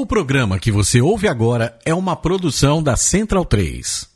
O 0.00 0.06
programa 0.06 0.60
que 0.60 0.70
você 0.70 1.00
ouve 1.00 1.26
agora 1.26 1.76
é 1.84 1.92
uma 1.92 2.14
produção 2.14 2.80
da 2.80 2.94
Central 2.94 3.44
3. 3.44 4.06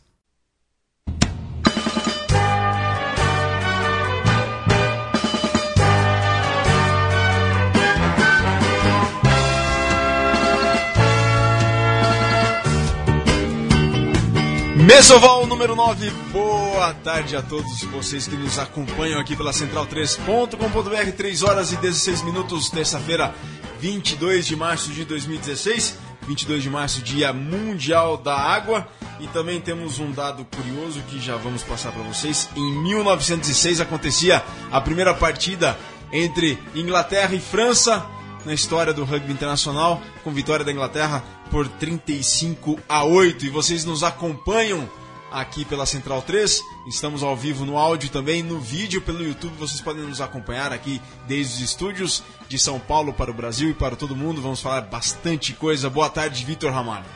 Mesoval 14.76 15.48
número 15.48 15.74
9, 15.74 16.10
boa 16.32 16.94
tarde 16.94 17.34
a 17.34 17.42
todos 17.42 17.82
vocês 17.84 18.28
que 18.28 18.36
nos 18.36 18.56
acompanham 18.56 19.18
aqui 19.18 19.34
pela 19.34 19.50
central3.com.br, 19.50 21.12
3 21.16 21.42
horas 21.42 21.72
e 21.72 21.76
16 21.76 22.22
minutos, 22.22 22.70
terça-feira, 22.70 23.34
22 23.82 24.46
de 24.46 24.54
março 24.54 24.92
de 24.92 25.04
2016, 25.04 25.98
22 26.28 26.62
de 26.62 26.70
março, 26.70 27.02
Dia 27.02 27.32
Mundial 27.32 28.16
da 28.16 28.32
Água. 28.32 28.86
E 29.18 29.26
também 29.26 29.60
temos 29.60 29.98
um 29.98 30.12
dado 30.12 30.46
curioso 30.56 31.02
que 31.08 31.18
já 31.18 31.36
vamos 31.36 31.64
passar 31.64 31.90
para 31.90 32.04
vocês. 32.04 32.48
Em 32.54 32.80
1906 32.80 33.80
acontecia 33.80 34.40
a 34.70 34.80
primeira 34.80 35.12
partida 35.12 35.76
entre 36.12 36.56
Inglaterra 36.76 37.34
e 37.34 37.40
França 37.40 38.06
na 38.46 38.54
história 38.54 38.92
do 38.92 39.04
rugby 39.04 39.32
internacional, 39.32 40.00
com 40.22 40.30
vitória 40.30 40.64
da 40.64 40.70
Inglaterra 40.70 41.24
por 41.50 41.66
35 41.66 42.78
a 42.88 43.02
8. 43.02 43.46
E 43.46 43.50
vocês 43.50 43.84
nos 43.84 44.04
acompanham 44.04 44.88
aqui 45.32 45.64
pela 45.64 45.86
Central 45.86 46.22
3. 46.22 46.62
Estamos 46.86 47.22
ao 47.22 47.36
vivo 47.36 47.64
no 47.64 47.76
áudio 47.76 48.10
também 48.10 48.42
no 48.42 48.60
vídeo 48.60 49.00
pelo 49.00 49.24
YouTube. 49.24 49.54
Vocês 49.58 49.80
podem 49.80 50.02
nos 50.02 50.20
acompanhar 50.20 50.72
aqui 50.72 51.00
desde 51.26 51.54
os 51.54 51.70
estúdios 51.70 52.22
de 52.48 52.58
São 52.58 52.78
Paulo 52.78 53.12
para 53.12 53.30
o 53.30 53.34
Brasil 53.34 53.70
e 53.70 53.74
para 53.74 53.96
todo 53.96 54.14
mundo. 54.14 54.42
Vamos 54.42 54.60
falar 54.60 54.82
bastante 54.82 55.52
coisa. 55.52 55.88
Boa 55.88 56.10
tarde, 56.10 56.44
Vitor 56.44 56.72
Ramalho. 56.72 57.06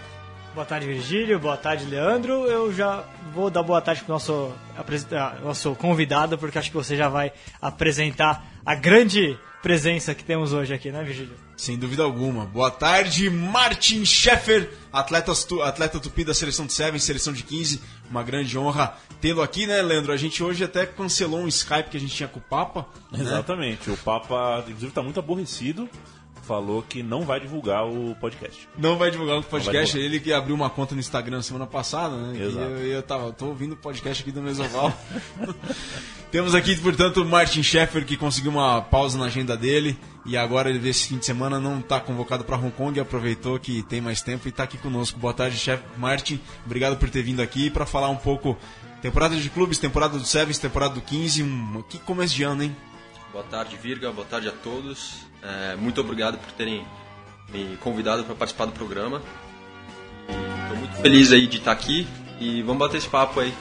Boa 0.54 0.64
tarde, 0.64 0.86
Virgílio. 0.86 1.38
Boa 1.38 1.56
tarde, 1.56 1.84
Leandro. 1.84 2.46
Eu 2.46 2.72
já 2.72 3.04
vou 3.34 3.50
dar 3.50 3.62
boa 3.62 3.80
tarde 3.82 4.00
para 4.02 4.12
o 4.12 4.14
nosso, 4.14 4.52
nosso 5.42 5.74
convidado, 5.74 6.38
porque 6.38 6.58
acho 6.58 6.70
que 6.70 6.76
você 6.76 6.96
já 6.96 7.10
vai 7.10 7.30
apresentar 7.60 8.42
a 8.64 8.74
grande 8.74 9.38
presença 9.62 10.14
que 10.14 10.24
temos 10.24 10.52
hoje 10.52 10.72
aqui, 10.72 10.90
né, 10.90 11.02
Virgílio? 11.02 11.34
Sem 11.56 11.76
dúvida 11.76 12.02
alguma. 12.04 12.46
Boa 12.46 12.70
tarde, 12.70 13.28
Martin 13.28 14.04
Scheffer, 14.04 14.70
atleta, 14.92 15.32
atleta 15.64 15.98
tupi 15.98 16.24
da 16.24 16.32
seleção 16.32 16.66
de 16.66 16.72
7, 16.72 17.00
seleção 17.00 17.32
de 17.32 17.42
15. 17.42 17.82
Uma 18.10 18.22
grande 18.22 18.58
honra 18.58 18.96
tê-lo 19.20 19.42
aqui, 19.42 19.66
né, 19.66 19.82
Leandro? 19.82 20.12
A 20.12 20.16
gente 20.16 20.42
hoje 20.42 20.64
até 20.64 20.86
cancelou 20.86 21.40
um 21.40 21.48
Skype 21.48 21.90
que 21.90 21.96
a 21.96 22.00
gente 22.00 22.14
tinha 22.14 22.28
com 22.28 22.38
o 22.38 22.42
Papa. 22.42 22.86
Né? 23.10 23.20
Exatamente. 23.20 23.90
O 23.90 23.96
Papa, 23.96 24.60
inclusive, 24.60 24.88
está 24.88 25.02
muito 25.02 25.18
aborrecido 25.18 25.88
falou 26.46 26.82
que 26.82 27.02
não 27.02 27.22
vai 27.22 27.40
divulgar 27.40 27.84
o 27.86 28.14
podcast. 28.14 28.68
Não 28.78 28.96
vai 28.96 29.10
divulgar 29.10 29.38
o 29.38 29.42
podcast. 29.42 29.92
Divulgar. 29.92 30.06
Ele 30.06 30.20
que 30.20 30.32
abriu 30.32 30.54
uma 30.54 30.70
conta 30.70 30.94
no 30.94 31.00
Instagram 31.00 31.42
semana 31.42 31.66
passada, 31.66 32.16
né? 32.16 32.40
Exato. 32.40 32.66
E 32.66 32.72
eu, 32.72 32.86
eu 32.86 33.02
tava, 33.02 33.32
tô 33.32 33.46
ouvindo 33.46 33.72
o 33.72 33.76
podcast 33.76 34.22
aqui 34.22 34.30
do 34.30 34.40
Mesoval. 34.40 34.92
Temos 36.30 36.54
aqui, 36.54 36.76
portanto, 36.76 37.22
o 37.22 37.24
Martin 37.24 37.62
Sheffer, 37.62 38.04
que 38.04 38.16
conseguiu 38.16 38.50
uma 38.50 38.80
pausa 38.80 39.18
na 39.18 39.26
agenda 39.26 39.56
dele. 39.56 39.98
E 40.24 40.36
agora 40.36 40.70
ele, 40.70 40.88
esse 40.88 41.08
fim 41.08 41.18
de 41.18 41.26
semana, 41.26 41.58
não 41.58 41.80
está 41.80 42.00
convocado 42.00 42.44
para 42.44 42.56
Hong 42.56 42.72
Kong 42.72 42.96
e 42.98 43.00
aproveitou 43.00 43.58
que 43.58 43.82
tem 43.84 44.00
mais 44.00 44.22
tempo 44.22 44.46
e 44.46 44.50
está 44.50 44.64
aqui 44.64 44.78
conosco. 44.78 45.18
Boa 45.18 45.34
tarde, 45.34 45.56
chefe 45.56 45.84
Martin. 45.96 46.40
Obrigado 46.64 46.96
por 46.96 47.10
ter 47.10 47.22
vindo 47.22 47.40
aqui 47.40 47.70
para 47.70 47.86
falar 47.86 48.08
um 48.08 48.16
pouco 48.16 48.56
temporada 49.00 49.36
de 49.36 49.48
clubes, 49.50 49.78
temporada 49.78 50.18
do 50.18 50.24
Sevens, 50.24 50.58
temporada 50.58 50.94
do 50.94 51.00
15. 51.00 51.42
Um... 51.42 51.82
Que 51.88 51.98
começo 51.98 52.34
de 52.34 52.42
ano, 52.42 52.64
hein? 52.64 52.76
Boa 53.32 53.44
tarde, 53.44 53.76
Virga. 53.76 54.12
Boa 54.12 54.26
tarde 54.26 54.48
a 54.48 54.52
todos. 54.52 55.26
É, 55.46 55.76
muito 55.76 56.00
obrigado 56.00 56.38
por 56.38 56.50
terem 56.52 56.84
me 57.52 57.76
convidado 57.76 58.24
para 58.24 58.34
participar 58.34 58.66
do 58.66 58.72
programa. 58.72 59.22
Estou 60.62 60.76
muito 60.76 60.96
feliz 60.96 61.30
aí 61.30 61.46
de 61.46 61.58
estar 61.58 61.70
aqui 61.70 62.06
e 62.40 62.62
vamos 62.62 62.80
bater 62.80 62.96
esse 62.96 63.08
papo 63.08 63.38
aí. 63.38 63.54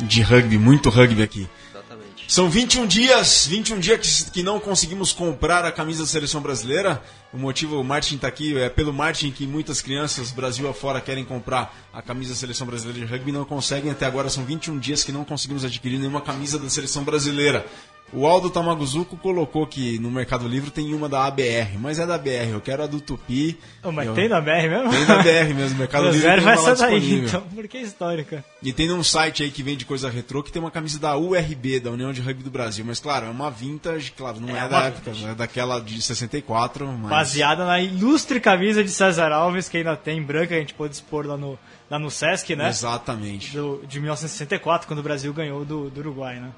De 0.00 0.22
rugby, 0.22 0.56
muito 0.56 0.88
rugby 0.88 1.22
aqui. 1.22 1.46
Exatamente. 1.70 2.24
São 2.26 2.48
21 2.48 2.86
dias, 2.86 3.46
21 3.46 3.78
dias 3.78 4.22
que, 4.22 4.30
que 4.30 4.42
não 4.42 4.58
conseguimos 4.58 5.12
comprar 5.12 5.62
a 5.66 5.70
camisa 5.70 6.04
da 6.04 6.08
seleção 6.08 6.40
brasileira. 6.40 7.02
O 7.34 7.36
motivo, 7.36 7.78
o 7.78 7.84
Martin 7.84 8.16
está 8.16 8.28
aqui, 8.28 8.56
é 8.56 8.70
pelo 8.70 8.94
Martin 8.94 9.30
que 9.30 9.46
muitas 9.46 9.82
crianças, 9.82 10.30
Brasil 10.30 10.66
afora, 10.68 11.02
querem 11.02 11.24
comprar 11.24 11.76
a 11.92 12.00
camisa 12.00 12.30
da 12.30 12.36
seleção 12.36 12.66
brasileira 12.66 13.06
de 13.06 13.12
rugby 13.12 13.30
e 13.30 13.32
não 13.34 13.44
conseguem. 13.44 13.90
Até 13.90 14.06
agora 14.06 14.30
são 14.30 14.44
21 14.44 14.78
dias 14.78 15.04
que 15.04 15.12
não 15.12 15.24
conseguimos 15.24 15.66
adquirir 15.66 15.98
nenhuma 15.98 16.22
camisa 16.22 16.58
da 16.58 16.70
seleção 16.70 17.04
brasileira. 17.04 17.66
O 18.12 18.26
Aldo 18.26 18.50
Tamaguzuko 18.50 19.16
colocou 19.16 19.66
que 19.66 19.98
no 19.98 20.10
Mercado 20.10 20.46
Livre 20.46 20.70
tem 20.70 20.92
uma 20.92 21.08
da 21.08 21.24
ABR, 21.24 21.78
mas 21.78 21.98
é 21.98 22.06
da 22.06 22.18
BR, 22.18 22.50
eu 22.52 22.60
quero 22.60 22.82
a 22.82 22.86
do 22.86 23.00
Tupi. 23.00 23.58
Oh, 23.82 23.90
mas 23.90 24.06
eu... 24.06 24.12
tem 24.12 24.28
da 24.28 24.38
BR 24.38 24.68
mesmo? 24.68 24.90
Tem 24.90 25.06
da 25.06 25.22
BR 25.22 25.54
mesmo, 25.54 25.78
Mercado 25.78 26.10
Livre 26.12 26.30
tem 26.30 26.40
vai 26.40 26.58
ser 26.58 26.76
daí, 26.76 27.14
então, 27.20 27.42
porque 27.54 27.78
é 27.78 27.80
histórica. 27.80 28.44
E 28.62 28.70
tem 28.70 28.92
um 28.92 29.02
site 29.02 29.42
aí 29.42 29.50
que 29.50 29.62
vende 29.62 29.86
coisa 29.86 30.10
retrô 30.10 30.42
que 30.42 30.52
tem 30.52 30.60
uma 30.60 30.70
camisa 30.70 30.98
da 30.98 31.16
URB, 31.16 31.80
da 31.80 31.90
União 31.90 32.12
de 32.12 32.20
Rugby 32.20 32.42
do 32.42 32.50
Brasil, 32.50 32.84
mas 32.84 33.00
claro, 33.00 33.26
é 33.26 33.30
uma 33.30 33.50
vintage, 33.50 34.12
claro, 34.12 34.38
não 34.40 34.54
é, 34.54 34.66
é 34.66 34.68
da 34.68 34.82
época, 34.84 35.10
é 35.30 35.34
daquela 35.34 35.80
de 35.80 36.02
64, 36.02 36.86
mas... 36.86 37.10
Baseada 37.10 37.64
na 37.64 37.80
ilustre 37.80 38.40
camisa 38.40 38.84
de 38.84 38.90
César 38.90 39.32
Alves, 39.32 39.70
que 39.70 39.78
ainda 39.78 39.96
tem 39.96 40.22
branca, 40.22 40.48
que 40.48 40.54
a 40.54 40.58
gente 40.58 40.74
pôde 40.74 40.94
expor 40.94 41.26
lá 41.26 41.38
no, 41.38 41.58
lá 41.90 41.98
no 41.98 42.10
Sesc, 42.10 42.54
né? 42.54 42.68
Exatamente. 42.68 43.56
Do, 43.56 43.82
de 43.86 43.98
1964, 44.00 44.86
quando 44.86 44.98
o 44.98 45.02
Brasil 45.02 45.32
ganhou 45.32 45.64
do, 45.64 45.88
do 45.88 46.00
Uruguai, 46.00 46.38
né? 46.38 46.50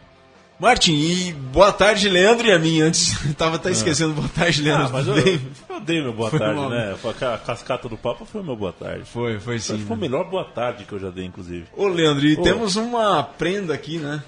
Martin, 0.58 0.92
e 0.92 1.32
boa 1.32 1.72
tarde, 1.72 2.08
Leandro 2.08 2.46
e 2.46 2.52
a 2.52 2.58
mim. 2.58 2.80
Antes, 2.80 3.12
tava 3.34 3.56
até 3.56 3.70
ah. 3.70 3.72
esquecendo 3.72 4.14
boa 4.14 4.28
tarde, 4.28 4.62
Leandro. 4.62 4.86
Ah, 4.86 4.90
mas 4.92 5.06
eu, 5.08 5.16
eu 5.16 5.80
dei 5.80 6.00
meu 6.00 6.12
boa 6.12 6.30
foi 6.30 6.38
tarde, 6.38 6.58
uma... 6.58 6.68
né? 6.68 6.96
A 7.32 7.38
cascata 7.38 7.88
do 7.88 7.96
Papa 7.96 8.24
foi 8.24 8.42
meu 8.42 8.54
boa 8.54 8.72
tarde. 8.72 9.04
Foi, 9.04 9.40
foi 9.40 9.58
sim. 9.58 9.78
Foi 9.84 9.96
a 9.96 9.98
melhor 9.98 10.30
boa 10.30 10.44
tarde 10.44 10.84
que 10.84 10.92
eu 10.92 11.00
já 11.00 11.10
dei, 11.10 11.24
inclusive. 11.24 11.66
Ô, 11.76 11.88
Leandro, 11.88 12.24
e 12.24 12.34
Ô. 12.38 12.42
temos 12.42 12.76
uma 12.76 13.22
prenda 13.22 13.74
aqui, 13.74 13.98
né? 13.98 14.22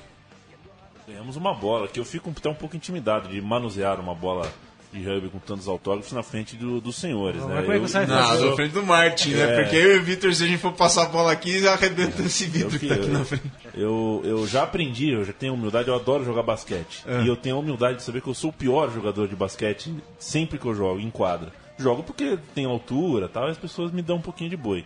Ganhamos 1.07 1.37
uma 1.37 1.55
bola, 1.55 1.87
que 1.87 2.01
eu 2.01 2.05
fico 2.05 2.33
até 2.37 2.49
um 2.49 2.55
pouco 2.55 2.75
intimidado 2.75 3.29
de 3.29 3.41
manusear 3.41 4.01
uma 4.01 4.15
bola 4.15 4.51
de 4.97 5.07
rugby 5.07 5.29
com 5.29 5.39
tantos 5.39 5.69
autógrafos 5.69 6.13
na 6.13 6.23
frente 6.23 6.57
do, 6.57 6.81
dos 6.81 6.97
senhores, 6.97 7.41
não, 7.41 7.49
né? 7.49 7.61
Como 7.63 7.73
é 7.73 7.77
que 7.77 7.89
você 7.89 7.99
eu, 7.99 8.07
vai 8.07 8.41
na 8.41 8.57
frente 8.57 8.73
do 8.73 8.83
Martin, 8.83 9.31
né? 9.31 9.43
É. 9.43 9.63
Porque 9.63 9.77
eu 9.77 9.97
e 9.97 9.99
o 9.99 10.03
Vitor, 10.03 10.35
se 10.35 10.45
a 10.45 10.47
gente 10.47 10.59
for 10.59 10.73
passar 10.73 11.03
a 11.03 11.07
bola 11.07 11.33
aqui, 11.33 11.61
já 11.61 11.73
arrebenta 11.73 12.23
esse 12.23 12.47
vidro 12.47 12.77
eu, 12.77 12.81
que 12.81 12.89
tá 12.89 12.95
aqui 12.95 13.09
na 13.09 13.25
frente. 13.25 13.45
Eu, 13.75 14.23
eu 14.25 14.47
já 14.47 14.63
aprendi, 14.63 15.11
eu 15.11 15.25
já 15.25 15.33
tenho 15.33 15.55
humildade, 15.55 15.89
eu 15.89 15.95
adoro 15.95 16.25
jogar 16.25 16.43
basquete. 16.43 17.05
É. 17.07 17.23
E 17.23 17.29
eu 17.29 17.37
tenho 17.37 17.57
a 17.57 17.59
humildade 17.59 17.99
de 17.99 18.03
saber 18.03 18.21
que 18.21 18.29
eu 18.29 18.35
sou 18.35 18.51
o 18.51 18.53
pior 18.53 18.91
jogador 18.91 19.29
de 19.29 19.37
basquete 19.37 19.95
sempre 20.19 20.59
que 20.59 20.67
eu 20.67 20.75
jogo, 20.75 21.01
em 21.01 21.11
quadra. 21.11 21.53
Jogo 21.79 22.03
porque 22.03 22.39
tenho 22.55 22.71
altura 22.71 23.29
tal, 23.29 23.49
e 23.49 23.51
as 23.51 23.59
pessoas 23.59 23.93
me 23.93 24.03
dão 24.03 24.17
um 24.17 24.23
pouquinho 24.23 24.51
de 24.51 24.57
boi. 24.57 24.85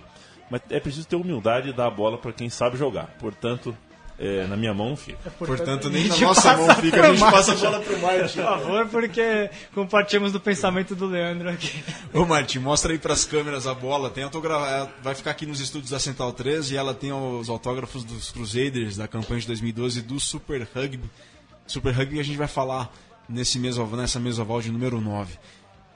Mas 0.50 0.60
é 0.69 0.81
preciso 0.81 1.06
ter 1.06 1.16
humildade 1.16 1.69
e 1.69 1.72
dar 1.72 1.87
a 1.87 1.91
bola 1.91 2.19
para 2.19 2.32
quem 2.32 2.50
sabe 2.50 2.77
jogar. 2.77 3.15
Portanto, 3.21 3.77
é, 4.20 4.47
na 4.47 4.54
minha 4.54 4.75
mão 4.75 4.94
fica. 4.94 5.19
É, 5.25 5.31
portanto, 5.31 5.88
nem 5.88 6.06
na 6.06 6.16
nossa 6.19 6.54
mão 6.54 6.69
fica, 6.76 7.00
a 7.00 7.14
gente 7.14 7.31
passa 7.31 7.53
a 7.53 7.54
bola 7.54 7.81
pro 7.81 7.98
Martin. 7.98 8.36
Por 8.36 8.44
favor, 8.44 8.86
porque 8.88 9.50
compartilhamos 9.75 10.31
do 10.31 10.38
pensamento 10.38 10.94
do 10.94 11.06
Leandro 11.06 11.48
aqui. 11.48 11.82
Ô 12.12 12.26
Martin, 12.26 12.59
mostra 12.59 12.92
aí 12.92 12.98
pras 12.98 13.25
câmeras 13.25 13.66
a 13.66 13.72
bola. 13.72 14.10
Tem 14.10 14.22
autograf... 14.22 14.62
É, 14.62 14.88
vai 15.03 15.14
ficar 15.14 15.30
aqui 15.30 15.47
nos 15.47 15.59
estúdios 15.59 15.91
da 15.91 15.98
Central 15.98 16.34
13 16.34 16.75
e 16.75 16.76
ela 16.76 16.92
tem 16.92 17.10
os 17.10 17.48
autógrafos 17.48 18.04
dos 18.04 18.30
Crusaders 18.30 18.98
da 18.98 19.09
campanha 19.09 19.41
de 19.41 19.47
2012 19.47 20.03
do 20.03 20.20
Super 20.20 20.69
Rugby. 20.75 21.10
Super 21.66 21.94
Rugby 21.94 22.16
que 22.16 22.20
a 22.20 22.25
gente 22.25 22.36
vai 22.36 22.48
falar 22.48 22.92
nesse 23.26 23.59
mês, 23.59 23.78
nessa 23.78 24.20
mesa 24.20 24.42
oval 24.42 24.60
de 24.60 24.70
número 24.70 25.00
9. 25.00 25.38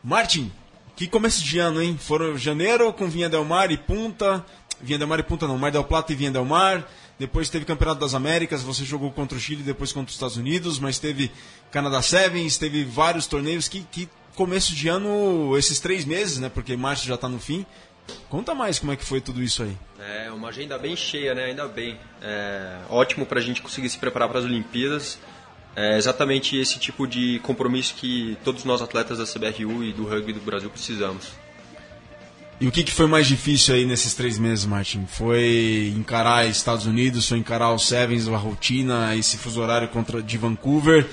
Martin, 0.02 0.50
que 0.96 1.06
começo 1.06 1.44
de 1.44 1.58
ano, 1.58 1.82
hein? 1.82 1.98
Foram 2.00 2.38
janeiro 2.38 2.90
com 2.90 3.06
Vinha 3.06 3.28
Del 3.28 3.44
Mar 3.44 3.70
e 3.70 3.76
Punta. 3.76 4.42
Vinha 4.80 4.98
Del 4.98 5.08
Mar 5.08 5.20
e 5.20 5.22
Punta 5.22 5.46
não, 5.46 5.58
Mar 5.58 5.70
del 5.70 5.84
Plata 5.84 6.10
e 6.12 6.16
Vinha 6.16 6.30
Del 6.30 6.46
Mar 6.46 6.88
depois 7.18 7.48
teve 7.48 7.64
Campeonato 7.64 8.00
das 8.00 8.14
Américas, 8.14 8.62
você 8.62 8.84
jogou 8.84 9.10
contra 9.12 9.36
o 9.36 9.40
Chile, 9.40 9.62
depois 9.62 9.92
contra 9.92 10.08
os 10.08 10.14
Estados 10.14 10.36
Unidos, 10.36 10.78
mas 10.78 10.98
teve 10.98 11.30
Canadá 11.70 12.02
Sevens, 12.02 12.58
teve 12.58 12.84
vários 12.84 13.26
torneios 13.26 13.68
que, 13.68 13.82
que 13.90 14.08
começo 14.34 14.74
de 14.74 14.88
ano, 14.88 15.56
esses 15.56 15.78
três 15.78 16.04
meses, 16.04 16.38
né? 16.38 16.48
Porque 16.48 16.76
março 16.76 17.06
já 17.06 17.14
está 17.14 17.28
no 17.28 17.38
fim. 17.38 17.64
Conta 18.28 18.54
mais 18.54 18.78
como 18.78 18.92
é 18.92 18.96
que 18.96 19.04
foi 19.04 19.20
tudo 19.20 19.42
isso 19.42 19.62
aí. 19.62 19.76
É 19.98 20.30
uma 20.30 20.48
agenda 20.48 20.76
bem 20.76 20.94
cheia, 20.96 21.34
né? 21.34 21.44
Ainda 21.44 21.66
bem. 21.68 21.98
É 22.20 22.78
ótimo 22.90 23.24
para 23.24 23.38
a 23.38 23.42
gente 23.42 23.62
conseguir 23.62 23.88
se 23.88 23.96
preparar 23.96 24.28
para 24.28 24.40
as 24.40 24.44
Olimpíadas. 24.44 25.18
É 25.76 25.96
exatamente 25.96 26.56
esse 26.56 26.78
tipo 26.78 27.06
de 27.06 27.40
compromisso 27.40 27.94
que 27.94 28.36
todos 28.44 28.64
nós 28.64 28.82
atletas 28.82 29.18
da 29.18 29.24
CBRU 29.24 29.82
e 29.84 29.92
do 29.92 30.04
rugby 30.04 30.32
do 30.32 30.40
Brasil 30.40 30.70
precisamos. 30.70 31.32
E 32.60 32.68
o 32.68 32.70
que, 32.70 32.84
que 32.84 32.92
foi 32.92 33.06
mais 33.06 33.26
difícil 33.26 33.74
aí 33.74 33.84
nesses 33.84 34.14
três 34.14 34.38
meses, 34.38 34.64
Martin? 34.64 35.06
Foi 35.06 35.92
encarar 35.96 36.46
Estados 36.46 36.86
Unidos, 36.86 37.28
foi 37.28 37.38
encarar 37.38 37.70
o 37.72 37.78
Sevens, 37.78 38.28
a 38.28 38.36
rotina, 38.36 39.14
esse 39.16 39.36
fuso 39.36 39.60
horário 39.60 39.88
contra 39.88 40.22
de 40.22 40.38
Vancouver? 40.38 41.06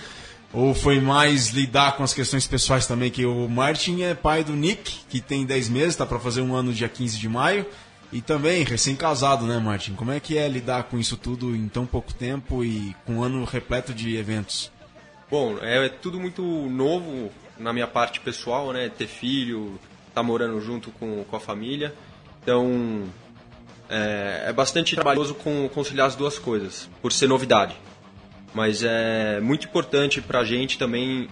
Ou 0.53 0.75
foi 0.75 0.99
mais 0.99 1.49
lidar 1.49 1.95
com 1.95 2.03
as 2.03 2.13
questões 2.13 2.45
pessoais 2.45 2.85
também? 2.85 3.09
Que 3.09 3.25
o 3.25 3.47
Martin 3.49 4.03
é 4.03 4.13
pai 4.13 4.43
do 4.43 4.53
Nick, 4.53 4.99
que 5.09 5.19
tem 5.19 5.45
10 5.45 5.69
meses, 5.69 5.89
está 5.89 6.05
para 6.05 6.19
fazer 6.19 6.41
um 6.41 6.53
ano 6.53 6.73
dia 6.73 6.89
15 6.89 7.17
de 7.17 7.27
maio. 7.27 7.65
E 8.11 8.21
também 8.21 8.63
recém-casado, 8.63 9.45
né, 9.45 9.57
Martin? 9.57 9.93
Como 9.93 10.11
é 10.11 10.19
que 10.19 10.37
é 10.37 10.47
lidar 10.47 10.83
com 10.83 10.99
isso 10.99 11.15
tudo 11.15 11.55
em 11.55 11.69
tão 11.69 11.85
pouco 11.85 12.13
tempo 12.13 12.63
e 12.63 12.93
com 13.05 13.15
um 13.15 13.23
ano 13.23 13.45
repleto 13.45 13.93
de 13.93 14.17
eventos? 14.17 14.69
Bom, 15.29 15.57
é 15.61 15.87
tudo 15.87 16.19
muito 16.19 16.43
novo 16.43 17.31
na 17.57 17.71
minha 17.71 17.87
parte 17.87 18.19
pessoal, 18.19 18.73
né? 18.73 18.89
Ter 18.89 19.07
filho, 19.07 19.79
tá 20.13 20.21
morando 20.21 20.59
junto 20.61 20.91
com, 20.91 21.23
com 21.23 21.35
a 21.35 21.39
família. 21.39 21.93
Então, 22.41 23.03
é, 23.89 24.45
é 24.47 24.53
bastante 24.53 24.95
trabalhoso 24.95 25.35
com, 25.35 25.69
conciliar 25.69 26.07
as 26.07 26.15
duas 26.15 26.39
coisas, 26.39 26.89
por 27.01 27.11
ser 27.11 27.27
novidade. 27.27 27.75
Mas 28.53 28.83
é 28.83 29.39
muito 29.39 29.67
importante 29.67 30.21
para 30.21 30.39
a 30.39 30.45
gente 30.45 30.77
também 30.77 31.29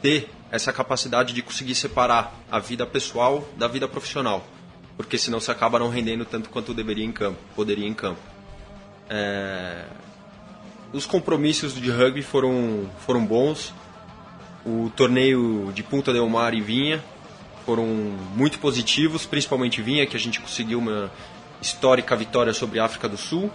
ter 0.00 0.28
essa 0.50 0.72
capacidade 0.72 1.34
de 1.34 1.42
conseguir 1.42 1.74
separar 1.74 2.34
a 2.50 2.58
vida 2.58 2.86
pessoal 2.86 3.46
da 3.56 3.66
vida 3.66 3.88
profissional, 3.88 4.46
porque 4.96 5.18
senão 5.18 5.40
você 5.40 5.50
acaba 5.50 5.78
não 5.78 5.88
rendendo 5.88 6.24
tanto 6.24 6.50
quanto 6.50 6.72
deveria 6.72 7.04
em 7.04 7.12
campo, 7.12 7.38
poderia 7.54 7.86
em 7.86 7.94
campo. 7.94 8.20
É... 9.08 9.84
Os 10.92 11.04
compromissos 11.04 11.74
de 11.74 11.90
rugby 11.90 12.22
foram, 12.22 12.88
foram 13.00 13.24
bons. 13.24 13.74
O 14.64 14.90
torneio 14.96 15.70
de 15.74 15.82
Punta 15.82 16.12
del 16.12 16.28
Mar 16.28 16.54
e 16.54 16.60
Vinha 16.60 17.02
foram 17.66 17.84
muito 17.84 18.60
positivos, 18.60 19.26
principalmente 19.26 19.82
Vinha, 19.82 20.06
que 20.06 20.16
a 20.16 20.20
gente 20.20 20.40
conseguiu 20.40 20.78
uma 20.78 21.10
histórica 21.60 22.14
vitória 22.14 22.52
sobre 22.52 22.78
a 22.78 22.84
África 22.84 23.08
do 23.08 23.16
Sul. 23.16 23.50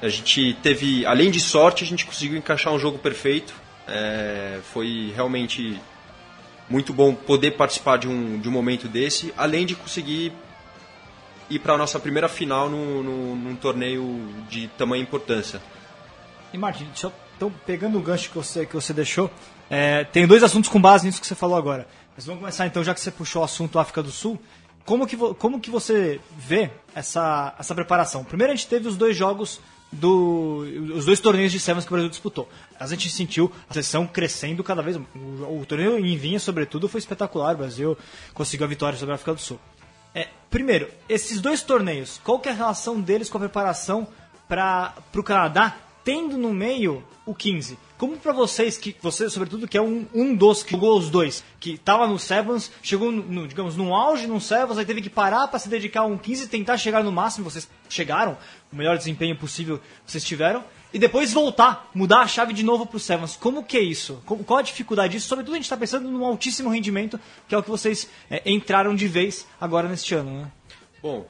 A 0.00 0.08
gente 0.08 0.56
teve, 0.62 1.04
além 1.04 1.30
de 1.30 1.38
sorte, 1.38 1.84
a 1.84 1.86
gente 1.86 2.06
conseguiu 2.06 2.38
encaixar 2.38 2.72
um 2.72 2.78
jogo 2.78 2.98
perfeito. 2.98 3.52
É, 3.86 4.60
foi 4.72 5.12
realmente 5.14 5.78
muito 6.70 6.92
bom 6.92 7.14
poder 7.14 7.52
participar 7.52 7.98
de 7.98 8.08
um, 8.08 8.38
de 8.38 8.48
um 8.48 8.52
momento 8.52 8.88
desse, 8.88 9.32
além 9.36 9.66
de 9.66 9.74
conseguir 9.74 10.32
ir 11.50 11.58
para 11.58 11.74
a 11.74 11.78
nossa 11.78 12.00
primeira 12.00 12.28
final 12.28 12.68
no, 12.68 13.02
no, 13.02 13.36
num 13.36 13.56
torneio 13.56 14.26
de 14.48 14.68
tamanha 14.68 15.02
importância. 15.02 15.60
E 16.52 16.56
Martin, 16.58 16.88
só, 16.94 17.12
então, 17.36 17.52
pegando 17.66 17.98
o 17.98 18.00
gancho 18.00 18.30
que 18.30 18.36
você, 18.36 18.64
que 18.64 18.74
você 18.74 18.92
deixou, 18.92 19.30
é, 19.70 20.04
tem 20.04 20.26
dois 20.26 20.42
assuntos 20.42 20.70
com 20.70 20.80
base 20.80 21.06
nisso 21.06 21.20
que 21.20 21.26
você 21.26 21.34
falou 21.34 21.56
agora. 21.56 21.86
Mas 22.18 22.26
vamos 22.26 22.40
começar 22.40 22.66
então, 22.66 22.82
já 22.82 22.92
que 22.92 23.00
você 23.00 23.12
puxou 23.12 23.42
o 23.42 23.44
assunto 23.44 23.78
África 23.78 24.02
do 24.02 24.10
Sul, 24.10 24.40
como 24.84 25.06
que, 25.06 25.16
como 25.16 25.60
que 25.60 25.70
você 25.70 26.20
vê 26.36 26.68
essa, 26.92 27.54
essa 27.56 27.76
preparação? 27.76 28.24
Primeiro 28.24 28.52
a 28.52 28.56
gente 28.56 28.66
teve 28.66 28.88
os 28.88 28.96
dois 28.96 29.16
jogos 29.16 29.60
do, 29.92 30.66
os 30.96 31.04
dois 31.04 31.20
torneios 31.20 31.52
de 31.52 31.60
Sevens 31.60 31.84
que 31.84 31.92
o 31.92 31.94
Brasil 31.94 32.10
disputou. 32.10 32.48
A 32.76 32.88
gente 32.88 33.08
sentiu 33.08 33.52
a 33.70 33.74
sessão 33.74 34.04
crescendo 34.04 34.64
cada 34.64 34.82
vez. 34.82 34.96
O, 34.96 35.60
o 35.60 35.64
torneio 35.64 35.96
em 36.04 36.16
Vinha, 36.16 36.40
sobretudo, 36.40 36.88
foi 36.88 36.98
espetacular. 36.98 37.54
O 37.54 37.58
Brasil 37.58 37.96
conseguiu 38.34 38.66
a 38.66 38.68
vitória 38.68 38.98
sobre 38.98 39.12
a 39.12 39.14
África 39.14 39.34
do 39.34 39.40
Sul. 39.40 39.60
É, 40.12 40.26
primeiro, 40.50 40.88
esses 41.08 41.40
dois 41.40 41.62
torneios, 41.62 42.20
qual 42.24 42.40
que 42.40 42.48
é 42.48 42.52
a 42.52 42.56
relação 42.56 43.00
deles 43.00 43.30
com 43.30 43.38
a 43.38 43.42
preparação 43.42 44.08
para 44.48 44.92
o 45.14 45.22
Canadá, 45.22 45.76
tendo 46.02 46.36
no 46.36 46.52
meio 46.52 47.00
o 47.24 47.32
15? 47.32 47.78
Como 47.98 48.16
para 48.16 48.32
vocês, 48.32 48.78
que 48.78 48.94
você, 49.02 49.28
sobretudo, 49.28 49.66
que 49.66 49.76
é 49.76 49.82
um, 49.82 50.06
um 50.14 50.32
dos 50.32 50.62
que 50.62 50.70
jogou 50.70 50.96
os 50.96 51.10
dois, 51.10 51.42
que 51.58 51.72
estava 51.72 52.06
no 52.06 52.16
Sevens, 52.16 52.70
chegou, 52.80 53.10
no, 53.10 53.48
digamos, 53.48 53.76
no 53.76 53.92
auge 53.92 54.28
no 54.28 54.40
Sevens, 54.40 54.78
aí 54.78 54.86
teve 54.86 55.02
que 55.02 55.10
parar 55.10 55.48
para 55.48 55.58
se 55.58 55.68
dedicar 55.68 56.02
a 56.02 56.06
um 56.06 56.16
15 56.16 56.44
e 56.44 56.46
tentar 56.46 56.76
chegar 56.78 57.02
no 57.02 57.10
máximo, 57.10 57.50
vocês 57.50 57.68
chegaram, 57.88 58.38
o 58.72 58.76
melhor 58.76 58.96
desempenho 58.96 59.36
possível 59.36 59.80
vocês 60.06 60.22
tiveram, 60.22 60.64
e 60.94 60.98
depois 60.98 61.32
voltar, 61.32 61.90
mudar 61.92 62.20
a 62.20 62.28
chave 62.28 62.52
de 62.52 62.62
novo 62.62 62.86
para 62.86 62.96
o 62.96 63.00
Sevens. 63.00 63.34
Como 63.34 63.64
que 63.64 63.76
é 63.76 63.82
isso? 63.82 64.22
Qual 64.24 64.60
a 64.60 64.62
dificuldade 64.62 65.14
disso? 65.14 65.26
Sobretudo 65.26 65.54
a 65.54 65.56
gente 65.56 65.64
está 65.64 65.76
pensando 65.76 66.08
num 66.08 66.24
altíssimo 66.24 66.70
rendimento, 66.70 67.18
que 67.48 67.54
é 67.54 67.58
o 67.58 67.62
que 67.64 67.68
vocês 67.68 68.08
é, 68.30 68.48
entraram 68.48 68.94
de 68.94 69.08
vez 69.08 69.44
agora 69.60 69.88
neste 69.88 70.14
ano, 70.14 70.42
né? 70.42 70.52
Bom, 71.02 71.26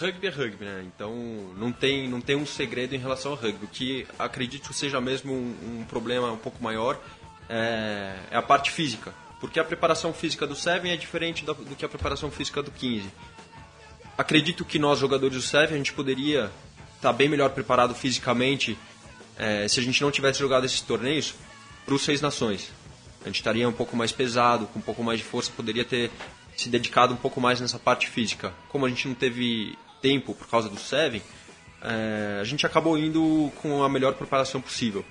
rugby 0.00 0.26
é 0.26 0.30
rugby, 0.30 0.64
né? 0.64 0.84
Então 0.86 1.14
não 1.56 1.70
tem, 1.70 2.08
não 2.08 2.20
tem 2.20 2.36
um 2.36 2.46
segredo 2.46 2.94
em 2.94 2.98
relação 2.98 3.32
ao 3.32 3.38
rugby. 3.38 3.64
O 3.64 3.68
que 3.68 4.06
acredito 4.18 4.72
seja 4.72 5.00
mesmo 5.00 5.32
um, 5.32 5.80
um 5.80 5.84
problema 5.84 6.32
um 6.32 6.38
pouco 6.38 6.62
maior 6.62 6.98
é, 7.48 8.16
é, 8.30 8.36
a 8.36 8.42
parte 8.42 8.70
física. 8.70 9.12
Porque 9.40 9.58
a 9.58 9.64
preparação 9.64 10.12
física 10.12 10.46
do 10.46 10.54
Seven 10.54 10.92
é 10.92 10.96
diferente 10.96 11.44
do, 11.44 11.54
do 11.54 11.76
que 11.76 11.84
a 11.84 11.88
preparação 11.88 12.30
física 12.30 12.62
do 12.62 12.70
15. 12.70 13.08
Acredito 14.16 14.64
que 14.64 14.78
nós, 14.78 14.98
jogadores 14.98 15.36
do 15.36 15.42
Seven, 15.42 15.74
a 15.74 15.78
gente 15.78 15.92
poderia 15.92 16.50
estar 16.96 17.10
tá 17.10 17.12
bem 17.12 17.28
melhor 17.28 17.50
preparado 17.50 17.94
fisicamente 17.94 18.76
é, 19.38 19.66
se 19.66 19.80
a 19.80 19.82
gente 19.82 20.02
não 20.02 20.10
tivesse 20.10 20.38
jogado 20.38 20.66
esses 20.66 20.80
torneios 20.80 21.34
para 21.86 21.94
os 21.94 22.02
Seis 22.02 22.20
Nações. 22.20 22.70
A 23.22 23.26
gente 23.26 23.36
estaria 23.36 23.68
um 23.68 23.72
pouco 23.72 23.96
mais 23.96 24.12
pesado, 24.12 24.66
com 24.66 24.78
um 24.78 24.82
pouco 24.82 25.02
mais 25.02 25.18
de 25.18 25.24
força, 25.24 25.50
poderia 25.54 25.84
ter 25.84 26.10
se 26.56 26.68
dedicado 26.68 27.14
um 27.14 27.16
pouco 27.16 27.40
mais 27.40 27.60
nessa 27.60 27.78
parte 27.78 28.08
física. 28.08 28.52
Como 28.68 28.84
a 28.84 28.88
gente 28.88 29.08
não 29.08 29.14
teve 29.14 29.76
tempo 30.00 30.34
por 30.34 30.48
causa 30.48 30.68
do 30.68 30.78
Seven, 30.78 31.22
é, 31.82 32.38
a 32.40 32.44
gente 32.44 32.66
acabou 32.66 32.98
indo 32.98 33.50
com 33.62 33.82
a 33.82 33.88
melhor 33.88 34.14
preparação 34.14 34.60
possível. 34.60 35.04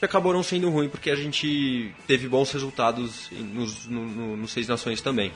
E 0.00 0.04
acabou 0.04 0.32
não 0.32 0.42
sendo 0.42 0.68
ruim 0.68 0.88
porque 0.88 1.10
a 1.10 1.16
gente 1.16 1.94
teve 2.06 2.28
bons 2.28 2.50
resultados 2.50 3.30
nos, 3.30 3.86
no, 3.86 4.04
no, 4.04 4.36
nos 4.36 4.52
Seis 4.52 4.66
Nações 4.68 5.00
também. 5.00 5.32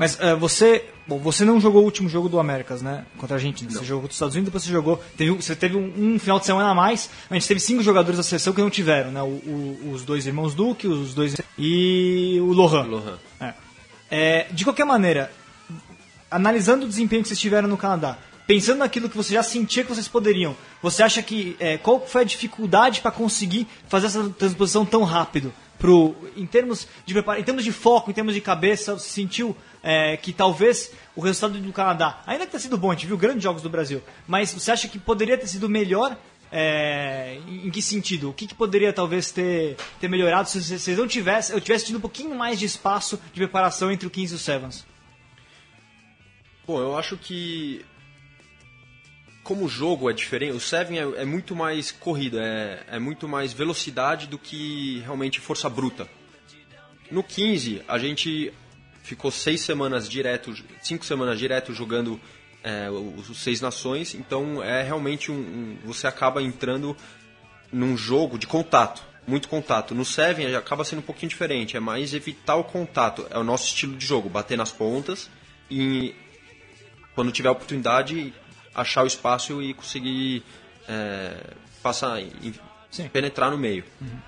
Mas 0.00 0.14
uh, 0.14 0.34
você, 0.38 0.86
bom, 1.06 1.18
você 1.18 1.44
não 1.44 1.60
jogou 1.60 1.82
o 1.82 1.84
último 1.84 2.08
jogo 2.08 2.26
do 2.26 2.40
Américas, 2.40 2.80
né? 2.80 3.04
Contra 3.18 3.34
a 3.34 3.38
Argentina. 3.38 3.70
Não. 3.70 3.78
Você 3.78 3.84
jogou 3.84 4.00
contra 4.00 4.12
os 4.12 4.16
Estados 4.16 4.34
Unidos, 4.34 4.48
depois 4.48 4.64
você 4.64 4.70
jogou. 4.70 4.96
Teve, 5.14 5.30
você 5.32 5.54
teve 5.54 5.76
um, 5.76 6.14
um, 6.14 6.18
final 6.18 6.40
de 6.40 6.46
semana 6.46 6.70
a 6.70 6.74
mais. 6.74 7.10
A 7.28 7.34
gente 7.34 7.46
teve 7.46 7.60
cinco 7.60 7.82
jogadores 7.82 8.16
da 8.16 8.22
seleção 8.22 8.54
que 8.54 8.62
não 8.62 8.70
tiveram, 8.70 9.10
né? 9.10 9.22
O, 9.22 9.26
o, 9.26 9.90
os 9.92 10.02
dois 10.02 10.26
irmãos 10.26 10.54
Duque, 10.54 10.88
os 10.88 11.12
dois. 11.12 11.36
E 11.58 12.38
o 12.40 12.50
Lohan. 12.50 12.84
Lohan. 12.84 13.18
É. 13.38 13.52
É, 14.10 14.46
de 14.50 14.64
qualquer 14.64 14.86
maneira, 14.86 15.30
analisando 16.30 16.86
o 16.86 16.88
desempenho 16.88 17.22
que 17.22 17.28
vocês 17.28 17.40
tiveram 17.40 17.68
no 17.68 17.76
Canadá, 17.76 18.16
pensando 18.46 18.78
naquilo 18.78 19.08
que 19.08 19.16
você 19.16 19.34
já 19.34 19.42
sentia 19.42 19.84
que 19.84 19.88
vocês 19.88 20.08
poderiam, 20.08 20.56
você 20.82 21.02
acha 21.02 21.22
que 21.22 21.56
é, 21.60 21.78
qual 21.78 22.04
foi 22.06 22.22
a 22.22 22.24
dificuldade 22.24 23.00
para 23.00 23.10
conseguir 23.10 23.66
fazer 23.88 24.06
essa 24.06 24.28
transposição 24.30 24.84
tão 24.84 25.04
rápido? 25.04 25.52
Pro, 25.78 26.14
em, 26.36 26.44
termos 26.46 26.86
de, 27.06 27.18
em 27.18 27.42
termos 27.42 27.64
de 27.64 27.72
foco, 27.72 28.10
em 28.10 28.14
termos 28.14 28.34
de 28.34 28.40
cabeça, 28.40 28.98
você 28.98 29.08
sentiu 29.08 29.56
é, 29.82 30.16
que 30.16 30.30
talvez 30.32 30.92
o 31.16 31.22
resultado 31.22 31.58
do 31.58 31.72
Canadá, 31.72 32.22
ainda 32.26 32.44
que 32.44 32.50
tenha 32.50 32.60
sido 32.60 32.76
bom, 32.76 32.90
a 32.90 32.94
gente 32.94 33.06
viu 33.06 33.16
grandes 33.16 33.42
jogos 33.42 33.62
do 33.62 33.70
Brasil, 33.70 34.02
mas 34.28 34.52
você 34.52 34.70
acha 34.70 34.88
que 34.88 34.98
poderia 34.98 35.38
ter 35.38 35.46
sido 35.46 35.68
melhor 35.68 36.18
é, 36.52 37.38
em 37.46 37.70
que 37.70 37.80
sentido? 37.80 38.30
O 38.30 38.34
que, 38.34 38.46
que, 38.46 38.54
poderia 38.54 38.92
talvez 38.92 39.30
ter, 39.30 39.76
ter 40.00 40.08
melhorado 40.08 40.48
se 40.48 40.60
vocês 40.60 40.98
não 40.98 41.06
tivessem, 41.06 41.54
eu 41.54 41.60
tivesse 41.60 41.86
tido 41.86 41.96
um 41.96 42.00
pouquinho 42.00 42.34
mais 42.34 42.58
de 42.58 42.66
espaço 42.66 43.18
de 43.32 43.38
preparação 43.38 43.90
entre 43.90 44.06
o 44.06 44.10
15 44.10 44.32
e 44.32 44.36
o 44.36 44.38
Sevens? 44.38 44.89
Bom, 46.66 46.80
eu 46.80 46.96
acho 46.96 47.16
que 47.16 47.84
como 49.42 49.64
o 49.64 49.68
jogo 49.68 50.08
é 50.08 50.12
diferente, 50.12 50.54
o 50.54 50.60
Seven 50.60 50.98
é, 50.98 51.22
é 51.22 51.24
muito 51.24 51.56
mais 51.56 51.90
corrida, 51.90 52.40
é, 52.40 52.84
é, 52.96 52.98
muito 52.98 53.26
mais 53.26 53.52
velocidade 53.52 54.26
do 54.26 54.38
que 54.38 55.00
realmente 55.00 55.40
força 55.40 55.68
bruta. 55.68 56.08
No 57.10 57.22
15, 57.24 57.82
a 57.88 57.98
gente 57.98 58.52
ficou 59.02 59.30
seis 59.30 59.62
semanas 59.62 60.08
direto, 60.08 60.54
cinco 60.82 61.04
semanas 61.04 61.38
direto 61.38 61.74
jogando 61.74 62.20
é, 62.62 62.88
os, 62.90 63.42
Seis 63.42 63.60
Nações, 63.60 64.14
então 64.14 64.62
é 64.62 64.82
realmente 64.82 65.32
um, 65.32 65.38
um, 65.38 65.78
você 65.84 66.06
acaba 66.06 66.42
entrando 66.42 66.96
num 67.72 67.96
jogo 67.96 68.38
de 68.38 68.46
contato, 68.46 69.02
muito 69.26 69.48
contato. 69.48 69.94
No 69.94 70.04
Seven 70.04 70.54
acaba 70.54 70.84
sendo 70.84 71.00
um 71.00 71.02
pouquinho 71.02 71.30
diferente, 71.30 71.76
é 71.76 71.80
mais 71.80 72.14
evitar 72.14 72.56
o 72.56 72.64
contato, 72.64 73.26
é 73.30 73.38
o 73.38 73.42
nosso 73.44 73.66
estilo 73.66 73.96
de 73.96 74.06
jogo, 74.06 74.28
bater 74.28 74.56
nas 74.56 74.70
pontas 74.70 75.30
e 75.70 76.14
quando 77.14 77.32
tiver 77.32 77.48
a 77.48 77.52
oportunidade, 77.52 78.32
achar 78.74 79.04
o 79.04 79.06
espaço 79.06 79.62
e 79.62 79.74
conseguir 79.74 80.42
é, 80.88 81.54
passar, 81.82 82.20
e, 82.20 82.54
penetrar 83.12 83.50
no 83.50 83.58
meio. 83.58 83.84
Uhum. 84.00 84.18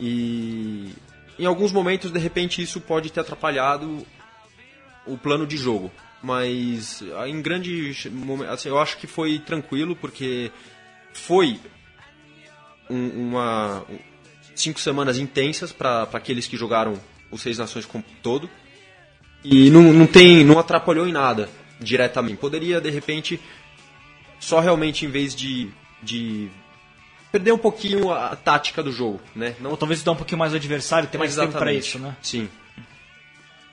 E 0.00 0.94
em 1.38 1.46
alguns 1.46 1.72
momentos, 1.72 2.10
de 2.10 2.18
repente, 2.18 2.62
isso 2.62 2.80
pode 2.80 3.10
ter 3.10 3.20
atrapalhado 3.20 4.06
o 5.06 5.16
plano 5.16 5.46
de 5.46 5.56
jogo. 5.56 5.90
Mas 6.22 7.02
em 7.26 7.42
grande 7.42 7.92
assim, 8.48 8.68
eu 8.68 8.78
acho 8.78 8.96
que 8.96 9.08
foi 9.08 9.40
tranquilo 9.40 9.96
porque 9.96 10.52
foi 11.12 11.58
um, 12.88 13.28
uma 13.28 13.84
cinco 14.54 14.78
semanas 14.78 15.18
intensas 15.18 15.72
para 15.72 16.04
aqueles 16.12 16.46
que 16.46 16.56
jogaram 16.56 16.94
os 17.28 17.42
seis 17.42 17.58
nações 17.58 17.84
como 17.84 18.04
todo 18.22 18.48
e 19.42 19.68
não, 19.68 19.92
não 19.92 20.06
tem 20.06 20.44
não 20.44 20.60
atrapalhou 20.60 21.08
em 21.08 21.12
nada 21.12 21.48
diretamente. 21.82 22.36
Poderia, 22.38 22.80
de 22.80 22.90
repente, 22.90 23.40
só 24.38 24.60
realmente 24.60 25.04
em 25.04 25.08
vez 25.08 25.34
de, 25.34 25.70
de 26.02 26.50
perder 27.30 27.52
um 27.52 27.58
pouquinho 27.58 28.10
a, 28.12 28.36
tática 28.36 28.82
do 28.82 28.92
jogo, 28.92 29.20
né? 29.34 29.56
Não... 29.60 29.70
Ou 29.70 29.76
talvez 29.76 30.02
dar 30.02 30.12
um 30.12 30.16
pouquinho 30.16 30.38
mais 30.38 30.52
o 30.52 30.56
adversário, 30.56 31.08
ter 31.08 31.18
mais 31.18 31.32
Exatamente. 31.32 31.52
tempo 31.52 31.64
para 31.64 31.72
isso, 31.72 31.98
né? 31.98 32.16
Sim. 32.22 32.48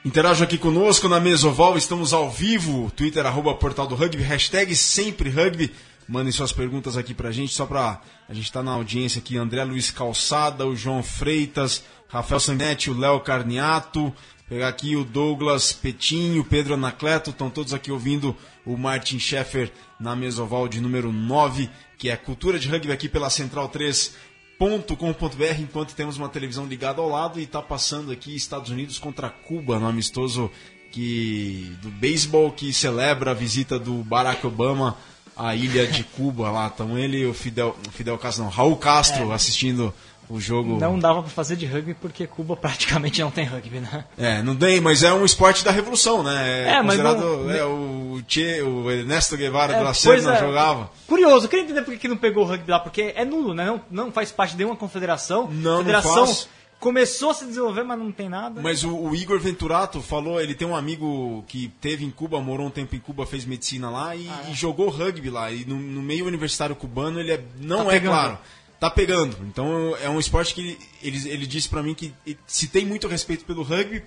Interaja 0.04 0.46
aqui 0.46 0.58
conosco 0.58 1.10
na 1.10 1.20
Mesoval, 1.20 1.78
estamos 1.78 2.14
ao 2.14 2.32
vivo, 2.32 2.90
Twitter, 2.96 3.26
arroba 3.26 3.54
Portal 3.54 3.86
do 3.86 3.96
Rugby, 3.96 4.24
hashtag 4.24 4.74
sempre 4.76 5.30
rugby. 5.30 5.74
Mandem 6.08 6.32
suas 6.32 6.52
perguntas 6.54 6.98
aqui 6.98 7.14
pra 7.14 7.32
gente, 7.32 7.54
só 7.54 7.66
pra. 7.66 8.02
A 8.28 8.34
gente 8.34 8.52
tá 8.52 8.64
na 8.64 8.72
audiência 8.72 9.20
aqui, 9.20 9.38
André 9.38 9.64
Luiz 9.64 9.92
Calçada, 9.92 10.66
o 10.66 10.76
João 10.76 11.04
Freitas, 11.04 11.84
Rafael 12.08 12.40
Sanguinetti, 12.40 12.90
o 12.90 12.98
Léo 12.98 13.20
Carniato, 13.20 14.12
Pegar 14.50 14.68
aqui 14.68 14.96
o 14.96 15.06
Douglas 15.06 15.72
Petinho, 15.72 16.42
o 16.42 16.46
Pedro 16.46 16.74
Anacleto, 16.74 17.30
estão 17.30 17.50
todos 17.50 17.74
aqui 17.74 17.92
ouvindo 17.92 18.36
o 18.66 18.76
Martin 18.76 19.20
Scheffer 19.20 19.72
na 20.00 20.16
mesoval 20.16 20.68
de 20.68 20.82
número 20.82 21.14
9, 21.14 21.70
que 21.98 22.10
é 22.10 22.18
Cultura 22.18 22.58
de 22.58 22.68
Rugby 22.68 22.92
aqui 22.92 23.08
pela 23.08 23.30
Central 23.30 23.70
3.com.br. 23.70 24.30
.com.br 24.60 25.62
enquanto 25.62 25.96
temos 25.96 26.18
uma 26.18 26.28
televisão 26.28 26.66
ligada 26.66 27.00
ao 27.00 27.08
lado 27.08 27.40
e 27.40 27.44
está 27.44 27.62
passando 27.62 28.12
aqui 28.12 28.36
Estados 28.36 28.70
Unidos 28.70 29.00
contra 29.00 29.30
Cuba 29.30 29.80
no 29.80 29.88
amistoso 29.88 30.52
que 30.92 31.72
do 31.82 31.90
beisebol 31.90 32.52
que 32.52 32.74
celebra 32.74 33.32
a 33.32 33.34
visita 33.34 33.80
do 33.80 34.04
Barack 34.04 34.46
Obama 34.46 34.98
à 35.34 35.56
ilha 35.56 35.88
de 35.88 36.04
Cuba 36.04 36.52
lá. 36.52 36.70
Então 36.74 37.00
ele 37.00 37.20
e 37.20 37.26
o 37.26 37.34
Fidel, 37.34 37.74
Fidel 37.92 38.18
Castro, 38.18 38.44
não, 38.44 38.52
Raul 38.52 38.76
Castro 38.76 39.32
É. 39.32 39.34
assistindo 39.34 39.94
o 40.30 40.40
jogo. 40.40 40.78
Não 40.80 41.00
dava 41.00 41.22
pra 41.24 41.32
fazer 41.32 41.56
de 41.56 41.66
rugby 41.66 41.94
porque 41.96 42.28
Cuba 42.28 42.56
praticamente 42.58 43.20
não 43.22 43.32
tem 43.32 43.46
rugby, 43.46 43.80
né? 43.80 44.06
É, 44.18 44.42
não 44.44 44.56
tem, 44.56 44.80
mas 44.80 45.02
é 45.04 45.12
um 45.12 45.26
esporte 45.26 45.64
da 45.66 45.72
revolução, 45.72 46.22
né? 46.24 46.70
É, 46.70 46.82
mas 46.84 46.98
considerado, 47.02 47.20
não- 47.46 47.52
é, 47.52 47.66
o 47.66 48.22
che, 48.28 48.62
o 48.62 48.90
Ernesto 48.92 49.36
Guevara 49.36 49.74
É, 49.76 49.94
Serna 49.94 50.36
é. 50.36 50.40
jogava. 50.40 50.92
Curioso, 51.08 51.46
eu 51.46 51.50
queria 51.50 51.66
entender 51.66 51.82
por 51.82 51.96
que 51.98 52.08
não 52.08 52.18
pegou 52.18 52.44
o 52.44 52.48
rugby 52.48 52.70
lá, 52.70 52.80
porque 52.80 53.12
é 53.16 53.26
nulo, 53.26 53.54
né? 53.54 53.66
Não, 53.66 54.06
não 54.06 54.12
faz 54.12 54.32
parte 54.32 54.52
de 54.52 54.58
nenhuma 54.58 54.76
confederação. 54.76 55.48
Não, 55.52 55.72
não 55.72 55.78
Federação 55.80 56.26
faz. 56.28 56.48
começou 56.80 57.32
a 57.32 57.34
se 57.34 57.46
desenvolver, 57.46 57.84
mas 57.84 57.98
não 58.00 58.12
tem 58.12 58.30
nada. 58.30 58.62
Mas 58.62 58.84
o, 58.84 58.96
o 58.96 59.16
Igor 59.16 59.40
Venturato 59.40 60.00
falou, 60.02 60.40
ele 60.40 60.54
tem 60.54 60.68
um 60.68 60.76
amigo 60.76 61.44
que 61.48 61.70
teve 61.82 62.06
em 62.06 62.12
Cuba, 62.12 62.40
morou 62.40 62.68
um 62.68 62.72
tempo 62.72 62.96
em 62.96 63.00
Cuba, 63.00 63.26
fez 63.26 63.46
medicina 63.46 63.90
lá 63.90 64.16
e, 64.16 64.30
Ah, 64.30 64.44
é? 64.48 64.52
e 64.52 64.54
jogou 64.54 64.90
rugby 64.90 65.30
lá. 65.30 65.52
E 65.52 65.66
no, 65.66 65.76
no 65.76 66.02
meio 66.02 66.26
universitário 66.26 66.76
cubano 66.76 67.20
ele 67.20 67.32
é, 67.34 67.42
não 67.60 67.80
Tá 67.86 67.92
é 67.92 67.94
pegando. 67.94 68.12
claro. 68.14 68.38
Tá 68.80 68.90
pegando. 68.90 69.36
Então 69.44 69.96
é 69.98 70.10
um 70.10 70.20
esporte 70.20 70.54
que 70.54 70.78
ele, 71.04 71.30
ele, 71.30 71.46
disse 71.46 71.68
pra 71.68 71.84
mim 71.84 71.94
que 71.94 72.14
se 72.48 72.68
tem 72.68 72.86
muito 72.86 73.08
respeito 73.08 73.44
pelo 73.44 73.62
rugby 73.62 74.02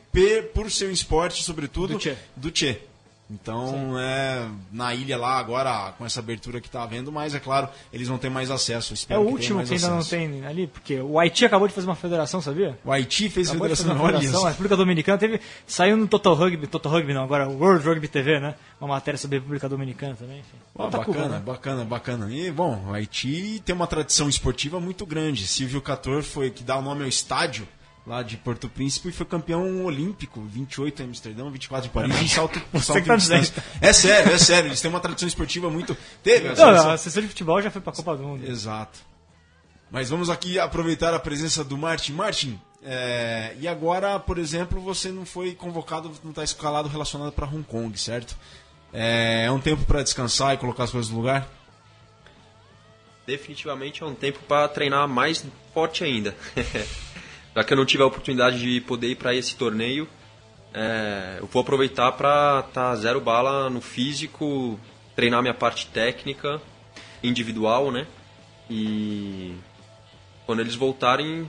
por 0.54 0.70
ser 0.70 0.88
um 0.88 0.92
esporte, 0.92 1.42
sobretudo, 1.42 1.94
Do 1.94 1.98
Tchê. 1.98 2.16
do 2.34 2.50
Tchê. 2.50 2.78
Então, 3.32 3.98
é 3.98 4.46
na 4.70 4.94
ilha 4.94 5.16
lá 5.16 5.38
agora, 5.38 5.94
com 5.96 6.04
essa 6.04 6.20
abertura 6.20 6.60
que 6.60 6.68
tá 6.68 6.82
havendo, 6.82 7.10
mas 7.10 7.34
é 7.34 7.40
claro, 7.40 7.66
eles 7.90 8.06
vão 8.06 8.18
ter 8.18 8.28
mais 8.28 8.50
acesso. 8.50 8.92
É 9.08 9.16
o 9.16 9.24
que 9.24 9.32
último 9.32 9.64
que 9.64 9.72
ainda 9.72 9.86
acesso. 9.86 9.90
não 9.90 10.04
tem 10.04 10.44
ali, 10.44 10.66
porque 10.66 11.00
o 11.00 11.18
Haiti 11.18 11.46
acabou 11.46 11.66
de 11.66 11.72
fazer 11.72 11.86
uma 11.86 11.94
federação, 11.94 12.42
sabia? 12.42 12.78
O 12.84 12.92
Haiti 12.92 13.30
fez 13.30 13.48
Acabou 13.48 13.68
federação, 13.68 13.94
uma 13.94 14.04
olha 14.04 14.18
federação, 14.18 14.46
a. 14.46 14.50
República 14.50 14.76
Dominicana 14.76 15.18
teve. 15.18 15.40
Saiu 15.66 15.96
no 15.96 16.06
Total 16.06 16.34
Rugby, 16.34 16.66
Total 16.66 16.92
Rugby 16.92 17.14
não, 17.14 17.24
agora 17.24 17.48
World 17.48 17.86
Rugby 17.86 18.06
TV, 18.06 18.38
né? 18.38 18.54
Uma 18.78 18.88
matéria 18.88 19.16
sobre 19.16 19.38
a 19.38 19.40
República 19.40 19.68
Dominicana 19.68 20.14
também, 20.14 20.40
enfim. 20.40 20.58
Ah, 20.78 20.88
bacana, 20.88 21.28
né? 21.28 21.42
bacana, 21.44 21.84
bacana. 21.84 22.30
E, 22.30 22.50
bom, 22.50 22.84
o 22.88 22.92
Haiti 22.92 23.62
tem 23.64 23.74
uma 23.74 23.86
tradição 23.86 24.28
esportiva 24.28 24.78
muito 24.78 25.06
grande. 25.06 25.46
Silvio 25.46 25.80
Cator 25.80 26.22
foi 26.22 26.50
que 26.50 26.62
dá 26.62 26.76
o 26.76 26.82
nome 26.82 27.02
ao 27.02 27.08
estádio 27.08 27.66
lá 28.06 28.22
de 28.22 28.36
Porto 28.36 28.68
Príncipe 28.68 29.08
e 29.08 29.12
foi 29.12 29.24
campeão 29.24 29.84
olímpico, 29.84 30.40
28 30.40 31.02
em 31.02 31.06
Amsterdã, 31.06 31.48
24 31.50 31.88
em 31.88 31.92
Paris, 31.92 32.20
em 32.20 32.28
salto, 32.28 32.60
salto 32.80 33.04
tá 33.06 33.14
em 33.14 33.16
distância. 33.18 33.64
É 33.80 33.92
sério, 33.92 34.32
é 34.32 34.38
sério, 34.38 34.68
eles 34.68 34.80
têm 34.80 34.90
uma 34.90 35.00
tradição 35.00 35.28
esportiva 35.28 35.70
muito... 35.70 35.96
Teve 36.22 36.46
a 36.48 36.50
Não, 36.50 36.56
seleção- 36.56 36.90
a 36.90 36.96
sessão 36.98 37.22
de 37.22 37.28
futebol 37.28 37.62
já 37.62 37.70
foi 37.70 37.80
pra 37.80 37.92
Copa 37.92 38.16
do 38.16 38.22
Mundo. 38.24 38.44
Exato. 38.48 38.98
Mas 39.90 40.08
vamos 40.08 40.30
aqui 40.30 40.58
aproveitar 40.58 41.14
a 41.14 41.18
presença 41.20 41.62
do 41.62 41.76
Martin. 41.78 42.12
Martin, 42.12 42.58
é, 42.82 43.54
e 43.60 43.68
agora, 43.68 44.18
por 44.18 44.38
exemplo, 44.38 44.80
você 44.80 45.10
não 45.12 45.24
foi 45.24 45.54
convocado, 45.54 46.10
não 46.24 46.30
está 46.30 46.42
escalado 46.42 46.88
relacionado 46.88 47.30
para 47.32 47.46
Hong 47.46 47.62
Kong, 47.62 47.96
certo? 48.00 48.36
É, 48.92 49.44
é 49.46 49.50
um 49.50 49.60
tempo 49.60 49.84
para 49.84 50.02
descansar 50.02 50.54
e 50.54 50.58
colocar 50.58 50.84
as 50.84 50.90
coisas 50.90 51.10
no 51.10 51.18
lugar? 51.18 51.46
Definitivamente 53.26 54.02
é 54.02 54.06
um 54.06 54.14
tempo 54.14 54.40
para 54.48 54.66
treinar 54.66 55.06
mais 55.06 55.44
forte 55.72 56.02
ainda. 56.02 56.34
Já 57.54 57.64
que 57.64 57.72
eu 57.72 57.76
não 57.76 57.84
tive 57.84 58.02
a 58.02 58.06
oportunidade 58.06 58.58
de 58.58 58.80
poder 58.80 59.08
ir 59.08 59.16
para 59.16 59.34
esse 59.34 59.54
torneio, 59.56 60.08
é, 60.74 61.36
eu 61.38 61.46
vou 61.46 61.60
aproveitar 61.60 62.12
para 62.12 62.64
estar 62.66 62.90
tá 62.90 62.96
zero 62.96 63.20
bala 63.20 63.68
no 63.68 63.80
físico, 63.80 64.80
treinar 65.14 65.42
minha 65.42 65.54
parte 65.54 65.86
técnica, 65.86 66.60
individual, 67.22 67.90
né? 67.90 68.06
E 68.70 69.54
quando 70.46 70.60
eles 70.60 70.74
voltarem, 70.74 71.48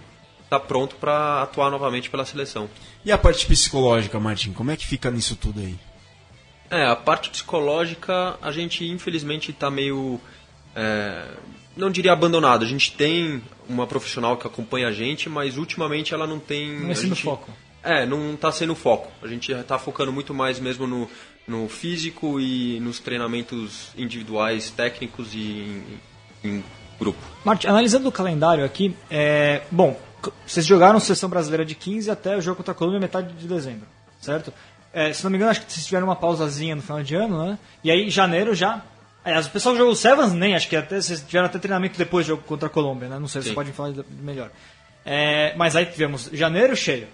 tá 0.49 0.59
pronto 0.59 0.95
para 0.95 1.41
atuar 1.41 1.71
novamente 1.71 2.09
pela 2.09 2.25
seleção. 2.25 2.69
E 3.05 3.11
a 3.11 3.17
parte 3.17 3.45
psicológica, 3.45 4.19
Martin, 4.19 4.51
como 4.51 4.71
é 4.71 4.77
que 4.77 4.85
fica 4.85 5.09
nisso 5.09 5.35
tudo 5.35 5.59
aí? 5.61 5.75
É, 6.69 6.85
a 6.85 6.95
parte 6.95 7.29
psicológica 7.29 8.37
a 8.41 8.51
gente 8.51 8.85
infelizmente 8.85 9.51
está 9.51 9.69
meio. 9.69 10.19
é, 10.75 11.27
não 11.75 11.89
diria 11.89 12.11
abandonado. 12.13 12.63
A 12.63 12.67
gente 12.67 12.93
tem 12.93 13.41
uma 13.67 13.87
profissional 13.87 14.37
que 14.37 14.45
acompanha 14.47 14.87
a 14.87 14.91
gente, 14.91 15.29
mas 15.29 15.57
ultimamente 15.57 16.13
ela 16.13 16.27
não 16.27 16.39
tem. 16.39 16.79
Não 16.79 16.91
é 16.91 16.95
sendo 16.95 17.15
gente- 17.15 17.23
foco. 17.23 17.51
É, 17.83 18.05
não 18.05 18.33
está 18.33 18.51
sendo 18.51 18.73
foco. 18.75 19.11
A 19.21 19.27
gente 19.27 19.51
está 19.51 19.77
focando 19.77 20.11
muito 20.11 20.33
mais 20.33 20.57
mesmo 20.57 20.87
no, 20.87 21.09
no 21.45 21.67
físico 21.67 22.39
e 22.39 22.79
nos 22.79 22.99
treinamentos 22.99 23.89
individuais, 23.97 24.69
técnicos 24.69 25.33
e 25.33 25.83
em, 26.43 26.49
em 26.49 26.63
grupo. 26.97 27.19
Martin, 27.43 27.67
analisando 27.67 28.07
o 28.07 28.11
calendário 28.11 28.63
aqui, 28.63 28.95
é, 29.11 29.63
bom, 29.69 29.99
vocês 30.47 30.65
jogaram 30.65 30.97
seleção 31.01 31.29
brasileira 31.29 31.65
de 31.65 31.75
15 31.75 32.09
até 32.09 32.37
o 32.37 32.41
jogo 32.41 32.57
contra 32.57 32.71
a 32.71 32.75
Colômbia 32.75 33.01
metade 33.01 33.33
de 33.33 33.47
dezembro, 33.47 33.85
certo? 34.21 34.53
É, 34.93 35.11
se 35.11 35.23
não 35.23 35.31
me 35.31 35.35
engano, 35.37 35.51
acho 35.51 35.65
que 35.65 35.73
vocês 35.73 35.85
tiveram 35.85 36.07
uma 36.07 36.15
pausazinha 36.15 36.75
no 36.75 36.81
final 36.81 37.03
de 37.03 37.15
ano, 37.15 37.45
né? 37.45 37.59
E 37.83 37.91
aí, 37.91 38.09
janeiro 38.09 38.53
já. 38.55 38.81
Aliás, 39.23 39.47
o 39.47 39.51
pessoal 39.51 39.73
que 39.73 39.79
jogou 39.79 39.93
o 39.93 39.95
Sevens 39.95 40.33
nem, 40.33 40.55
acho 40.55 40.67
que 40.67 40.75
até, 40.75 40.99
vocês 40.99 41.21
tiveram 41.21 41.45
até 41.45 41.57
treinamento 41.57 41.97
depois 41.97 42.25
do 42.25 42.29
jogo 42.29 42.43
contra 42.43 42.67
a 42.67 42.69
Colômbia, 42.69 43.07
né? 43.07 43.19
Não 43.19 43.27
sei, 43.27 43.41
vocês 43.41 43.51
Sim. 43.51 43.55
podem 43.55 43.73
falar 43.73 43.93
melhor. 44.21 44.51
É, 45.05 45.55
mas 45.55 45.75
aí 45.75 45.85
tivemos 45.85 46.29
janeiro 46.33 46.75
cheio, 46.75 47.07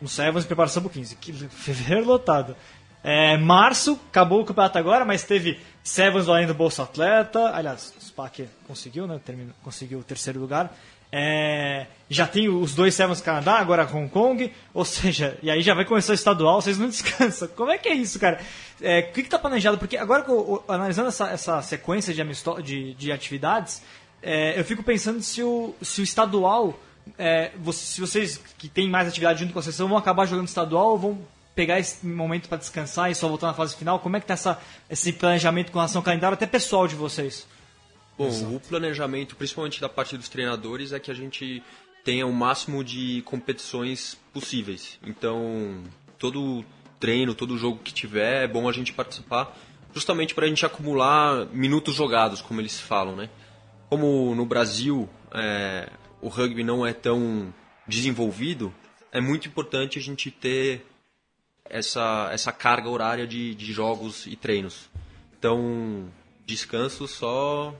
no 0.00 0.08
Sevens 0.08 0.44
preparação 0.44 0.82
pro 0.82 0.90
15, 0.90 1.16
que 1.16 1.32
fevereiro 1.32 2.06
lotado. 2.06 2.56
É, 3.02 3.38
março, 3.38 3.98
acabou 4.10 4.42
o 4.42 4.44
campeonato 4.44 4.76
agora, 4.76 5.04
mas 5.04 5.24
teve 5.24 5.58
Sevens 5.82 6.28
além 6.28 6.46
do 6.46 6.52
Bolsa 6.52 6.82
Atleta. 6.82 7.54
Aliás, 7.54 7.94
o 7.98 8.04
SPAC 8.04 8.46
conseguiu, 8.66 9.06
né? 9.06 9.18
Terminou, 9.24 9.54
conseguiu 9.62 10.00
o 10.00 10.04
terceiro 10.04 10.38
lugar. 10.38 10.74
É, 11.12 11.86
já 12.08 12.26
tem 12.26 12.48
os 12.48 12.74
dois 12.74 12.94
Sevens 12.94 13.20
Canadá, 13.20 13.54
agora 13.54 13.88
Hong 13.92 14.08
Kong. 14.08 14.52
Ou 14.72 14.84
seja, 14.84 15.36
e 15.42 15.50
aí 15.50 15.62
já 15.62 15.74
vai 15.74 15.84
começar 15.84 16.12
o 16.12 16.14
estadual, 16.14 16.60
vocês 16.60 16.78
não 16.78 16.88
descansam. 16.90 17.48
Como 17.48 17.70
é 17.70 17.78
que 17.78 17.88
é 17.88 17.94
isso, 17.94 18.18
cara? 18.18 18.40
É, 18.80 19.00
o 19.00 19.12
que 19.12 19.20
está 19.20 19.38
planejado? 19.38 19.78
Porque 19.78 19.96
agora, 19.96 20.24
analisando 20.68 21.08
essa, 21.08 21.28
essa 21.30 21.62
sequência 21.62 22.14
de, 22.14 22.22
de, 22.62 22.94
de 22.94 23.12
atividades, 23.12 23.82
é, 24.22 24.58
eu 24.58 24.64
fico 24.64 24.82
pensando 24.82 25.20
se 25.22 25.42
o, 25.42 25.74
se 25.82 26.00
o 26.00 26.04
estadual 26.04 26.78
é, 27.18 27.50
você- 27.58 27.84
se 27.86 28.00
vocês 28.00 28.40
que 28.58 28.68
têm 28.68 28.88
mais 28.88 29.08
atividade 29.08 29.40
junto 29.40 29.52
com 29.52 29.58
a 29.58 29.62
seleção 29.62 29.88
vão 29.88 29.96
acabar 29.98 30.26
jogando 30.26 30.46
estadual 30.46 30.90
ou 30.90 30.98
vão 30.98 31.18
pegar 31.54 31.78
esse 31.80 32.06
momento 32.06 32.48
para 32.48 32.58
descansar 32.58 33.10
e 33.10 33.14
só 33.14 33.28
voltar 33.28 33.48
na 33.48 33.54
fase 33.54 33.74
final? 33.76 33.98
Como 33.98 34.16
é 34.16 34.20
que 34.20 34.26
tá 34.26 34.34
essa, 34.34 34.58
esse 34.88 35.12
planejamento 35.12 35.72
com 35.72 35.78
relação 35.78 35.98
ao 36.00 36.04
calendário, 36.04 36.34
até 36.34 36.46
pessoal 36.46 36.86
de 36.86 36.94
vocês? 36.94 37.46
Bom, 38.20 38.56
o 38.56 38.60
planejamento, 38.60 39.34
principalmente 39.34 39.80
da 39.80 39.88
parte 39.88 40.14
dos 40.14 40.28
treinadores, 40.28 40.92
é 40.92 41.00
que 41.00 41.10
a 41.10 41.14
gente 41.14 41.62
tenha 42.04 42.26
o 42.26 42.32
máximo 42.32 42.84
de 42.84 43.22
competições 43.22 44.14
possíveis. 44.30 44.98
Então, 45.02 45.82
todo 46.18 46.62
treino, 46.98 47.34
todo 47.34 47.56
jogo 47.56 47.78
que 47.82 47.94
tiver, 47.94 48.44
é 48.44 48.46
bom 48.46 48.68
a 48.68 48.72
gente 48.72 48.92
participar, 48.92 49.56
justamente 49.94 50.34
para 50.34 50.44
a 50.44 50.48
gente 50.48 50.66
acumular 50.66 51.46
minutos 51.46 51.94
jogados, 51.94 52.42
como 52.42 52.60
eles 52.60 52.78
falam, 52.78 53.16
né? 53.16 53.30
Como 53.88 54.34
no 54.34 54.44
Brasil 54.44 55.08
é, 55.32 55.88
o 56.20 56.28
rugby 56.28 56.62
não 56.62 56.86
é 56.86 56.92
tão 56.92 57.54
desenvolvido, 57.86 58.72
é 59.10 59.20
muito 59.20 59.48
importante 59.48 59.98
a 59.98 60.02
gente 60.02 60.30
ter 60.30 60.86
essa, 61.64 62.28
essa 62.30 62.52
carga 62.52 62.90
horária 62.90 63.26
de, 63.26 63.54
de 63.54 63.72
jogos 63.72 64.26
e 64.26 64.36
treinos. 64.36 64.90
Então, 65.38 66.12
descanso 66.44 67.08
só 67.08 67.74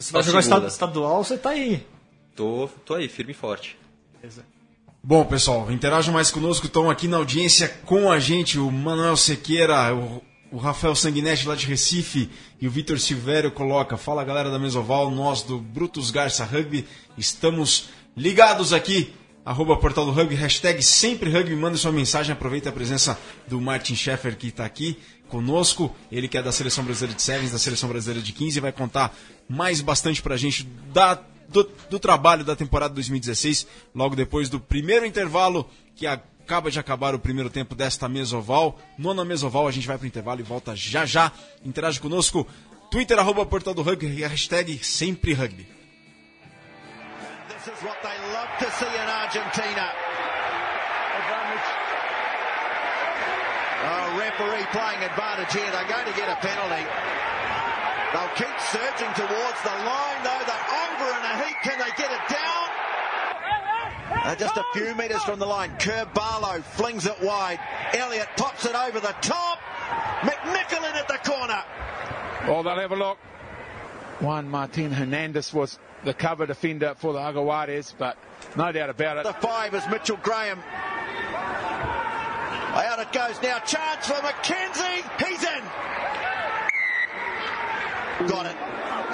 Você 0.00 0.12
vai 0.12 0.22
jogar 0.22 0.42
segunda. 0.42 0.66
estadu- 0.66 0.92
estadual, 0.92 1.22
você 1.22 1.36
tá 1.36 1.50
aí. 1.50 1.86
Tô, 2.34 2.68
tô 2.84 2.94
aí, 2.94 3.06
firme 3.08 3.32
e 3.32 3.34
forte. 3.34 3.76
Bom, 5.02 5.24
pessoal, 5.24 5.70
interajam 5.70 6.12
mais 6.12 6.30
conosco, 6.30 6.66
estão 6.66 6.90
aqui 6.90 7.06
na 7.08 7.16
audiência 7.16 7.68
com 7.86 8.10
a 8.10 8.18
gente 8.18 8.58
o 8.58 8.70
Manuel 8.70 9.16
Sequeira, 9.16 9.94
o, 9.94 10.22
o 10.52 10.58
Rafael 10.58 10.94
Sanguinetti 10.94 11.46
lá 11.48 11.54
de 11.54 11.66
Recife 11.66 12.28
e 12.60 12.66
o 12.66 12.70
Vitor 12.70 12.98
Silvério 12.98 13.50
coloca, 13.50 13.96
fala 13.96 14.22
galera 14.24 14.50
da 14.50 14.58
Mesoval, 14.58 15.10
nós 15.10 15.42
do 15.42 15.58
Brutus 15.58 16.10
Garça 16.10 16.44
Rugby, 16.44 16.86
estamos 17.16 17.88
ligados 18.14 18.74
aqui, 18.74 19.14
arroba 19.44 19.76
Portal 19.78 20.04
do 20.04 20.12
Rugby, 20.12 20.34
hashtag 20.34 20.82
sempre 20.82 21.30
rugby, 21.30 21.56
manda 21.56 21.78
sua 21.78 21.92
mensagem, 21.92 22.32
aproveita 22.34 22.68
a 22.68 22.72
presença 22.72 23.18
do 23.48 23.58
Martin 23.60 23.96
Scheffer 23.96 24.36
que 24.36 24.48
está 24.48 24.66
aqui 24.66 24.98
conosco, 25.28 25.94
ele 26.12 26.28
que 26.28 26.36
é 26.36 26.42
da 26.42 26.52
Seleção 26.52 26.84
Brasileira 26.84 27.14
de 27.16 27.22
Sevens, 27.22 27.52
da 27.52 27.58
Seleção 27.58 27.88
Brasileira 27.88 28.20
de 28.22 28.32
15, 28.32 28.60
vai 28.60 28.72
contar 28.72 29.16
mais 29.50 29.80
bastante 29.80 30.22
pra 30.22 30.36
gente 30.36 30.62
da 30.92 31.20
do, 31.48 31.68
do 31.90 31.98
trabalho 31.98 32.44
da 32.44 32.54
temporada 32.54 32.94
2016, 32.94 33.66
logo 33.92 34.14
depois 34.14 34.48
do 34.48 34.60
primeiro 34.60 35.04
intervalo 35.04 35.68
que 35.96 36.06
acaba 36.06 36.70
de 36.70 36.78
acabar 36.78 37.12
o 37.12 37.18
primeiro 37.18 37.50
tempo 37.50 37.74
desta 37.74 38.08
mesoval. 38.08 38.78
Nona 38.96 39.24
mesoval, 39.24 39.66
a 39.66 39.72
gente 39.72 39.88
vai 39.88 39.98
para 39.98 40.04
o 40.04 40.06
intervalo 40.06 40.38
e 40.38 40.44
volta 40.44 40.76
já 40.76 41.04
já. 41.04 41.32
Interage 41.64 41.98
conosco, 41.98 42.46
Twitter, 42.88 43.18
arroba 43.18 43.44
Portal 43.44 43.74
do 43.74 43.82
Rugby, 43.82 44.06
hashtag 44.22 44.78
sempre 44.84 45.32
rugby. 45.32 45.66
This 48.60 48.82
Argentina. 48.82 49.90
Referee 54.16 54.66
playing 54.72 55.02
advantage 55.04 55.52
here. 55.52 55.70
They're 55.70 55.88
going 55.88 56.06
to 56.06 56.12
get 56.12 56.28
a 56.28 56.36
penalty. 56.36 57.19
They'll 58.12 58.34
keep 58.34 58.58
surging 58.72 59.12
towards 59.14 59.60
the 59.62 59.76
line, 59.86 60.20
though. 60.24 60.42
They're 60.46 60.68
over 60.82 61.08
in 61.14 61.22
a 61.24 61.44
heat. 61.44 61.56
Can 61.62 61.78
they 61.78 61.90
get 61.96 62.10
it 62.10 62.24
down? 62.28 62.66
Uh, 64.12 64.34
just 64.34 64.56
a 64.56 64.64
few 64.72 64.94
metres 64.96 65.22
from 65.22 65.38
the 65.38 65.46
line. 65.46 65.70
Kerr 65.78 66.04
Barlow 66.12 66.60
flings 66.60 67.06
it 67.06 67.20
wide. 67.22 67.60
Elliott 67.94 68.28
pops 68.36 68.66
it 68.66 68.74
over 68.74 69.00
the 69.00 69.14
top. 69.20 69.58
McNicholl 70.20 70.90
in 70.90 70.96
at 70.96 71.08
the 71.08 71.18
corner. 71.30 71.62
Oh, 72.46 72.62
they'll 72.62 72.78
have 72.78 72.92
a 72.92 72.96
look. 72.96 73.18
Juan 74.20 74.50
Martin 74.50 74.92
Hernandez 74.92 75.54
was 75.54 75.78
the 76.04 76.12
cover 76.12 76.46
defender 76.46 76.94
for 76.96 77.12
the 77.12 77.18
Aguares, 77.18 77.94
but 77.96 78.18
no 78.56 78.72
doubt 78.72 78.90
about 78.90 79.18
it. 79.18 79.24
The 79.24 79.32
five 79.34 79.74
is 79.74 79.86
Mitchell 79.88 80.18
Graham. 80.22 80.58
Out 82.72 82.98
it 82.98 83.12
goes 83.12 83.40
now. 83.42 83.58
Chance 83.60 84.06
for 84.06 84.14
McKenzie. 84.14 85.26
He's 85.26 85.42
in. 85.42 85.62
Got 88.28 88.46
it. 88.46 88.56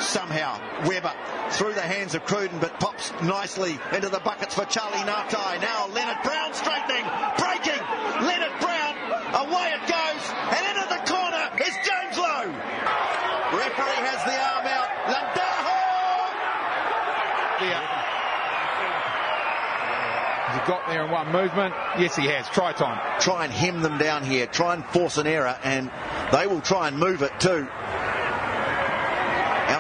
Somehow. 0.01 0.61
Weber 0.87 1.13
through 1.51 1.75
the 1.75 1.81
hands 1.81 2.15
of 2.15 2.25
Cruden, 2.27 2.59
but 2.61 2.79
pops 2.81 3.13
nicely 3.23 3.79
into 3.93 4.09
the 4.09 4.21
buckets 4.21 4.55
for 4.55 4.65
Charlie 4.67 4.99
Nartai. 4.99 5.61
Now 5.61 5.87
Leonard 5.89 6.23
Brown 6.23 6.53
straightening, 6.53 7.07
breaking. 7.39 7.81
Leonard 8.27 8.53
Brown. 8.61 8.95
Away 9.47 9.73
it 9.73 9.83
goes. 9.89 10.23
And 10.53 10.63
into 10.75 10.87
the 10.89 11.01
corner 11.07 11.51
is 11.63 11.75
James 11.87 12.19
Lowe. 12.19 12.53
Referee 13.57 14.03
has 14.05 14.21
the 14.25 14.37
arm 14.37 14.67
out. 14.67 14.89
Landaho. 15.07 15.77
Has 20.47 20.61
he 20.61 20.67
got 20.67 20.87
there 20.89 21.05
in 21.05 21.11
one 21.11 21.33
movement? 21.33 21.75
Yes, 21.99 22.17
he 22.17 22.27
has. 22.27 22.49
Try 22.49 22.73
time. 22.73 23.01
Try 23.21 23.45
and 23.45 23.53
hem 23.53 23.83
them 23.83 23.99
down 23.99 24.25
here. 24.25 24.47
Try 24.47 24.75
and 24.75 24.85
force 24.87 25.17
an 25.17 25.27
error, 25.27 25.57
and 25.65 25.91
they 26.33 26.47
will 26.47 26.61
try 26.61 26.89
and 26.89 26.99
move 26.99 27.23
it 27.23 27.33
too. 27.41 27.67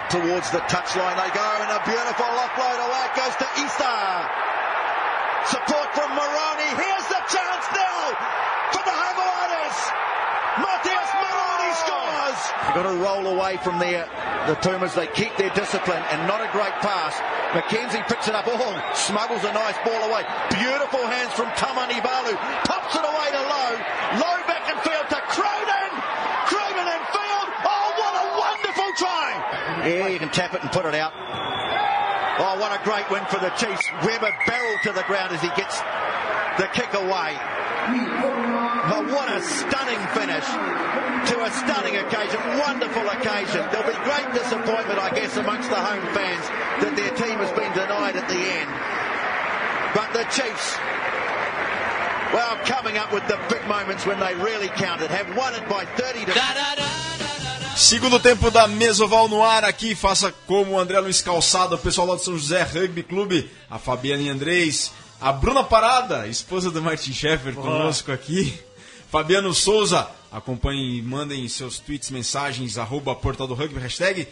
Out 0.06 0.22
towards 0.22 0.50
the 0.50 0.62
touchline 0.70 1.18
they 1.18 1.34
go, 1.34 1.48
and 1.66 1.70
a 1.75 1.82
beautiful 1.82 2.30
offload 2.38 2.78
away 2.78 3.02
it 3.10 3.14
goes 3.18 3.34
to 3.42 3.48
Easter. 3.58 3.98
Support 5.50 5.88
from 5.98 6.10
Moroni. 6.14 6.70
Here's 6.78 7.08
the 7.10 7.22
chance 7.26 7.66
now 7.75 8.14
for 8.70 8.82
the 8.86 8.94
Jaguares. 8.94 9.78
Matthias 10.62 11.10
Moroni 11.10 11.70
oh! 11.75 11.82
scores. 11.82 12.40
They've 12.54 12.82
Got 12.82 12.86
to 12.86 12.96
roll 13.02 13.26
away 13.34 13.56
from 13.58 13.78
there. 13.78 14.06
The 14.46 14.54
Pumas, 14.54 14.94
they 14.94 15.08
keep 15.08 15.34
their 15.36 15.50
discipline 15.50 16.02
and 16.14 16.28
not 16.28 16.38
a 16.38 16.50
great 16.52 16.75
pass. 16.86 17.18
McKenzie 17.50 18.06
picks 18.06 18.28
it 18.28 18.34
up. 18.34 18.44
Oh, 18.46 18.78
smuggles 18.94 19.42
a 19.42 19.52
nice 19.52 19.78
ball 19.82 20.02
away. 20.06 20.22
Beautiful 20.54 21.02
hands 21.02 21.32
from 21.34 21.50
Tamani 21.58 21.98
Balu. 21.98 22.36
Pops 22.62 22.94
it 22.94 23.02
away 23.02 23.28
to 23.34 23.42
Low. 23.42 23.72
Low 24.22 24.38
back 24.46 24.70
in 24.70 24.78
field 24.86 25.06
to 25.10 25.18
Cronin. 25.34 25.90
Cronin 26.46 26.86
in 26.94 27.02
field. 27.10 27.48
Oh, 27.66 27.86
what 27.98 28.14
a 28.22 28.25
wonderful 28.38 28.90
try. 28.94 29.56
Yeah, 29.87 30.09
you 30.09 30.19
can 30.19 30.31
tap 30.31 30.55
it 30.55 30.62
and 30.62 30.71
put 30.73 30.85
it 30.85 30.95
out. 30.95 31.14
Oh, 32.43 32.59
what 32.59 32.75
a 32.75 32.83
great 32.83 33.09
win 33.09 33.25
for 33.31 33.38
the 33.38 33.50
Chiefs. 33.55 33.87
Weber 34.02 34.35
barreled 34.47 34.83
to 34.83 34.93
the 34.93 35.07
ground 35.07 35.33
as 35.33 35.40
he 35.40 35.49
gets 35.55 35.78
the 36.59 36.66
kick 36.75 36.93
away. 36.93 37.38
Oh, 37.87 39.07
what 39.14 39.31
a 39.31 39.38
stunning 39.40 40.02
finish 40.11 40.43
to 41.31 41.37
a 41.38 41.50
stunning 41.62 42.02
occasion. 42.02 42.43
Wonderful 42.59 43.07
occasion. 43.14 43.62
There'll 43.71 43.87
be 43.87 43.97
great 44.02 44.26
disappointment, 44.35 44.99
I 44.99 45.14
guess, 45.14 45.37
amongst 45.38 45.71
the 45.71 45.78
home 45.78 46.02
fans 46.11 46.45
that 46.83 46.99
their 46.99 47.14
team 47.14 47.38
has 47.38 47.52
been 47.55 47.71
denied 47.73 48.19
at 48.19 48.26
the 48.26 48.43
end. 48.43 48.71
But 49.95 50.11
the 50.12 50.26
Chiefs, 50.35 50.75
well, 52.35 52.59
coming 52.66 52.99
up 52.99 53.14
with 53.14 53.26
the 53.28 53.38
big 53.49 53.62
moments 53.71 54.05
when 54.05 54.19
they 54.19 54.35
really 54.35 54.69
counted, 54.75 55.11
have 55.11 55.31
won 55.37 55.55
it 55.55 55.69
by 55.69 55.87
30 55.95 56.26
to... 56.26 56.33
Segundo 57.76 58.18
tempo 58.18 58.50
da 58.50 58.66
Mesoval 58.66 59.28
no 59.28 59.45
ar 59.45 59.62
aqui, 59.62 59.95
faça 59.95 60.33
como 60.47 60.73
o 60.73 60.78
André 60.78 60.99
Luiz 60.99 61.21
Calçado, 61.21 61.75
o 61.75 61.78
pessoal 61.78 62.06
lá 62.06 62.14
do 62.14 62.23
São 62.23 62.38
José 62.38 62.62
Rugby 62.62 63.02
Clube, 63.02 63.50
a 63.68 63.78
Fabiane 63.78 64.30
Andrés, 64.30 64.90
a 65.21 65.30
Bruna 65.30 65.62
Parada, 65.62 66.26
esposa 66.26 66.71
do 66.71 66.80
Martin 66.80 67.12
Schaeffer, 67.12 67.54
conosco 67.54 68.11
aqui. 68.11 68.59
Fabiano 69.11 69.52
Souza, 69.52 70.09
acompanhem, 70.33 71.02
mandem 71.02 71.47
seus 71.49 71.78
tweets, 71.78 72.09
mensagens, 72.09 72.78
arroba 72.78 73.14
Portal 73.14 73.47
do 73.47 73.52
Rugby, 73.52 73.78
hashtag 73.78 74.26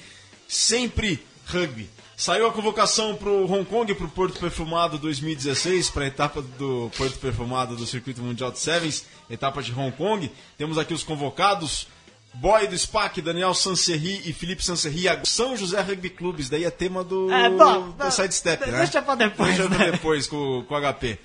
sempre 0.48 1.22
rugby. 1.46 1.90
Saiu 2.16 2.46
a 2.46 2.52
convocação 2.52 3.14
para 3.14 3.28
o 3.28 3.44
Hong 3.44 3.66
Kong, 3.66 3.94
para 3.94 4.06
o 4.06 4.10
Porto 4.10 4.40
Perfumado 4.40 4.96
2016, 4.96 5.90
para 5.90 6.04
a 6.04 6.08
etapa 6.08 6.40
do 6.40 6.90
Porto 6.96 7.18
Perfumado 7.18 7.76
do 7.76 7.84
Circuito 7.84 8.22
Mundial 8.22 8.50
de 8.50 8.58
Sevens, 8.58 9.04
etapa 9.28 9.62
de 9.62 9.70
Hong 9.72 9.92
Kong. 9.92 10.32
Temos 10.56 10.78
aqui 10.78 10.94
os 10.94 11.02
convocados. 11.02 11.88
Boy 12.34 12.66
do 12.66 12.76
SPAC, 12.76 13.22
Daniel 13.22 13.54
Sanserri 13.54 14.22
e 14.28 14.32
Felipe 14.32 14.64
Sanserri, 14.64 15.04
São 15.24 15.56
José 15.56 15.80
Rugby 15.80 16.10
Clubes, 16.10 16.48
daí 16.48 16.64
é 16.64 16.70
tema 16.70 17.04
do, 17.04 17.30
É, 17.32 17.48
bom, 17.48 17.90
do 17.90 18.10
Sidestep, 18.10 18.70
né? 18.70 18.78
deixa 18.78 19.00
pra 19.00 19.14
depois, 19.14 19.54
Deixa 19.56 19.68
pra 19.68 19.78
né? 19.86 19.90
depois 19.92 20.26
com, 20.26 20.64
com 20.68 20.74
o 20.74 20.80
HP. 20.94 21.18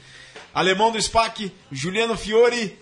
Alemão 0.54 0.92
do 0.92 1.02
SPAC, 1.02 1.52
Juliano 1.72 2.16
Fiore, 2.16 2.78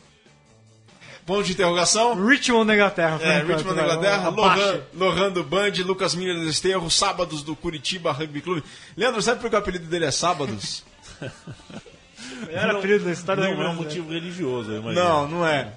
ponto 1.26 1.44
de 1.44 1.54
interrogação. 1.54 2.16
Richmond 2.26 2.66
na 2.68 2.74
Inglaterra. 2.76 3.20
É, 3.22 3.40
enquanto, 3.40 3.58
Richmond 3.58 3.76
da 3.76 3.84
Inglaterra. 3.84 4.30
Lohan, 4.30 4.82
Lohan 4.94 5.32
do 5.32 5.44
Band, 5.44 5.72
Lucas 5.86 6.14
Miller 6.16 6.36
do 6.38 6.46
Desterro, 6.46 6.90
Sábados 6.92 7.44
do 7.44 7.56
Curitiba 7.56 8.12
Rugby 8.12 8.42
Clube. 8.42 8.64
Leandro, 8.96 9.22
sabe 9.22 9.40
por 9.42 9.50
que 9.50 9.56
o 9.56 9.60
apelido 9.60 9.86
dele 9.86 10.06
é 10.06 10.12
Sábados? 10.12 10.84
Era 12.50 12.74
apelido 12.78 13.06
da 13.06 13.12
história 13.12 13.44
da 13.44 13.54
Não 13.54 13.62
é 13.64 13.70
um 13.70 13.76
motivo 13.76 14.12
religioso, 14.12 14.72
eu 14.72 14.82
imagino. 14.82 15.04
Não, 15.04 15.28
não 15.28 15.48
é. 15.48 15.74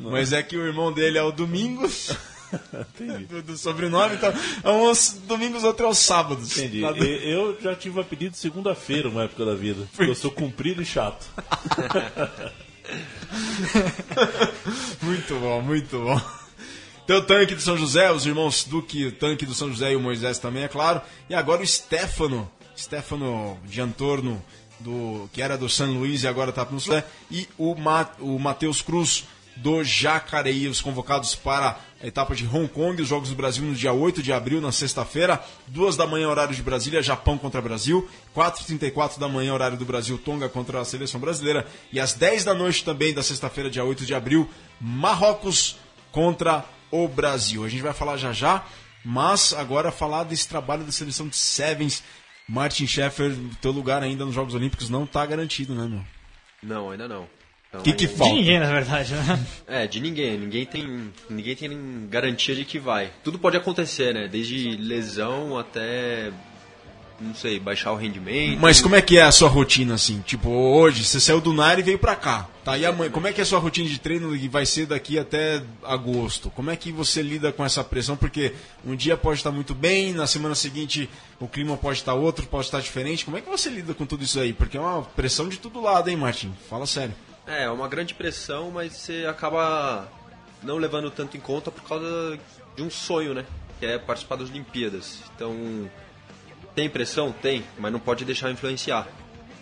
Mas 0.00 0.32
é 0.32 0.42
que 0.42 0.56
o 0.56 0.66
irmão 0.66 0.92
dele 0.92 1.18
é 1.18 1.22
o 1.22 1.30
Domingos, 1.32 2.10
Entendi. 3.00 3.24
do, 3.26 3.42
do 3.42 3.56
sobrenome, 3.58 4.14
então 4.16 4.32
é 4.64 4.70
uns 4.70 5.20
domingos, 5.26 5.62
outro 5.64 5.86
é 5.86 5.88
os 5.88 5.98
sábados. 5.98 6.56
Entendi. 6.56 6.82
E- 6.84 7.30
Eu 7.32 7.56
já 7.60 7.74
tive 7.74 8.00
apelido 8.00 8.32
de 8.32 8.38
segunda-feira 8.38 9.08
uma 9.08 9.24
época 9.24 9.44
da 9.44 9.54
vida. 9.54 9.86
Porque 9.94 10.10
eu 10.10 10.14
sou 10.14 10.30
comprido 10.30 10.80
e 10.82 10.84
chato. 10.86 11.26
Muito 15.02 15.34
bom, 15.38 15.62
muito 15.62 15.98
bom. 15.98 16.20
Tem 17.06 17.16
o 17.16 17.22
tanque 17.22 17.54
do 17.54 17.60
São 17.60 17.76
José, 17.76 18.10
os 18.12 18.24
irmãos 18.26 18.64
Duque, 18.64 19.06
o 19.06 19.12
tanque 19.12 19.44
do 19.44 19.54
São 19.54 19.68
José 19.68 19.92
e 19.92 19.96
o 19.96 20.00
Moisés 20.00 20.38
também, 20.38 20.62
é 20.64 20.68
claro. 20.68 21.00
E 21.28 21.34
agora 21.34 21.62
o 21.62 21.66
Stefano, 21.66 22.50
Stefano 22.76 23.58
de 23.64 23.80
Antorno, 23.80 24.42
do, 24.80 25.28
que 25.32 25.40
era 25.40 25.56
do 25.56 25.68
São 25.68 25.92
Luís 25.92 26.22
e 26.22 26.28
agora 26.28 26.50
está 26.50 26.64
no 26.64 26.78
José. 26.78 27.04
E 27.30 27.48
o, 27.56 27.74
Ma, 27.74 28.08
o 28.18 28.38
Matheus 28.38 28.82
Cruz, 28.82 29.24
do 29.56 29.84
Jacareí, 29.84 30.68
os 30.68 30.80
convocados 30.80 31.34
para 31.34 31.78
a 32.02 32.06
etapa 32.06 32.34
de 32.34 32.46
Hong 32.46 32.66
Kong, 32.66 33.00
os 33.00 33.08
Jogos 33.08 33.28
do 33.28 33.34
Brasil 33.34 33.62
no 33.62 33.74
dia 33.74 33.92
8 33.92 34.22
de 34.22 34.32
abril, 34.32 34.60
na 34.60 34.72
sexta-feira, 34.72 35.42
duas 35.66 35.96
da 35.96 36.06
manhã, 36.06 36.28
horário 36.28 36.54
de 36.54 36.62
Brasília, 36.62 37.02
Japão 37.02 37.36
contra 37.36 37.60
Brasil, 37.60 38.08
4h34 38.34 39.18
da 39.18 39.28
manhã, 39.28 39.52
horário 39.52 39.76
do 39.76 39.84
Brasil, 39.84 40.16
Tonga 40.16 40.48
contra 40.48 40.80
a 40.80 40.84
seleção 40.84 41.20
brasileira, 41.20 41.66
e 41.92 42.00
às 42.00 42.14
10 42.14 42.44
da 42.44 42.54
noite 42.54 42.84
também 42.84 43.12
da 43.12 43.22
sexta-feira, 43.22 43.68
dia 43.68 43.84
8 43.84 44.06
de 44.06 44.14
abril, 44.14 44.48
Marrocos 44.80 45.76
contra 46.10 46.64
o 46.90 47.06
Brasil. 47.06 47.64
A 47.64 47.68
gente 47.68 47.82
vai 47.82 47.92
falar 47.92 48.16
já 48.16 48.32
já, 48.32 48.64
mas 49.04 49.52
agora 49.52 49.92
falar 49.92 50.24
desse 50.24 50.48
trabalho 50.48 50.84
da 50.84 50.92
seleção 50.92 51.28
de 51.28 51.36
Sevens. 51.36 52.02
Martin 52.50 52.86
Schaeffer, 52.86 53.32
teu 53.60 53.70
lugar 53.70 54.02
ainda 54.02 54.24
nos 54.24 54.34
Jogos 54.34 54.54
Olímpicos 54.54 54.90
não 54.90 55.04
está 55.04 55.24
garantido, 55.24 55.74
né, 55.74 55.86
meu? 55.88 56.02
Não, 56.62 56.90
ainda 56.90 57.06
não. 57.06 57.28
Então, 57.68 57.80
O 57.80 57.84
que, 57.84 57.92
que 57.92 58.06
De 58.08 58.08
falta? 58.08 58.34
ninguém, 58.34 58.58
na 58.58 58.66
verdade, 58.72 59.14
né? 59.14 59.46
É, 59.68 59.86
de 59.86 60.00
ninguém. 60.00 60.36
Ninguém 60.36 60.66
tem, 60.66 61.12
ninguém 61.28 61.54
tem 61.54 62.08
garantia 62.10 62.54
de 62.56 62.64
que 62.64 62.80
vai. 62.80 63.12
Tudo 63.22 63.38
pode 63.38 63.56
acontecer, 63.56 64.12
né? 64.12 64.26
Desde 64.26 64.76
lesão 64.76 65.56
até, 65.56 66.32
não 67.20 67.34
sei, 67.34 67.60
baixar 67.60 67.92
o 67.92 67.96
rendimento. 67.96 68.58
Mas 68.60 68.80
como 68.80 68.96
é 68.96 69.02
que 69.02 69.18
é 69.18 69.22
a 69.22 69.30
sua 69.30 69.48
rotina, 69.48 69.94
assim? 69.94 70.20
Tipo, 70.22 70.48
hoje, 70.48 71.04
você 71.04 71.20
saiu 71.20 71.40
do 71.40 71.52
NAR 71.52 71.78
e 71.78 71.82
veio 71.82 71.98
pra 71.98 72.16
cá. 72.16 72.48
Tá, 72.64 72.76
e 72.76 72.84
amanhã, 72.84 73.10
como 73.10 73.26
é 73.26 73.32
que 73.32 73.40
é 73.40 73.42
a 73.42 73.46
sua 73.46 73.58
rotina 73.58 73.88
de 73.88 73.98
treino 73.98 74.36
que 74.36 74.48
vai 74.48 74.66
ser 74.66 74.86
daqui 74.86 75.18
até 75.18 75.62
agosto? 75.82 76.50
Como 76.50 76.70
é 76.70 76.76
que 76.76 76.92
você 76.92 77.22
lida 77.22 77.52
com 77.52 77.64
essa 77.64 77.82
pressão? 77.82 78.16
Porque 78.16 78.54
um 78.84 78.94
dia 78.94 79.16
pode 79.16 79.38
estar 79.38 79.50
muito 79.50 79.74
bem, 79.74 80.12
na 80.12 80.26
semana 80.26 80.54
seguinte 80.54 81.08
o 81.38 81.48
clima 81.48 81.76
pode 81.76 81.98
estar 81.98 82.14
outro, 82.14 82.46
pode 82.46 82.66
estar 82.66 82.80
diferente. 82.80 83.24
Como 83.24 83.36
é 83.36 83.40
que 83.40 83.48
você 83.48 83.70
lida 83.70 83.94
com 83.94 84.06
tudo 84.06 84.24
isso 84.24 84.38
aí? 84.40 84.52
Porque 84.52 84.76
é 84.76 84.80
uma 84.80 85.02
pressão 85.02 85.48
de 85.48 85.58
todo 85.58 85.80
lado, 85.80 86.08
hein, 86.08 86.16
Martin? 86.16 86.52
Fala 86.68 86.86
sério. 86.86 87.14
É, 87.46 87.64
é 87.64 87.70
uma 87.70 87.88
grande 87.88 88.14
pressão, 88.14 88.70
mas 88.70 88.92
você 88.92 89.26
acaba 89.28 90.08
não 90.62 90.76
levando 90.76 91.10
tanto 91.10 91.36
em 91.36 91.40
conta 91.40 91.70
por 91.70 91.82
causa 91.82 92.38
de 92.76 92.82
um 92.82 92.90
sonho, 92.90 93.34
né? 93.34 93.44
Que 93.78 93.86
é 93.86 93.98
participar 93.98 94.36
das 94.36 94.50
Olimpíadas. 94.50 95.20
Então, 95.34 95.90
tem 96.74 96.88
pressão? 96.88 97.32
Tem, 97.32 97.64
mas 97.78 97.92
não 97.92 98.00
pode 98.00 98.24
deixar 98.24 98.50
influenciar. 98.50 99.08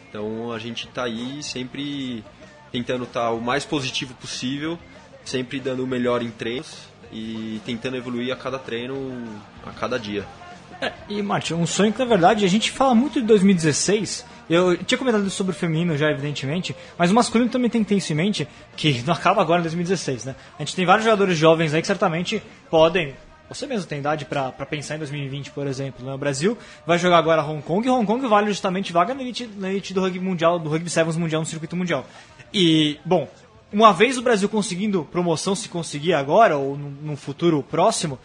Então, 0.08 0.52
a 0.52 0.58
gente 0.58 0.88
tá 0.88 1.04
aí 1.04 1.42
sempre 1.42 2.24
tentando 2.72 3.04
estar 3.04 3.30
o 3.30 3.40
mais 3.40 3.64
positivo 3.64 4.14
possível, 4.14 4.78
sempre 5.24 5.60
dando 5.60 5.84
o 5.84 5.86
melhor 5.86 6.22
em 6.22 6.30
treinos 6.30 6.88
e 7.12 7.60
tentando 7.64 7.96
evoluir 7.96 8.32
a 8.32 8.36
cada 8.36 8.58
treino, 8.58 9.24
a 9.64 9.70
cada 9.70 9.98
dia. 9.98 10.26
É, 10.80 10.92
e, 11.08 11.20
Martin, 11.22 11.54
um 11.54 11.66
sonho 11.66 11.92
que, 11.92 11.98
na 11.98 12.04
verdade, 12.04 12.44
a 12.44 12.48
gente 12.48 12.70
fala 12.70 12.94
muito 12.94 13.20
de 13.20 13.26
2016. 13.26 14.24
Eu 14.48 14.76
tinha 14.76 14.96
comentado 14.96 15.28
sobre 15.28 15.52
o 15.52 15.54
feminino 15.54 15.96
já, 15.96 16.10
evidentemente, 16.10 16.74
mas 16.96 17.10
o 17.10 17.14
masculino 17.14 17.50
também 17.50 17.68
tem 17.68 17.82
que 17.82 17.88
ter 17.88 17.96
isso 17.96 18.12
em 18.12 18.16
mente, 18.16 18.48
que 18.76 19.02
não 19.02 19.12
acaba 19.12 19.42
agora 19.42 19.60
em 19.60 19.64
2016, 19.64 20.24
né? 20.24 20.36
A 20.58 20.62
gente 20.62 20.76
tem 20.76 20.86
vários 20.86 21.04
jogadores 21.04 21.36
jovens 21.36 21.74
aí 21.74 21.80
que 21.80 21.86
certamente 21.86 22.42
podem 22.70 23.14
você 23.48 23.66
mesmo 23.66 23.88
tem 23.88 23.98
idade 23.98 24.24
para 24.24 24.52
pensar 24.52 24.96
em 24.96 24.98
2020, 24.98 25.50
por 25.52 25.66
exemplo. 25.66 26.04
Né? 26.04 26.12
O 26.12 26.18
Brasil 26.18 26.56
vai 26.86 26.98
jogar 26.98 27.18
agora 27.18 27.42
Hong 27.42 27.62
Kong 27.62 27.86
e 27.86 27.90
Hong 27.90 28.06
Kong 28.06 28.26
vale 28.26 28.48
justamente 28.48 28.92
vaga 28.92 29.14
na 29.14 29.22
elite, 29.22 29.48
na 29.56 29.70
elite 29.70 29.94
do 29.94 30.00
rugby 30.00 30.20
mundial, 30.20 30.58
do 30.58 30.68
rugby 30.68 30.90
sevens 30.90 31.16
mundial 31.16 31.40
no 31.40 31.46
circuito 31.46 31.74
mundial. 31.74 32.06
E, 32.52 32.98
bom, 33.04 33.28
uma 33.72 33.92
vez 33.92 34.18
o 34.18 34.22
Brasil 34.22 34.48
conseguindo 34.48 35.04
promoção, 35.04 35.54
se 35.54 35.68
conseguir 35.68 36.14
agora 36.14 36.56
ou 36.56 36.76
num 36.76 37.16
futuro 37.16 37.62
próximo, 37.62 38.18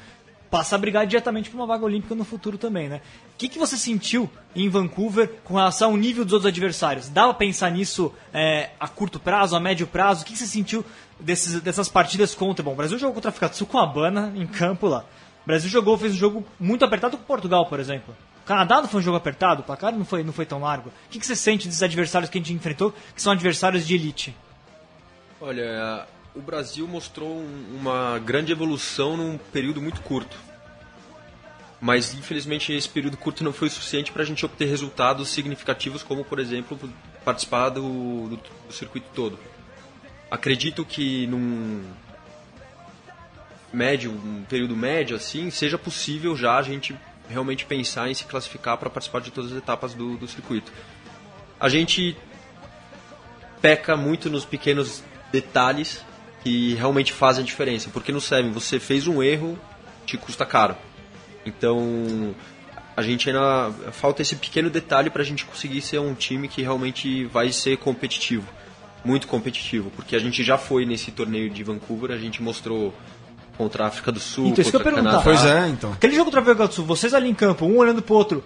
passa 0.54 0.76
a 0.76 0.78
brigar 0.78 1.08
diretamente 1.08 1.50
por 1.50 1.58
uma 1.58 1.66
vaga 1.66 1.84
olímpica 1.84 2.14
no 2.14 2.24
futuro 2.24 2.60
também, 2.60 2.88
né? 2.88 3.02
O 3.34 3.38
que, 3.40 3.50
que 3.50 3.58
você 3.58 3.76
sentiu 3.76 4.30
em 4.56 4.70
Vancouver 4.70 5.28
com 5.44 5.56
relação 5.56 5.90
ao 5.90 5.98
nível 5.98 6.24
dos 6.24 6.34
outros 6.34 6.48
adversários? 6.48 7.10
Dava 7.10 7.34
pra 7.34 7.40
pensar 7.40 7.72
nisso 7.72 8.14
é, 8.32 8.70
a 8.80 8.88
curto 8.88 9.20
prazo, 9.20 9.56
a 9.56 9.60
médio 9.60 9.88
prazo? 9.88 10.22
O 10.22 10.26
que, 10.26 10.34
que 10.34 10.38
você 10.38 10.46
sentiu 10.46 10.86
desses, 11.24 11.62
dessas 11.62 11.90
partidas 11.90 12.36
contra? 12.36 12.64
Bom, 12.64 12.74
o 12.74 12.76
Brasil 12.76 12.98
jogou 12.98 13.16
contra 13.16 13.30
a 13.30 13.34
África 13.34 13.66
com 13.66 13.78
a 13.78 13.84
Habana 13.84 14.32
em 14.36 14.46
campo 14.46 14.88
lá. 14.88 15.06
O 15.44 15.48
Brasil 15.48 15.70
jogou, 15.70 15.98
fez 15.98 16.14
um 16.14 16.18
jogo 16.18 16.46
muito 16.60 16.86
apertado 16.86 17.18
com 17.18 17.24
Portugal, 17.24 17.66
por 17.66 17.80
exemplo. 17.80 18.16
O 18.44 18.46
Canadá 18.46 18.82
não 18.82 18.88
foi 18.88 19.00
um 19.00 19.04
jogo 19.04 19.18
apertado, 19.18 19.62
o 19.62 19.64
placar 19.64 19.94
não 19.94 20.06
foi, 20.06 20.24
não 20.24 20.34
foi 20.34 20.46
tão 20.46 20.60
largo. 20.60 20.90
O 20.90 21.10
que, 21.10 21.20
que 21.20 21.26
você 21.26 21.36
sente 21.36 21.68
desses 21.68 21.84
adversários 21.84 22.30
que 22.30 22.38
a 22.38 22.42
gente 22.42 22.54
enfrentou, 22.54 22.94
que 23.16 23.22
são 23.22 23.32
adversários 23.32 23.88
de 23.88 23.96
elite? 23.96 24.36
Olha, 25.40 26.06
o 26.36 26.42
Brasil 26.42 26.88
mostrou 26.88 27.44
uma 27.74 28.20
grande 28.20 28.52
evolução 28.52 29.18
num 29.18 29.38
período 29.38 29.82
muito 29.82 30.02
curto. 30.02 30.38
Mas 31.80 32.14
infelizmente 32.14 32.72
esse 32.72 32.88
período 32.88 33.18
curto 33.18 33.44
não 33.44 33.52
foi 33.52 33.70
suficiente 33.70 34.12
para 34.12 34.24
a 34.24 34.26
gente 34.26 34.46
obter 34.46 34.66
resultados 34.66 35.30
significativos, 35.30 36.02
como 36.02 36.24
por 36.24 36.40
exemplo 36.40 36.80
participar 37.26 37.70
do, 37.70 38.30
do, 38.30 38.38
do 38.38 38.74
circuito 38.74 39.08
todo. 39.14 39.38
Acredito 40.34 40.84
que 40.84 41.28
num 41.28 41.84
médio, 43.72 44.10
um 44.10 44.44
período 44.50 44.76
médio 44.76 45.16
assim, 45.16 45.52
seja 45.52 45.78
possível 45.78 46.36
já 46.36 46.58
a 46.58 46.64
gente 46.64 46.96
realmente 47.30 47.66
pensar 47.66 48.10
em 48.10 48.16
se 48.16 48.24
classificar 48.24 48.80
para 48.80 48.90
participar 48.90 49.22
de 49.22 49.30
todas 49.30 49.52
as 49.52 49.58
etapas 49.60 49.94
do, 49.94 50.18
do 50.18 50.28
circuito. 50.28 50.72
A 51.60 51.70
gente 51.70 52.18
peca 53.62 53.96
muito 53.96 54.28
nos 54.28 54.44
pequenos 54.44 55.04
detalhes 55.32 56.04
que 56.42 56.74
realmente 56.74 57.14
fazem 57.14 57.44
a 57.44 57.46
diferença. 57.46 57.92
Porque 57.94 58.12
no 58.12 58.20
Seven 58.20 58.52
você 58.54 58.80
fez 58.80 59.08
um 59.08 59.22
erro, 59.22 59.56
te 60.04 60.18
custa 60.18 60.48
caro. 60.48 60.76
Então 61.46 62.34
a 62.98 63.04
gente 63.04 63.30
ainda 63.30 63.72
falta 63.92 64.24
esse 64.24 64.36
pequeno 64.36 64.72
detalhe 64.72 65.12
para 65.12 65.22
a 65.22 65.26
gente 65.26 65.46
conseguir 65.46 65.82
ser 65.82 66.00
um 66.00 66.16
time 66.16 66.48
que 66.48 66.64
realmente 66.64 67.26
vai 67.26 67.52
ser 67.52 67.78
competitivo, 67.78 68.48
muito 69.04 69.28
competitivo, 69.28 69.92
porque 69.92 70.16
a 70.16 70.20
gente 70.20 70.44
já 70.44 70.58
foi 70.58 70.86
nesse 70.86 71.12
torneio 71.12 71.50
de 71.50 71.64
Vancouver, 71.64 72.12
a 72.12 72.18
gente 72.18 72.42
mostrou 72.42 72.94
contra 73.58 73.84
a 73.84 73.88
África 73.88 74.12
do 74.12 74.20
Sul, 74.20 74.48
então, 74.48 74.64
contra 74.64 74.80
o 74.80 74.96
Canadá. 74.96 75.22
Pois 75.24 75.46
é, 75.46 75.68
então. 75.68 75.92
Aquele 75.92 76.14
jogo 76.14 76.26
contra 76.26 76.40
a 76.40 76.44
África 76.44 76.68
do 76.68 76.74
Sul, 76.74 76.86
vocês 76.86 77.14
ali 77.14 77.30
em 77.30 77.36
campo, 77.36 77.66
um 77.66 77.78
olhando 77.78 78.02
pro 78.02 78.16
outro, 78.16 78.44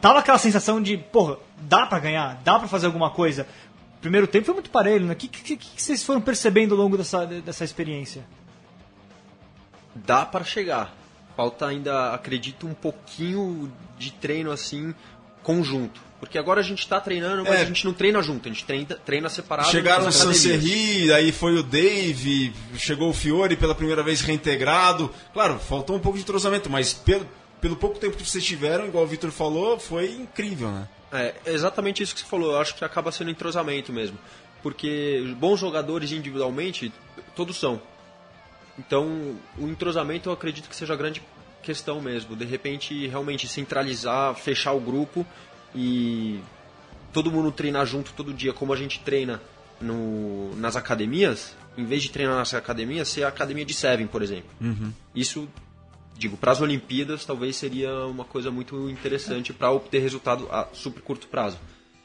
tava 0.00 0.18
aquela 0.18 0.38
sensação 0.38 0.82
de, 0.82 0.96
porra, 0.96 1.36
dá 1.60 1.86
para 1.86 1.98
ganhar, 1.98 2.40
dá 2.44 2.58
para 2.58 2.68
fazer 2.68 2.86
alguma 2.86 3.10
coisa 3.10 3.46
primeiro 4.02 4.26
tempo 4.26 4.44
foi 4.44 4.54
muito 4.54 4.68
parelho, 4.68 5.06
né? 5.06 5.12
O 5.14 5.16
que, 5.16 5.28
que, 5.28 5.56
que, 5.56 5.80
vocês 5.80 6.02
foram 6.02 6.20
percebendo 6.20 6.74
ao 6.74 6.80
longo 6.80 6.98
dessa, 6.98 7.24
dessa 7.24 7.64
experiência? 7.64 8.24
Dá 9.94 10.26
para 10.26 10.44
chegar. 10.44 10.92
Falta 11.36 11.66
ainda, 11.66 12.12
acredito, 12.12 12.66
um 12.66 12.74
pouquinho 12.74 13.72
de 13.96 14.12
treino 14.12 14.50
assim, 14.50 14.92
conjunto. 15.42 16.02
Porque 16.22 16.38
agora 16.38 16.60
a 16.60 16.62
gente 16.62 16.78
está 16.78 17.00
treinando, 17.00 17.42
mas 17.42 17.54
É. 17.58 17.62
a 17.62 17.64
gente 17.64 17.84
não 17.84 17.92
treina 17.92 18.22
junto, 18.22 18.48
a 18.48 18.52
gente 18.52 18.64
treina, 18.64 18.86
treina 19.04 19.28
separado. 19.28 19.68
Chegaram 19.68 20.06
o. 20.06 20.12
Sanserri, 20.12 21.12
aí 21.12 21.32
foi 21.32 21.56
o 21.58 21.64
Dave, 21.64 22.52
chegou 22.78 23.10
o 23.10 23.12
Fiore 23.12 23.56
pela 23.56 23.74
primeira 23.74 24.04
vez 24.04 24.20
reintegrado. 24.20 25.10
Claro, 25.32 25.58
faltou 25.58 25.96
um 25.96 25.98
pouco 25.98 26.16
de 26.16 26.22
entrosamento, 26.22 26.70
mas 26.70 26.92
pelo, 26.92 27.28
pelo 27.60 27.74
pouco 27.74 27.98
tempo 27.98 28.16
que 28.16 28.24
vocês 28.24 28.44
tiveram, 28.44 28.86
igual 28.86 29.02
o 29.02 29.06
Vitor 29.08 29.32
falou, 29.32 29.80
foi 29.80 30.12
incrível, 30.12 30.70
né? 30.70 30.88
É, 31.10 31.34
exatamente 31.44 32.04
isso 32.04 32.14
que 32.14 32.20
você 32.20 32.26
falou. 32.26 32.52
Eu 32.52 32.60
acho 32.60 32.76
que 32.76 32.84
acaba 32.84 33.10
sendo 33.10 33.28
entrosamento 33.28 33.92
mesmo. 33.92 34.16
Porque 34.62 35.34
bons 35.38 35.58
jogadores 35.58 36.12
individualmente, 36.12 36.92
todos 37.34 37.56
são. 37.56 37.82
Então, 38.78 39.36
o 39.58 39.66
entrosamento 39.66 40.28
eu 40.28 40.32
acredito 40.32 40.68
que 40.68 40.76
seja 40.76 40.94
a 40.94 40.96
grande 40.96 41.20
questão 41.64 42.00
mesmo. 42.00 42.36
De 42.36 42.44
repente, 42.44 43.08
realmente 43.08 43.48
centralizar, 43.48 44.36
fechar 44.36 44.70
o 44.72 44.78
grupo 44.80 45.26
e 45.74 46.40
todo 47.12 47.30
mundo 47.30 47.50
treinar 47.52 47.86
junto 47.86 48.12
todo 48.12 48.32
dia, 48.32 48.52
como 48.52 48.72
a 48.72 48.76
gente 48.76 49.00
treina 49.00 49.40
no, 49.80 50.54
nas 50.56 50.76
academias. 50.76 51.54
Em 51.76 51.84
vez 51.86 52.02
de 52.02 52.10
treinar 52.10 52.36
nas 52.36 52.52
academias, 52.52 53.08
ser 53.08 53.24
a 53.24 53.28
academia 53.28 53.64
de 53.64 53.72
Seven, 53.72 54.06
por 54.06 54.22
exemplo. 54.22 54.50
Isso 55.14 55.48
digo, 56.16 56.36
para 56.36 56.52
as 56.52 56.60
Olimpíadas 56.60 57.24
talvez 57.24 57.56
seria 57.56 58.06
uma 58.06 58.24
coisa 58.24 58.50
muito 58.50 58.88
interessante 58.90 59.52
para 59.52 59.70
obter 59.70 60.00
resultado 60.00 60.48
a 60.50 60.68
super 60.72 61.02
curto 61.02 61.26
prazo. 61.26 61.58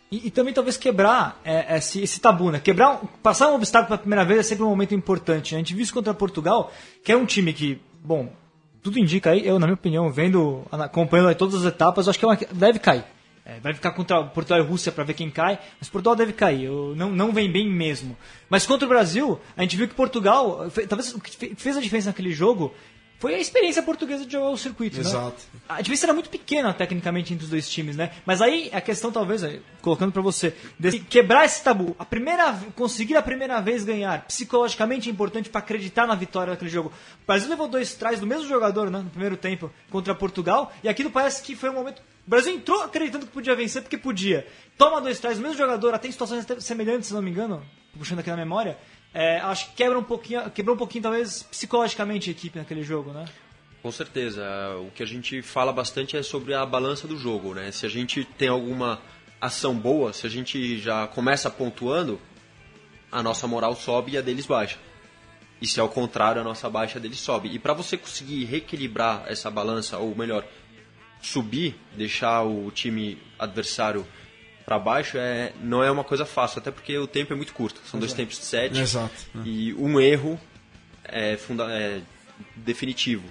E, 0.10 0.28
e 0.28 0.32
também 0.32 0.54
talvez 0.54 0.78
quebrar 0.78 1.40
é, 1.44 1.78
esse, 1.78 2.02
esse 2.02 2.20
tabu, 2.20 2.50
né? 2.50 2.60
Quebrar, 2.60 3.02
passar 3.22 3.52
um 3.52 3.56
obstáculo 3.56 3.90
pela 3.90 3.98
primeira 3.98 4.24
vez 4.24 4.40
é 4.40 4.44
sempre 4.44 4.64
um 4.64 4.70
momento 4.70 4.96
importante. 4.96 5.54
né? 5.54 5.58
A 5.58 5.60
gente 5.60 5.74
viu 5.74 5.84
isso 5.84 5.94
contra 5.94 6.14
Portugal, 6.14 6.72
que 7.04 7.12
é 7.12 7.18
um 7.18 7.26
time 7.26 7.52
que, 7.52 7.82
bom, 8.02 8.32
tudo 8.82 8.98
indica 8.98 9.32
aí, 9.32 9.46
eu 9.46 9.60
na 9.60 9.68
minha 9.68 9.74
opinião, 9.74 10.10
vendo, 10.10 10.64
acompanhando 10.72 11.28
aí 11.28 11.36
todas 11.36 11.56
as 11.56 11.66
etapas, 11.66 12.08
acho 12.08 12.18
que 12.18 12.24
é 12.24 12.28
uma, 12.28 12.38
deve 12.54 12.80
cair. 12.80 13.04
É, 13.50 13.62
vai 13.62 13.74
ficar 13.74 13.92
contra 13.92 14.22
Portugal 14.26 14.60
e 14.60 14.68
Rússia 14.68 14.92
para 14.92 15.06
ver 15.06 15.14
quem 15.14 15.32
cai, 15.32 15.58
mas 15.80 15.88
Portugal 15.88 16.18
deve 16.18 16.34
cair. 16.34 16.70
Não, 16.98 17.10
não 17.10 17.32
vem 17.32 17.50
bem 17.50 17.70
mesmo. 17.72 18.18
Mas 18.50 18.66
contra 18.66 18.86
o 18.86 18.90
Brasil, 18.90 19.40
a 19.56 19.62
gente 19.62 19.78
viu 19.78 19.88
que 19.88 19.96
Portugal, 19.96 20.70
talvez 20.90 21.14
o 21.14 21.22
que 21.22 21.32
fe- 21.34 21.54
fez 21.56 21.78
a 21.78 21.80
diferença 21.82 22.10
naquele 22.10 22.34
jogo 22.34 22.74
foi 23.20 23.36
a 23.36 23.40
experiência 23.40 23.82
portuguesa 23.82 24.26
de 24.26 24.34
jogar 24.34 24.50
o 24.50 24.58
circuito, 24.58 24.98
né? 24.98 25.02
Exato. 25.02 25.38
A 25.68 25.82
diferença 25.82 26.06
era 26.08 26.14
muito 26.14 26.30
pequena 26.30 26.74
tecnicamente 26.74 27.34
entre 27.34 27.46
os 27.46 27.50
dois 27.50 27.68
times, 27.70 27.96
né? 27.96 28.12
Mas 28.26 28.42
aí 28.42 28.70
a 28.74 28.82
questão 28.82 29.12
talvez, 29.14 29.44
aí, 29.44 29.62
colocando 29.82 30.12
pra 30.12 30.22
você, 30.22 30.54
de 30.78 31.00
quebrar 31.00 31.46
esse 31.46 31.64
tabu, 31.64 31.96
a 31.98 32.04
primeira 32.06 32.54
conseguir 32.76 33.16
a 33.16 33.22
primeira 33.22 33.60
vez 33.62 33.84
ganhar, 33.86 34.26
psicologicamente 34.28 35.10
é 35.10 35.12
importante 35.12 35.50
pra 35.50 35.60
acreditar 35.60 36.06
na 36.06 36.16
vitória 36.16 36.52
daquele 36.52 36.70
jogo. 36.70 36.92
O 37.24 37.26
Brasil 37.26 37.50
levou 37.50 37.68
dois 37.70 37.96
trás 37.96 38.20
do 38.20 38.28
mesmo 38.28 38.48
jogador, 38.48 38.92
né, 38.92 39.00
no 39.00 39.10
primeiro 39.10 39.38
tempo 39.38 39.72
contra 39.90 40.14
Portugal, 40.14 40.72
e 40.84 40.90
aquilo 40.90 41.10
parece 41.10 41.42
que 41.42 41.56
foi 41.56 41.70
um 41.70 41.74
momento 41.74 42.02
o 42.28 42.30
Brasil 42.30 42.54
entrou 42.54 42.82
acreditando 42.84 43.26
que 43.26 43.32
podia 43.32 43.56
vencer 43.56 43.82
porque 43.82 43.98
podia. 43.98 44.46
Toma 44.78 45.00
dois 45.00 45.18
trás, 45.18 45.40
o 45.40 45.42
mesmo 45.42 45.58
jogador, 45.58 45.94
até 45.94 46.10
em 46.10 46.12
situações 46.12 46.46
semelhantes, 46.60 47.08
se 47.08 47.14
não 47.14 47.22
me 47.22 47.32
engano, 47.32 47.66
puxando 47.98 48.20
aqui 48.20 48.30
na 48.30 48.36
memória. 48.36 48.78
É, 49.14 49.40
acho 49.40 49.70
que 49.70 49.78
quebra 49.78 49.98
um 49.98 50.04
pouquinho, 50.04 50.52
quebrou 50.52 50.76
um 50.76 50.78
pouquinho 50.78 51.04
talvez 51.04 51.44
psicologicamente 51.44 52.30
a 52.30 52.32
equipe 52.32 52.60
naquele 52.60 52.84
jogo, 52.84 53.14
né? 53.14 53.24
Com 53.82 53.90
certeza. 53.94 54.44
O 54.86 54.92
que 54.92 55.02
a 55.02 55.06
gente 55.06 55.42
fala 55.42 55.72
bastante 55.72 56.18
é 56.18 56.22
sobre 56.22 56.54
a 56.54 56.66
balança 56.66 57.08
do 57.08 57.18
jogo, 57.18 57.54
né? 57.54 57.72
Se 57.72 57.86
a 57.86 57.90
gente 57.90 58.26
tem 58.26 58.50
alguma 58.50 59.00
ação 59.40 59.74
boa, 59.74 60.12
se 60.12 60.28
a 60.28 60.30
gente 60.30 60.78
já 60.80 61.08
começa 61.08 61.50
pontuando, 61.50 62.20
a 63.10 63.24
nossa 63.24 63.48
moral 63.48 63.74
sobe 63.74 64.12
e 64.12 64.18
a 64.18 64.22
deles 64.22 64.46
baixa. 64.46 64.78
E 65.62 65.66
se 65.66 65.80
ao 65.80 65.88
contrário, 65.88 66.42
a 66.42 66.44
nossa 66.44 66.70
baixa 66.70 67.00
deles 67.00 67.20
sobe. 67.20 67.48
E 67.54 67.58
para 67.58 67.74
você 67.74 67.96
conseguir 67.96 68.44
reequilibrar 68.44 69.24
essa 69.28 69.50
balança, 69.50 69.98
ou 69.98 70.14
melhor, 70.14 70.46
subir, 71.22 71.76
deixar 71.96 72.44
o 72.44 72.72
time 72.72 73.18
adversário 73.40 74.06
para 74.66 74.78
baixo, 74.78 75.18
é, 75.18 75.54
não 75.62 75.82
é 75.84 75.90
uma 75.90 76.04
coisa 76.04 76.26
fácil, 76.26 76.60
até 76.60 76.72
porque 76.72 76.98
o 76.98 77.08
tempo 77.08 77.32
é 77.32 77.36
muito 77.36 77.54
curto. 77.54 77.80
São 77.86 78.00
dois 78.00 78.12
tempos 78.14 78.38
de 78.38 78.44
sete. 78.44 78.80
Exato. 78.80 79.14
E 79.46 79.74
um 79.76 80.00
erro 80.00 80.40
é, 81.06 81.38
funda 81.38 81.64
é 81.72 82.02
definitivo. 82.56 83.24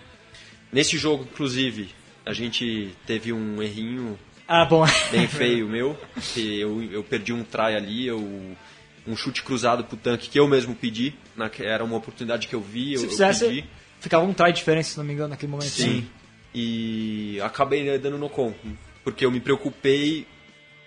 Nesse 0.73 0.97
jogo, 0.97 1.25
inclusive, 1.31 1.91
a 2.25 2.33
gente 2.33 2.91
teve 3.07 3.33
um 3.33 3.63
errinho 3.63 4.19
Ah, 4.49 4.65
bom. 4.65 4.85
bem 5.11 5.29
feio 5.29 5.69
meu, 5.69 5.99
que 6.33 6.59
eu, 6.59 6.83
eu 6.85 7.05
perdi 7.05 7.33
um 7.35 7.45
try 7.45 7.75
ali, 7.77 8.07
eu, 8.07 8.19
um 9.07 9.15
chute 9.15 9.43
cruzado 9.43 9.85
pro 9.85 9.97
tanque 9.97 10.29
que 10.31 10.41
eu 10.41 10.49
mesmo 10.49 10.75
pedi, 10.75 11.15
na, 11.37 11.51
era 11.59 11.85
uma 11.85 11.97
oportunidade 11.97 12.49
que 12.49 12.55
eu 12.55 12.61
vi, 12.61 12.95
eu, 12.95 13.01
Se 13.01 13.05
eu 13.07 13.11
fizesse, 13.11 13.45
pedi. 13.47 13.65
ficava 14.01 14.25
um 14.25 14.33
try 14.33 14.47
de 14.53 14.59
diferença, 14.59 14.91
se 14.93 14.97
não 14.99 15.05
me 15.05 15.13
engano, 15.13 15.29
naquele 15.29 15.53
momento. 15.53 15.69
Sim. 15.69 16.09
E 16.55 17.39
acabei 17.43 17.85
né, 17.85 17.99
dando 17.99 18.19
no 18.19 18.29
com, 18.29 18.55
porque 19.05 19.25
eu 19.25 19.31
me 19.31 19.41
preocupei 19.41 20.27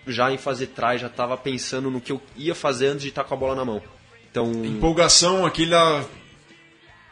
já 0.06 0.32
em 0.32 0.38
fazer 0.38 0.68
try, 0.68 0.98
já 0.98 1.06
estava 1.06 1.36
pensando 1.36 1.90
no 1.90 2.00
que 2.00 2.12
eu 2.12 2.20
ia 2.36 2.54
fazer 2.54 2.88
antes 2.88 3.02
de 3.02 3.08
estar 3.08 3.24
com 3.24 3.34
a 3.34 3.36
bola 3.36 3.54
na 3.54 3.64
mão. 3.64 3.82
Então, 4.30 4.50
Empolgação, 4.64 5.44
aquela 5.44 6.04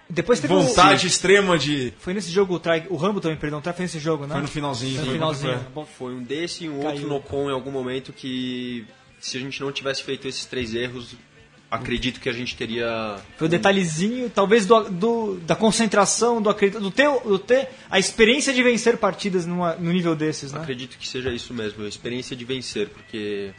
Depois 0.09 0.41
teve 0.41 0.53
vontade 0.55 1.05
o, 1.05 1.09
extrema 1.09 1.59
de. 1.59 1.93
Foi 1.99 2.15
nesse 2.15 2.31
jogo, 2.31 2.55
o, 2.55 2.61
try, 2.61 2.85
o 2.89 2.97
Rambo 2.97 3.21
também, 3.21 3.37
perdão, 3.37 3.61
try 3.61 3.73
foi 3.73 3.83
nesse 3.83 3.99
jogo, 3.99 4.27
né? 4.27 4.33
Foi 4.33 4.43
no 4.43 4.49
finalzinho. 4.49 4.95
Foi 4.95 5.01
no 5.01 5.07
Foi. 5.07 5.15
finalzinho. 5.15 5.67
Bom, 5.75 5.85
Foi 5.85 6.15
um 6.15 6.23
desse 6.23 6.65
e 6.65 6.69
um 6.69 6.81
Caiu. 6.81 6.91
outro 6.91 7.09
no 7.09 7.21
com 7.21 7.51
em 7.51 7.53
algum 7.53 7.71
momento 7.71 8.13
que 8.13 8.87
se 9.21 9.37
a 9.37 9.41
gente 9.41 9.61
não 9.61 9.73
tivesse 9.73 10.03
feito 10.03 10.29
esses 10.29 10.47
três 10.47 10.75
erros, 10.75 11.15
acredito 11.71 12.21
que 12.21 12.29
a 12.29 12.33
gente 12.33 12.57
teria 12.57 13.17
Foi 13.37 13.47
o 13.47 13.51
detalhezinho, 13.51 14.31
talvez, 14.31 14.65
do, 14.67 14.85
do- 14.91 15.35
da 15.41 15.55
concentração, 15.55 16.41
do, 16.41 16.49
acredito- 16.51 16.81
do, 16.81 16.91
ter, 16.91 17.09
do 17.11 17.39
ter 17.39 17.69
a 17.91 17.99
experiência 17.99 18.53
de 18.53 18.63
vencer 18.63 18.97
partidas 18.97 19.45
numa, 19.47 19.75
no 19.75 19.93
nível 19.93 20.15
desses, 20.17 20.53
né? 20.53 20.61
acredito 20.61 20.97
que 20.99 21.07
seja 21.07 21.31
isso 21.31 21.53
mesmo, 21.53 21.85
a 21.85 21.89
experiência 21.89 22.35
de 22.35 22.45
vencer, 22.45 22.89
porque 22.89 23.51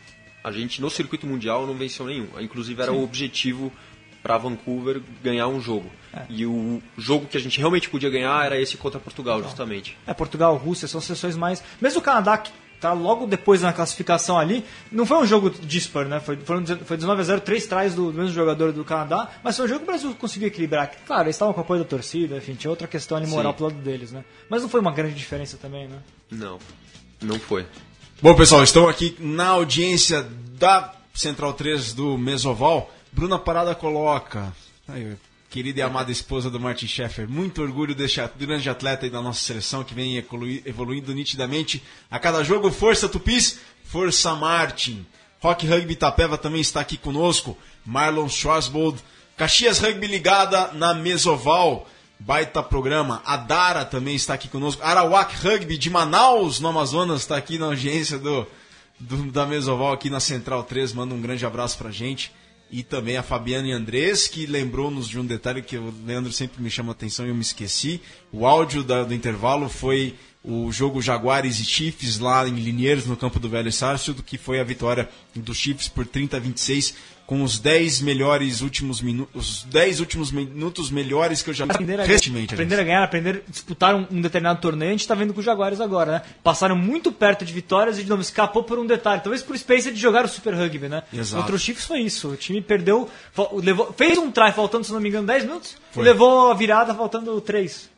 a 0.43 0.51
gente 0.51 0.81
no 0.81 0.89
circuito 0.89 1.27
mundial 1.27 1.67
não 1.67 1.75
venceu 1.75 2.05
nenhum. 2.05 2.27
Inclusive 2.39 2.81
era 2.81 2.91
o 2.91 3.03
objetivo 3.03 3.71
para 4.23 4.37
Vancouver 4.37 5.01
ganhar 5.23 5.47
um 5.47 5.61
jogo. 5.61 5.89
E 6.29 6.45
o 6.45 6.81
jogo 6.97 7.27
que 7.27 7.37
a 7.37 7.39
gente 7.39 7.59
realmente 7.59 7.89
podia 7.89 8.09
ganhar 8.09 8.43
era 8.45 8.59
esse 8.59 8.75
contra 8.75 8.99
Portugal, 8.99 9.41
justamente. 9.43 9.95
É, 10.07 10.13
Portugal, 10.13 10.55
Rússia 10.57 10.87
são 10.87 10.99
seleções 10.99 11.37
mais. 11.37 11.63
Mesmo 11.79 11.99
o 11.99 12.01
Canadá, 12.01 12.37
que 12.37 12.51
tá 12.79 12.93
logo 12.93 13.25
depois 13.25 13.61
na 13.61 13.73
classificação 13.73 14.37
ali, 14.37 14.63
não 14.91 15.05
foi 15.05 15.17
um 15.17 15.25
jogo 15.25 15.49
dispar, 15.49 16.05
né? 16.05 16.19
Foi, 16.19 16.37
foram, 16.37 16.65
foi 16.65 16.97
19 16.97 17.21
a 17.21 17.23
0, 17.23 17.41
três 17.41 17.67
trás 17.67 17.93
do, 17.93 18.11
do 18.11 18.17
mesmo 18.17 18.33
jogador 18.33 18.71
do 18.71 18.83
Canadá, 18.85 19.29
mas 19.43 19.55
foi 19.55 19.65
um 19.65 19.67
jogo 19.67 19.79
que 19.81 19.85
o 19.85 19.91
Brasil 19.91 20.15
conseguiu 20.15 20.47
equilibrar. 20.47 20.91
Claro, 21.05 21.23
eles 21.23 21.35
estavam 21.35 21.53
com 21.53 21.61
apoio 21.61 21.83
da 21.83 21.87
torcida, 21.87 22.37
enfim, 22.37 22.55
tinha 22.55 22.69
outra 22.69 22.87
questão 22.87 23.17
ali 23.17 23.27
moral 23.27 23.51
Sim. 23.51 23.57
pro 23.57 23.65
lado 23.67 23.77
deles, 23.79 24.11
né? 24.11 24.23
Mas 24.49 24.61
não 24.61 24.69
foi 24.69 24.79
uma 24.79 24.91
grande 24.91 25.15
diferença 25.15 25.57
também, 25.57 25.87
né? 25.87 25.99
Não, 26.31 26.59
não 27.21 27.39
foi. 27.39 27.65
Bom, 28.21 28.35
pessoal, 28.35 28.63
estamos 28.63 28.89
aqui 28.89 29.15
na 29.19 29.47
audiência 29.47 30.27
da 30.57 30.93
Central 31.13 31.53
3 31.53 31.93
do 31.93 32.17
Mesoval. 32.17 32.93
Bruna 33.11 33.39
Parada 33.39 33.73
coloca. 33.73 34.53
Aí, 34.87 35.15
querida 35.49 35.79
e 35.79 35.81
amada 35.81 36.11
esposa 36.11 36.49
do 36.49 36.59
Martin 36.59 36.87
Scheffer, 36.87 37.27
muito 37.27 37.61
orgulho 37.61 37.95
deste 37.95 38.21
grande 38.37 38.69
atleta 38.69 39.05
aí 39.05 39.09
da 39.09 39.21
nossa 39.21 39.39
seleção 39.43 39.83
que 39.83 39.93
vem 39.93 40.17
evolui- 40.17 40.61
evoluindo 40.65 41.13
nitidamente 41.13 41.81
a 42.09 42.19
cada 42.19 42.43
jogo. 42.43 42.69
Força 42.71 43.09
Tupis, 43.09 43.59
força 43.83 44.35
Martin. 44.35 45.05
Rock 45.41 45.65
Rugby 45.65 45.93
Itapeva 45.93 46.37
também 46.37 46.61
está 46.61 46.81
aqui 46.81 46.97
conosco. 46.97 47.57
Marlon 47.85 48.27
Schwarzbold. 48.29 48.99
Caxias 49.37 49.79
Rugby 49.79 50.05
ligada 50.05 50.71
na 50.73 50.93
Mesoval. 50.93 51.87
Baita 52.19 52.61
programa. 52.61 53.23
A 53.25 53.37
Dara 53.37 53.85
também 53.85 54.15
está 54.15 54.33
aqui 54.33 54.49
conosco. 54.49 54.83
Arawak 54.83 55.33
Rugby 55.37 55.77
de 55.77 55.89
Manaus, 55.89 56.59
no 56.59 56.67
Amazonas, 56.67 57.21
está 57.21 57.37
aqui 57.37 57.57
na 57.57 57.67
audiência 57.67 58.19
do, 58.19 58.45
do- 58.99 59.31
da 59.31 59.45
Mesoval 59.45 59.93
aqui 59.93 60.09
na 60.09 60.19
Central 60.19 60.63
3. 60.63 60.91
Manda 60.93 61.15
um 61.15 61.21
grande 61.21 61.45
abraço 61.45 61.77
pra 61.77 61.89
gente. 61.89 62.31
E 62.71 62.83
também 62.83 63.17
a 63.17 63.23
Fabiana 63.23 63.75
Andrés, 63.75 64.27
que 64.27 64.45
lembrou-nos 64.45 65.07
de 65.07 65.19
um 65.19 65.25
detalhe 65.25 65.61
que 65.61 65.75
o 65.77 65.91
Leandro 66.05 66.31
sempre 66.31 66.61
me 66.61 66.69
chama 66.69 66.91
a 66.91 66.93
atenção 66.93 67.25
e 67.25 67.29
eu 67.29 67.35
me 67.35 67.41
esqueci. 67.41 67.99
O 68.31 68.45
áudio 68.45 68.83
da- 68.83 69.03
do 69.03 69.13
intervalo 69.13 69.67
foi 69.67 70.15
o 70.43 70.71
jogo 70.71 71.01
Jaguares 71.01 71.59
e 71.59 71.65
Chiefs 71.65 72.19
lá 72.19 72.47
em 72.47 72.53
Liniers, 72.53 73.05
no 73.07 73.17
campo 73.17 73.39
do 73.39 73.49
Velho 73.49 73.71
Sarsfield, 73.71 74.21
que 74.23 74.37
foi 74.37 74.59
a 74.59 74.63
vitória 74.63 75.09
dos 75.35 75.57
Chiefs 75.57 75.87
por 75.87 76.05
30 76.05 76.37
a 76.37 76.39
26, 76.39 76.93
com 77.29 77.43
os 77.43 77.59
10 77.59 78.01
melhores 78.01 78.61
últimos 78.61 79.03
minutos, 79.03 79.59
os 79.59 79.63
10 79.65 79.99
últimos 79.99 80.31
minutos 80.31 80.89
melhores 80.89 81.43
que 81.43 81.51
eu 81.51 81.53
já 81.53 81.63
vi 81.63 81.73
Aprender 81.73 81.99
a, 81.99 82.03
recentemente. 82.03 82.55
aprender 82.55 82.79
a 82.79 82.83
ganhar, 82.83 83.03
aprender 83.03 83.43
a 83.47 83.51
disputar 83.51 83.93
um, 83.93 84.07
um 84.09 84.19
determinado 84.19 84.59
torneio, 84.59 84.89
a 84.89 84.93
gente 84.93 85.07
tá 85.07 85.13
vendo 85.13 85.31
com 85.31 85.39
os 85.39 85.45
Jaguares 85.45 85.79
agora, 85.79 86.11
né? 86.11 86.21
Passaram 86.43 86.75
muito 86.75 87.11
perto 87.11 87.45
de 87.45 87.53
vitórias 87.53 87.99
e 87.99 88.03
de 88.03 88.09
novo 88.09 88.23
escapou 88.23 88.63
por 88.63 88.79
um 88.79 88.85
detalhe. 88.87 89.21
Talvez 89.21 89.43
por 89.43 89.55
experiência 89.55 89.91
de 89.91 89.99
jogar 89.99 90.25
o 90.25 90.27
Super 90.27 90.55
Rugby, 90.55 90.89
né? 90.89 91.03
Exato. 91.13 91.43
Contra 91.43 91.55
os 91.55 91.61
Chiefs 91.61 91.85
foi 91.85 91.99
isso. 91.99 92.29
O 92.29 92.35
time 92.35 92.63
perdeu, 92.63 93.07
levou, 93.61 93.93
fez 93.95 94.17
um 94.17 94.31
try 94.31 94.51
faltando, 94.51 94.85
se 94.85 94.91
não 94.91 94.99
me 94.99 95.09
engano, 95.09 95.27
10 95.27 95.43
minutos 95.43 95.77
Foi. 95.91 96.01
e 96.01 96.05
levou 96.07 96.49
a 96.49 96.55
virada 96.55 96.95
faltando 96.95 97.39
3. 97.39 97.91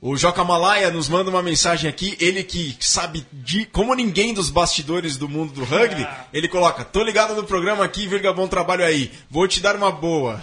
O 0.00 0.16
Joca 0.16 0.44
Malaya 0.44 0.92
nos 0.92 1.08
manda 1.08 1.28
uma 1.28 1.42
mensagem 1.42 1.90
aqui, 1.90 2.16
ele 2.20 2.44
que 2.44 2.76
sabe 2.78 3.26
de 3.32 3.64
como 3.66 3.92
ninguém 3.94 4.32
dos 4.32 4.48
bastidores 4.48 5.16
do 5.16 5.28
mundo 5.28 5.52
do 5.52 5.64
rugby, 5.64 6.06
ele 6.32 6.46
coloca: 6.46 6.84
"Tô 6.84 7.02
ligado 7.02 7.34
no 7.34 7.42
programa 7.42 7.84
aqui, 7.84 8.06
virga 8.06 8.32
bom 8.32 8.46
trabalho 8.46 8.84
aí. 8.84 9.10
Vou 9.28 9.48
te 9.48 9.58
dar 9.58 9.74
uma 9.74 9.90
boa". 9.90 10.40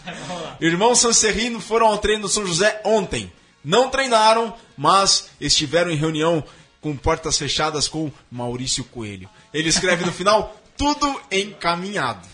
Irmão 0.60 0.94
Sancerrino 0.94 1.58
foram 1.58 1.86
ao 1.86 1.96
treino 1.96 2.22
do 2.22 2.28
São 2.28 2.46
José 2.46 2.82
ontem. 2.84 3.32
Não 3.64 3.88
treinaram, 3.88 4.52
mas 4.76 5.30
estiveram 5.40 5.90
em 5.90 5.96
reunião 5.96 6.44
com 6.80 6.94
portas 6.94 7.38
fechadas 7.38 7.88
com 7.88 8.12
Maurício 8.30 8.84
Coelho. 8.84 9.28
Ele 9.54 9.70
escreve 9.70 10.04
no 10.04 10.12
final: 10.12 10.54
"Tudo 10.76 11.18
encaminhado". 11.32 12.28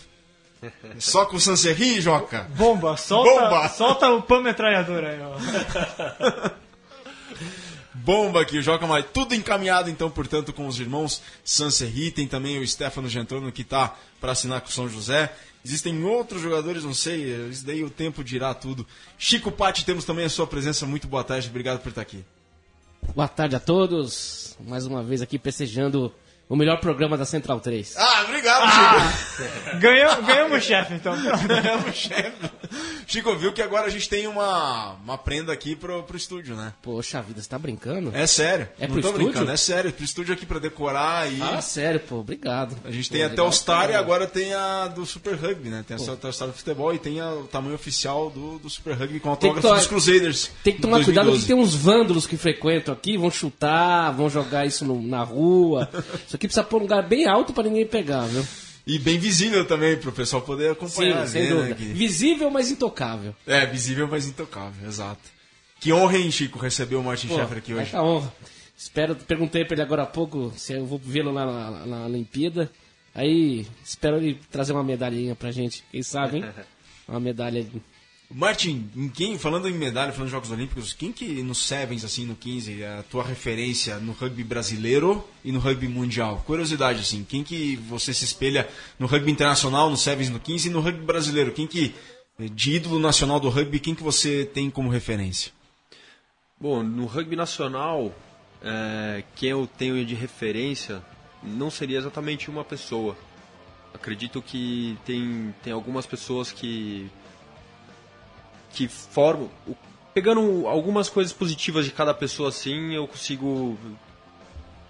Só 0.99 1.25
com 1.25 1.37
o 1.37 1.39
Sancerri, 1.39 2.01
Joca? 2.01 2.49
Bomba, 2.55 2.97
solta, 2.97 3.29
Bomba. 3.29 3.69
solta 3.69 4.09
o 4.09 4.21
pão 4.21 4.41
metralhador 4.41 5.03
aí, 5.03 5.19
ó. 5.21 6.49
Bomba 8.05 8.41
aqui, 8.41 8.59
o 8.59 8.61
Joca 8.61 8.85
Malai. 8.85 9.01
Tudo 9.01 9.33
encaminhado, 9.33 9.89
então, 9.89 10.11
portanto, 10.11 10.53
com 10.53 10.67
os 10.67 10.79
irmãos 10.79 11.23
Sanserri. 11.43 12.11
Tem 12.11 12.27
também 12.27 12.59
o 12.59 12.67
Stefano 12.67 13.09
Gentrono 13.09 13.51
que 13.51 13.63
está 13.63 13.95
para 14.21 14.31
assinar 14.31 14.61
com 14.61 14.69
o 14.69 14.71
São 14.71 14.87
José. 14.87 15.33
Existem 15.65 16.03
outros 16.03 16.39
jogadores, 16.39 16.83
não 16.83 16.93
sei, 16.93 17.49
isso 17.49 17.65
daí 17.65 17.83
o 17.83 17.89
tempo 17.89 18.23
dirá 18.23 18.53
tudo. 18.53 18.85
Chico 19.17 19.51
Patti, 19.51 19.83
temos 19.83 20.05
também 20.05 20.23
a 20.23 20.29
sua 20.29 20.45
presença. 20.45 20.85
Muito 20.85 21.07
boa 21.07 21.23
tarde, 21.23 21.49
obrigado 21.49 21.79
por 21.79 21.89
estar 21.89 22.01
aqui. 22.01 22.23
Boa 23.15 23.27
tarde 23.27 23.55
a 23.55 23.59
todos. 23.59 24.55
Mais 24.59 24.85
uma 24.85 25.03
vez 25.03 25.23
aqui 25.23 25.39
prestigiando 25.39 26.13
o 26.47 26.55
melhor 26.55 26.79
programa 26.79 27.17
da 27.17 27.25
Central 27.25 27.59
3. 27.59 27.95
Ah, 27.97 28.23
obrigado, 28.27 28.71
Chico. 28.71 29.79
Ganhamos, 29.79 30.27
ganhamos 30.27 30.57
o 30.57 30.61
chefe, 30.61 30.93
então. 30.93 31.15
Ganhamos, 31.47 31.95
chefe. 31.95 32.51
Chico, 33.07 33.35
viu 33.35 33.53
que 33.53 33.61
agora 33.61 33.85
a 33.87 33.89
gente 33.89 34.09
tem 34.09 34.27
uma, 34.27 34.93
uma 35.03 35.17
prenda 35.17 35.53
aqui 35.53 35.75
pro, 35.75 36.03
pro 36.03 36.17
estúdio, 36.17 36.55
né? 36.55 36.73
Poxa 36.81 37.21
vida, 37.21 37.41
você 37.41 37.47
tá 37.49 37.57
brincando? 37.59 38.11
É 38.13 38.25
sério. 38.27 38.67
É 38.79 38.87
não 38.87 38.93
pro 38.93 39.01
tô 39.01 39.07
estúdio? 39.09 39.27
brincando, 39.29 39.51
é 39.51 39.57
sério. 39.57 39.91
Pro 39.93 40.03
estúdio 40.03 40.33
aqui 40.33 40.45
pra 40.45 40.59
decorar 40.59 41.31
e. 41.31 41.41
Ah, 41.41 41.61
sério, 41.61 41.99
pô, 41.99 42.17
obrigado. 42.17 42.75
A 42.83 42.91
gente 42.91 43.09
Pô, 43.09 43.13
tem 43.15 43.23
até 43.23 43.41
o 43.41 43.51
Star 43.51 43.89
e 43.91 43.95
agora 43.95 44.25
tem 44.27 44.53
a 44.53 44.87
do 44.87 45.05
Super 45.05 45.35
Rugby, 45.35 45.69
né? 45.69 45.83
Tem 45.87 45.95
a 45.95 45.99
Star 45.99 46.47
do 46.47 46.53
futebol 46.53 46.93
e 46.93 46.99
tem 46.99 47.19
a- 47.19 47.31
o 47.31 47.43
tamanho 47.47 47.75
oficial 47.75 48.29
do, 48.29 48.59
do 48.59 48.69
Super 48.69 48.95
Rugby 48.95 49.19
com 49.19 49.29
autógrafo 49.29 49.67
dos 49.75 49.87
Crusaders. 49.87 50.49
Tem 50.63 50.73
que 50.73 50.81
tomar 50.81 51.03
cuidado 51.03 51.25
que 51.25 51.31
2012. 51.31 51.47
tem 51.47 51.55
uns 51.55 51.73
vândalos 51.75 52.25
que 52.27 52.37
frequentam 52.37 52.93
aqui, 52.93 53.17
vão 53.17 53.29
chutar, 53.31 54.11
vão 54.11 54.29
jogar 54.29 54.65
isso 54.65 54.83
no- 54.85 55.01
na 55.01 55.23
rua. 55.23 55.89
Isso 56.25 56.35
aqui 56.35 56.47
precisa 56.47 56.63
pôr 56.63 56.77
um 56.77 56.81
lugar 56.81 57.07
bem 57.07 57.27
alto 57.27 57.53
pra 57.53 57.63
ninguém 57.63 57.85
pegar, 57.85 58.21
viu? 58.25 58.45
E 58.87 58.99
bem 58.99 59.17
visível 59.17 59.65
também, 59.65 59.97
pro 59.97 60.11
pessoal 60.11 60.41
poder 60.43 60.71
acompanhar. 60.71 61.25
Sim, 61.25 61.31
sem 61.33 61.43
né, 61.43 61.49
dúvida. 61.49 61.75
que- 61.75 61.85
Visível, 61.85 62.51
mas 62.51 62.69
intocável. 62.69 63.35
É, 63.47 63.65
visível, 63.65 64.07
mas 64.07 64.27
intocável, 64.27 64.87
exato. 64.87 65.21
Que 65.79 65.91
honra, 65.91 66.17
hein, 66.17 66.31
Chico, 66.31 66.59
receber 66.59 66.95
o 66.95 67.03
Martin 67.03 67.27
Pô, 67.27 67.35
Schaeffer 67.35 67.57
aqui 67.57 67.73
hoje. 67.73 67.81
Muita 67.83 68.01
honra. 68.03 68.33
Espero, 68.77 69.15
perguntei 69.15 69.63
pra 69.65 69.73
ele 69.75 69.81
agora 69.81 70.03
há 70.03 70.05
pouco 70.05 70.53
se 70.55 70.73
eu 70.73 70.85
vou 70.85 70.99
vê-lo 71.03 71.31
lá 71.31 71.45
na, 71.45 71.85
na 71.85 72.05
Olimpíada. 72.05 72.69
Aí 73.13 73.65
espero 73.83 74.17
ele 74.17 74.39
trazer 74.51 74.73
uma 74.73 74.83
medalhinha 74.83 75.35
pra 75.35 75.49
gente. 75.51 75.83
Quem 75.91 76.03
sabe, 76.03 76.37
hein? 76.37 76.45
Uma 77.07 77.19
medalha. 77.19 77.65
Martin, 78.29 78.89
em 78.95 79.07
quem, 79.07 79.37
falando 79.37 79.69
em 79.69 79.73
medalha, 79.73 80.11
falando 80.11 80.27
de 80.27 80.31
Jogos 80.31 80.51
Olímpicos, 80.51 80.93
quem 80.93 81.11
que 81.11 81.43
nos 81.43 81.59
Sevens, 81.59 82.03
assim, 82.03 82.25
no 82.25 82.35
15, 82.35 82.81
é 82.81 82.99
a 82.99 83.03
tua 83.03 83.23
referência 83.23 83.99
no 83.99 84.13
rugby 84.13 84.43
brasileiro 84.43 85.23
e 85.43 85.51
no 85.51 85.59
rugby 85.59 85.87
mundial? 85.87 86.43
Curiosidade, 86.45 87.01
assim, 87.01 87.23
quem 87.23 87.43
que 87.43 87.75
você 87.75 88.13
se 88.13 88.25
espelha 88.25 88.67
no 88.97 89.05
rugby 89.05 89.31
internacional, 89.31 89.89
no 89.89 89.97
Sevens, 89.97 90.29
no 90.29 90.39
15 90.39 90.67
e 90.67 90.71
no 90.71 90.79
rugby 90.79 91.05
brasileiro? 91.05 91.51
Quem 91.51 91.67
que, 91.67 91.93
de 92.39 92.73
ídolo 92.73 92.99
nacional 92.99 93.39
do 93.39 93.49
rugby, 93.49 93.79
quem 93.79 93.93
que 93.93 94.03
você 94.03 94.43
tem 94.43 94.69
como 94.71 94.89
referência? 94.89 95.51
Bom, 96.59 96.81
no 96.81 97.05
rugby 97.05 97.35
nacional, 97.35 98.13
é, 98.61 99.23
quem 99.35 99.51
eu 99.51 99.67
tenho 99.77 100.03
de 100.03 100.15
referência 100.15 101.03
não 101.43 101.69
seria 101.69 101.99
exatamente 101.99 102.49
uma 102.49 102.63
pessoa. 102.63 103.15
Acredito 103.93 104.41
que 104.41 104.97
tem, 105.05 105.53
tem 105.63 105.71
algumas 105.71 106.05
pessoas 106.05 106.51
que 106.51 107.09
que 108.75 108.87
formam. 108.87 109.49
Pegando 110.13 110.67
algumas 110.67 111.09
coisas 111.09 111.33
positivas 111.33 111.85
de 111.85 111.91
cada 111.91 112.13
pessoa 112.13 112.49
assim, 112.49 112.93
eu 112.93 113.07
consigo 113.07 113.77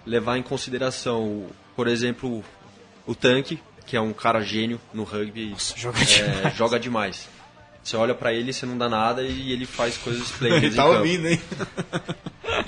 levar 0.04 0.36
em 0.36 0.42
consideração, 0.42 1.46
por 1.74 1.88
exemplo, 1.88 2.44
o 3.06 3.14
Tanque, 3.14 3.60
que 3.86 3.96
é 3.96 4.00
um 4.00 4.12
cara 4.12 4.42
gênio 4.42 4.80
no 4.92 5.04
rugby, 5.04 5.54
joga 5.76 6.00
é, 6.00 6.04
demais. 6.04 6.56
joga 6.56 6.80
demais. 6.80 7.28
Você 7.82 7.96
olha 7.96 8.14
pra 8.14 8.32
ele, 8.32 8.52
você 8.52 8.66
não 8.66 8.76
dá 8.76 8.88
nada 8.88 9.22
e 9.22 9.52
ele 9.52 9.64
faz 9.64 9.96
coisas 9.96 10.22
esplêndidas 10.30 10.64
Ele 10.64 10.74
tá 10.76 10.86
ouvindo, 10.86 11.28
hein? 11.28 11.40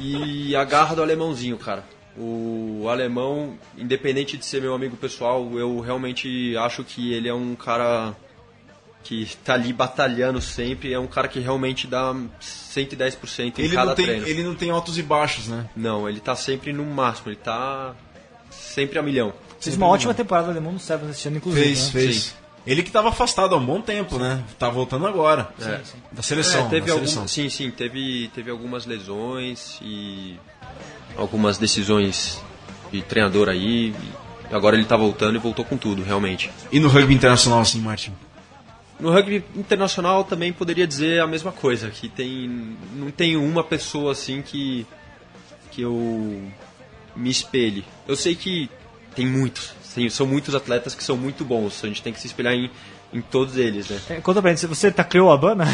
E 0.00 0.54
a 0.54 0.62
garra 0.64 0.94
do 0.94 1.02
alemãozinho, 1.02 1.56
cara. 1.56 1.84
O 2.16 2.86
alemão, 2.88 3.58
independente 3.76 4.36
de 4.36 4.44
ser 4.44 4.60
meu 4.60 4.74
amigo 4.74 4.96
pessoal, 4.96 5.50
eu 5.58 5.80
realmente 5.80 6.56
acho 6.56 6.84
que 6.84 7.12
ele 7.12 7.28
é 7.28 7.34
um 7.34 7.56
cara 7.56 8.14
que 9.08 9.26
tá 9.42 9.54
ali 9.54 9.72
batalhando 9.72 10.38
sempre, 10.38 10.92
é 10.92 10.98
um 10.98 11.06
cara 11.06 11.26
que 11.28 11.40
realmente 11.40 11.86
dá 11.86 12.14
110% 12.42 13.58
em 13.58 13.62
Ele 13.64 13.74
cada 13.74 13.86
não, 13.86 13.94
tem, 13.94 14.04
treino. 14.04 14.26
ele 14.26 14.42
não 14.42 14.54
tem 14.54 14.70
altos 14.70 14.98
e 14.98 15.02
baixos, 15.02 15.48
né? 15.48 15.66
Não, 15.74 16.06
ele 16.06 16.20
tá 16.20 16.36
sempre 16.36 16.74
no 16.74 16.84
máximo, 16.84 17.28
ele 17.30 17.36
tá 17.36 17.94
sempre 18.50 18.98
a 18.98 19.02
milhão. 19.02 19.32
Fez 19.58 19.76
uma 19.78 19.86
ótima 19.86 20.12
temporada 20.12 20.50
alemão 20.50 20.72
no 20.72 20.78
Sevens 20.78 21.12
este 21.16 21.26
ano, 21.28 21.38
inclusive. 21.38 21.64
Fez, 21.64 21.84
né? 21.86 21.90
fez. 21.90 22.16
Sim. 22.24 22.32
Ele 22.66 22.82
que 22.82 22.90
estava 22.90 23.08
afastado 23.08 23.54
há 23.54 23.58
um 23.58 23.64
bom 23.64 23.80
tempo, 23.80 24.18
né? 24.18 24.44
Tá 24.58 24.68
voltando 24.68 25.06
agora. 25.06 25.48
É. 25.58 25.80
Da 26.12 26.20
seleção. 26.22 26.66
É, 26.66 26.68
teve 26.68 26.88
da 26.88 26.92
algum- 26.92 27.26
sim, 27.26 27.48
sim, 27.48 27.70
teve, 27.70 28.30
teve 28.34 28.50
algumas 28.50 28.84
lesões 28.84 29.78
e 29.80 30.38
algumas 31.16 31.56
decisões 31.56 32.42
de 32.92 33.00
treinador 33.00 33.48
aí. 33.48 33.94
E 34.50 34.54
agora 34.54 34.76
ele 34.76 34.84
tá 34.84 34.98
voltando 34.98 35.36
e 35.36 35.38
voltou 35.38 35.64
com 35.64 35.78
tudo, 35.78 36.02
realmente. 36.02 36.50
E 36.70 36.78
no 36.78 36.88
rugby 36.88 37.14
internacional, 37.14 37.60
assim, 37.60 37.80
Martin? 37.80 38.12
No 39.00 39.10
rugby 39.12 39.44
internacional 39.54 40.24
também 40.24 40.52
poderia 40.52 40.86
dizer 40.86 41.20
a 41.20 41.26
mesma 41.26 41.52
coisa, 41.52 41.88
que 41.90 42.08
tem 42.08 42.76
não 42.96 43.10
tem 43.10 43.36
uma 43.36 43.62
pessoa 43.62 44.12
assim 44.12 44.42
que 44.42 44.86
que 45.70 45.82
eu 45.82 46.42
me 47.14 47.30
espelhe. 47.30 47.84
Eu 48.06 48.16
sei 48.16 48.34
que 48.34 48.68
tem 49.14 49.26
muitos, 49.26 49.72
tem- 49.94 50.10
são 50.10 50.26
muitos 50.26 50.54
atletas 50.54 50.94
que 50.94 51.04
são 51.04 51.16
muito 51.16 51.44
bons. 51.44 51.82
A 51.84 51.86
gente 51.86 52.02
tem 52.02 52.12
que 52.12 52.20
se 52.20 52.26
espelhar 52.26 52.54
em, 52.54 52.70
em 53.12 53.20
todos 53.20 53.56
eles, 53.56 53.88
né? 53.88 54.00
É, 54.10 54.14
Conta 54.20 54.42
pra 54.42 54.50
gente, 54.52 54.66
você 54.66 54.90
tacleou 54.90 55.28
o 55.28 55.32
Abana? 55.32 55.64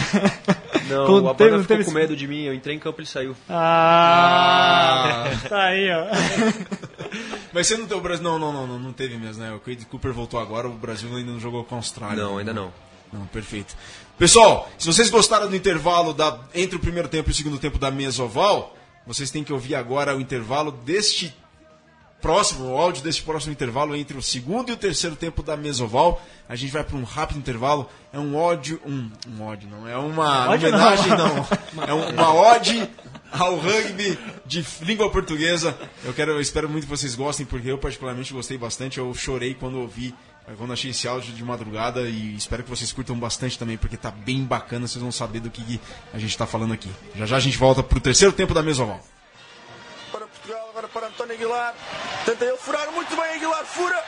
Não, 0.89 1.07
Quando 1.07 1.25
o 1.25 1.29
Abana 1.31 1.35
teve- 1.37 1.51
não 1.53 1.63
ficou 1.63 1.77
teve 1.79 1.85
com 1.89 1.93
medo 1.93 2.15
de 2.15 2.27
mim, 2.29 2.43
eu 2.43 2.53
entrei 2.53 2.77
em 2.77 2.79
campo 2.79 3.01
e 3.01 3.03
ele 3.03 3.09
saiu. 3.09 3.35
Ah, 3.49 5.25
tá 5.49 5.63
aí, 5.65 5.89
ó. 5.91 6.05
Mas 7.55 7.67
você 7.67 7.77
não 7.77 7.87
tem 7.87 7.97
o 7.97 8.01
Brasil. 8.01 8.23
Não, 8.25 8.39
não, 8.39 8.53
não, 8.53 8.67
não, 8.67 8.79
não 8.79 8.93
teve 8.93 9.17
mesmo, 9.17 9.43
né? 9.43 9.53
O 9.53 9.61
Cade 9.61 9.87
Cooper 9.87 10.13
voltou 10.13 10.39
agora, 10.41 10.69
o 10.69 10.73
Brasil 10.73 11.09
ainda 11.17 11.31
não 11.33 11.41
jogou 11.41 11.65
com 11.65 11.75
a 11.75 11.79
Austrália. 11.79 12.23
Não, 12.23 12.37
ainda 12.39 12.53
não. 12.53 12.73
Não, 13.19 13.27
perfeito. 13.27 13.75
Pessoal, 14.19 14.69
se 14.79 14.87
vocês 14.87 15.11
gostaram 15.11 15.49
do 15.49 15.57
intervalo 15.57 16.13
da, 16.13 16.39
entre 16.55 16.77
o 16.77 16.81
primeiro 16.81 17.09
tempo 17.09 17.31
e 17.31 17.33
o 17.33 17.35
segundo 17.35 17.59
tempo 17.59 17.79
da 17.79 17.91
Mesoval, 17.91 18.77
vocês 19.07 19.31
têm 19.31 19.45
que 19.45 19.53
ouvir 19.53 19.75
agora 19.75 20.17
o 20.17 20.21
intervalo 20.21 20.71
deste 20.73 21.35
próximo, 22.21 22.71
o 22.71 22.79
áudio 22.79 23.03
deste 23.03 23.23
próximo 23.23 23.53
intervalo 23.53 23.95
entre 23.95 24.17
o 24.17 24.23
segundo 24.23 24.71
e 24.71 24.73
o 24.73 24.77
terceiro 24.77 25.15
tempo 25.15 25.43
da 25.43 25.57
Mesoval. 25.57 26.23
A 26.49 26.57
gente 26.57 26.73
vai 26.73 26.83
para 26.83 26.97
um 26.97 27.05
rápido 27.05 27.39
intervalo. 27.39 27.89
É 28.13 28.19
um 28.19 28.35
ódio. 28.37 28.81
Um, 28.87 29.11
um 29.29 29.43
ódio, 29.45 29.69
não. 29.69 29.87
É 29.87 29.97
uma 29.97 30.49
Ódio 30.51 30.71
não. 30.71 30.79
homenagem, 30.79 31.09
não. 31.11 31.47
É 31.87 31.93
um- 31.93 32.11
uma 32.11 32.33
ode 32.35 32.89
ao 33.31 33.57
rugby 33.57 34.19
de 34.47 34.65
língua 34.83 35.11
portuguesa. 35.11 35.77
Eu, 36.05 36.15
quero, 36.15 36.33
eu 36.33 36.41
espero 36.41 36.69
muito 36.69 36.85
que 36.85 36.91
vocês 36.91 37.15
gostem, 37.15 37.45
porque 37.45 37.71
eu 37.71 37.79
particularmente 37.79 38.33
gostei 38.33 38.57
bastante. 38.57 38.99
Eu 38.99 39.13
chorei 39.13 39.53
quando 39.55 39.79
ouvi, 39.81 40.15
quando 40.59 40.73
achei 40.73 40.91
esse 40.91 41.09
áudio 41.09 41.33
de 41.33 41.43
madrugada 41.43 42.03
e 42.03 42.37
espero 42.37 42.63
que 42.63 42.69
vocês 42.69 42.93
curtam 42.93 43.19
bastante 43.19 43.59
também, 43.59 43.79
porque 43.79 43.97
tá 43.97 44.11
bem 44.11 44.45
bacana, 44.45 44.87
vocês 44.87 45.03
vão 45.03 45.11
saber 45.11 45.41
do 45.41 45.51
que 45.51 45.81
a 46.13 46.19
gente 46.19 46.37
tá 46.37 46.47
falando 46.47 46.75
aqui. 46.75 46.91
Já 47.17 47.25
já 47.25 47.37
a 47.37 47.41
gente 47.41 47.57
volta 47.57 47.83
pro 47.83 47.99
terceiro 47.99 48.33
tempo 48.33 48.53
da 48.53 48.63
Mesoval. 48.63 49.01
para 50.13 50.27
Portugal, 50.27 50.69
agora 50.71 50.89
para 50.89 51.07
António 51.07 51.35
Aguilar. 51.35 51.75
Tenta 52.27 52.45
ele 52.45 52.57
furar 52.59 52.91
muito 52.93 53.17
bem, 53.17 53.35
Aguilar 53.37 53.65
fura. 53.65 54.05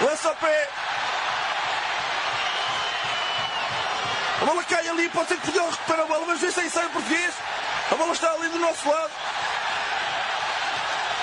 Lança 0.00 0.30
o 0.32 0.36
pé. 0.36 0.68
A 4.40 4.44
bola 4.46 4.64
cai 4.64 4.88
ali, 4.88 5.08
pode 5.10 5.28
ser 5.28 5.34
que 5.34 5.42
Portugal 5.42 5.70
recupere 5.70 6.00
a 6.00 6.06
bola, 6.06 6.26
mas 6.26 6.40
vê 6.40 6.50
se 6.50 6.60
aí 6.60 6.70
sai 6.70 6.86
o 6.86 6.90
português. 6.90 7.34
A 7.90 7.94
bola 7.94 8.12
está 8.12 8.32
ali 8.32 8.48
do 8.48 8.58
nosso 8.58 8.88
lado. 8.88 9.10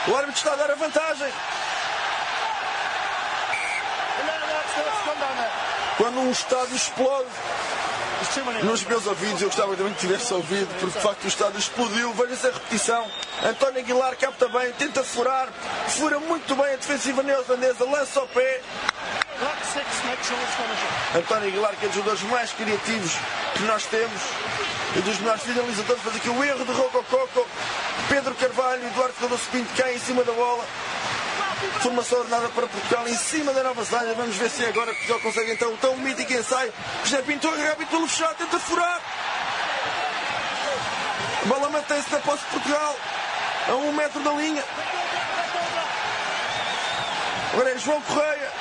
O 0.08 0.16
árbitro 0.16 0.38
está 0.38 0.54
a 0.54 0.56
dar 0.56 0.72
a 0.72 0.76
vantagem. 0.76 1.34
Quando 5.98 6.20
um 6.20 6.32
estádio 6.32 6.76
explode, 6.76 7.28
nos 8.64 8.84
meus 8.84 9.06
ouvidos, 9.06 9.42
eu 9.42 9.48
gostava 9.48 9.76
também 9.76 9.94
que 9.94 10.00
tivesse 10.02 10.34
ouvido, 10.34 10.68
porque 10.80 10.98
de 10.98 11.04
facto 11.04 11.24
o 11.24 11.28
estádio 11.28 11.60
explodiu. 11.60 12.14
Veja-se 12.14 12.48
a 12.48 12.52
repetição. 12.52 13.06
António 13.44 13.80
Aguilar 13.80 14.16
capta 14.18 14.48
bem, 14.50 14.72
tenta 14.74 15.04
furar, 15.04 15.48
fura 15.88 16.20
muito 16.20 16.56
bem 16.56 16.74
a 16.74 16.78
defensiva 16.78 17.24
neozelandesa, 17.24 17.86
lança 17.86 18.22
o 18.22 18.28
pé. 18.28 18.62
António 21.16 21.48
Aguilar, 21.50 21.76
que 21.80 21.86
é 21.86 21.88
dos 21.88 21.96
jogadores 21.96 22.24
mais 22.24 22.52
criativos 22.52 23.14
que 23.54 23.64
nós 23.64 23.86
temos 23.86 24.22
e 24.96 25.02
dos 25.02 25.20
melhores 25.20 25.44
finalizadores, 25.44 26.02
faz 26.02 26.16
aqui 26.16 26.30
o 26.30 26.44
erro 26.44 26.66
de 26.66 26.72
Rocococo. 26.72 27.48
Pedro 28.10 28.34
Carvalho 28.36 28.84
e 28.84 28.88
Eduardo 28.88 29.14
Cardoso 29.20 29.44
Pinto 29.52 29.70
caem 29.76 29.96
em 29.96 30.00
cima 30.00 30.24
da 30.24 30.32
bola. 30.32 30.64
Formação 31.82 32.20
ordenada 32.20 32.50
para 32.50 32.68
Portugal 32.68 33.08
em 33.08 33.16
cima 33.16 33.52
da 33.54 33.64
Nova 33.64 33.84
Zelândia. 33.84 34.14
Vamos 34.14 34.36
ver 34.36 34.50
se 34.50 34.66
agora 34.66 34.94
Portugal 34.94 35.20
consegue 35.22 35.52
então 35.54 35.74
o 35.74 35.78
tão 35.78 35.96
mítico 35.98 36.34
ensaio. 36.34 36.74
José 37.04 37.22
Pinto 37.24 37.48
agarra 37.48 37.76
pelo 37.76 38.08
fechado, 38.08 38.36
tenta 38.36 38.60
furar. 38.60 39.02
A 41.44 41.48
bola 41.48 41.70
mantém-se 41.70 42.12
na 42.12 42.20
posse 42.20 42.44
de 42.44 42.52
Portugal 42.52 42.96
a 43.70 43.76
um 43.76 43.92
metro 43.92 44.20
da 44.22 44.32
linha. 44.32 44.64
Agora 47.54 47.72
é 47.72 47.78
João 47.78 48.02
Correia. 48.02 48.52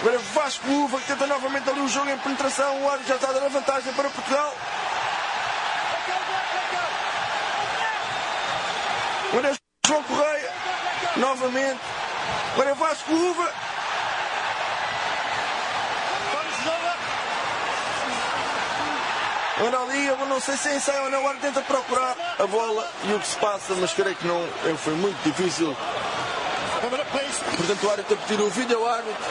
Agora 0.00 0.18
Vasco 0.18 0.70
Uva 0.70 1.00
que 1.00 1.06
tenta 1.06 1.26
novamente 1.26 1.68
ali 1.70 1.80
o 1.80 1.88
jogo 1.88 2.10
em 2.10 2.18
penetração. 2.18 2.82
O 2.82 2.88
árbitro 2.88 3.08
já 3.08 3.14
está 3.16 3.30
a 3.30 3.32
dar 3.32 3.46
a 3.46 3.48
vantagem 3.48 3.92
para 3.94 4.10
Portugal. 4.10 4.54
Agora 9.30 9.48
é 9.48 9.54
João 9.88 10.02
Correia. 10.02 10.52
Novamente. 11.16 11.80
Agora 12.52 12.70
é 12.70 12.74
Vasco 12.74 13.10
Uva. 13.10 13.52
Agora 19.56 19.82
ali, 19.82 20.06
eu 20.06 20.16
não 20.26 20.40
sei 20.40 20.56
se 20.56 20.68
é 20.68 20.76
ensaio 20.76 21.04
ou 21.04 21.10
não, 21.10 21.18
agora 21.18 21.38
tenta 21.40 21.60
procurar 21.62 22.14
a 22.38 22.46
bola 22.46 22.88
e 23.08 23.12
o 23.12 23.18
que 23.18 23.26
se 23.26 23.36
passa, 23.38 23.74
mas 23.74 23.92
creio 23.92 24.14
que 24.14 24.24
não, 24.24 24.46
foi 24.76 24.92
muito 24.92 25.20
difícil. 25.24 25.76
Portanto, 27.56 27.86
o 27.86 27.90
árbitro 27.90 28.14
a 28.14 28.26
pedir 28.28 28.40
o 28.40 28.50
vídeo 28.50 28.78
ao 28.78 28.86
árbitro. 28.86 29.24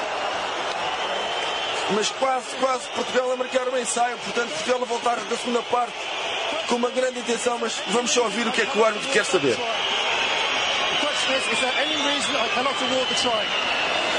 Mas 1.92 2.10
quase, 2.10 2.48
quase 2.60 2.90
Portugal 2.90 3.32
a 3.32 3.36
marcar 3.38 3.70
o 3.70 3.78
ensaio, 3.78 4.18
portanto, 4.18 4.50
Portugal 4.50 4.82
a 4.82 4.86
voltar 4.86 5.16
da 5.16 5.38
segunda 5.38 5.62
parte 5.64 5.96
com 6.68 6.76
uma 6.76 6.90
grande 6.90 7.20
intenção, 7.20 7.58
mas 7.60 7.80
vamos 7.88 8.12
só 8.12 8.24
ouvir 8.24 8.46
o 8.48 8.52
que 8.52 8.64
é 8.64 8.66
que 8.66 8.78
o 8.78 8.84
árbitro 8.84 9.10
quer 9.10 9.24
saber. 9.24 9.58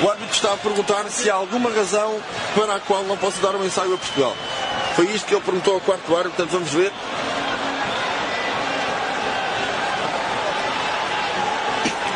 O 0.00 0.08
árbitro 0.10 0.34
está 0.34 0.52
a 0.52 0.56
perguntar 0.56 1.04
se 1.10 1.28
há 1.28 1.34
alguma 1.34 1.70
razão 1.70 2.20
para 2.54 2.76
a 2.76 2.80
qual 2.80 3.02
não 3.04 3.16
posso 3.16 3.40
dar 3.40 3.56
um 3.56 3.64
ensaio 3.64 3.94
a 3.94 3.98
Portugal. 3.98 4.36
Foi 4.94 5.06
isto 5.06 5.26
que 5.26 5.34
ele 5.34 5.42
perguntou 5.42 5.74
ao 5.74 5.80
quarto 5.80 6.16
árbitro, 6.16 6.36
portanto 6.36 6.50
vamos 6.52 6.70
ver. 6.70 6.92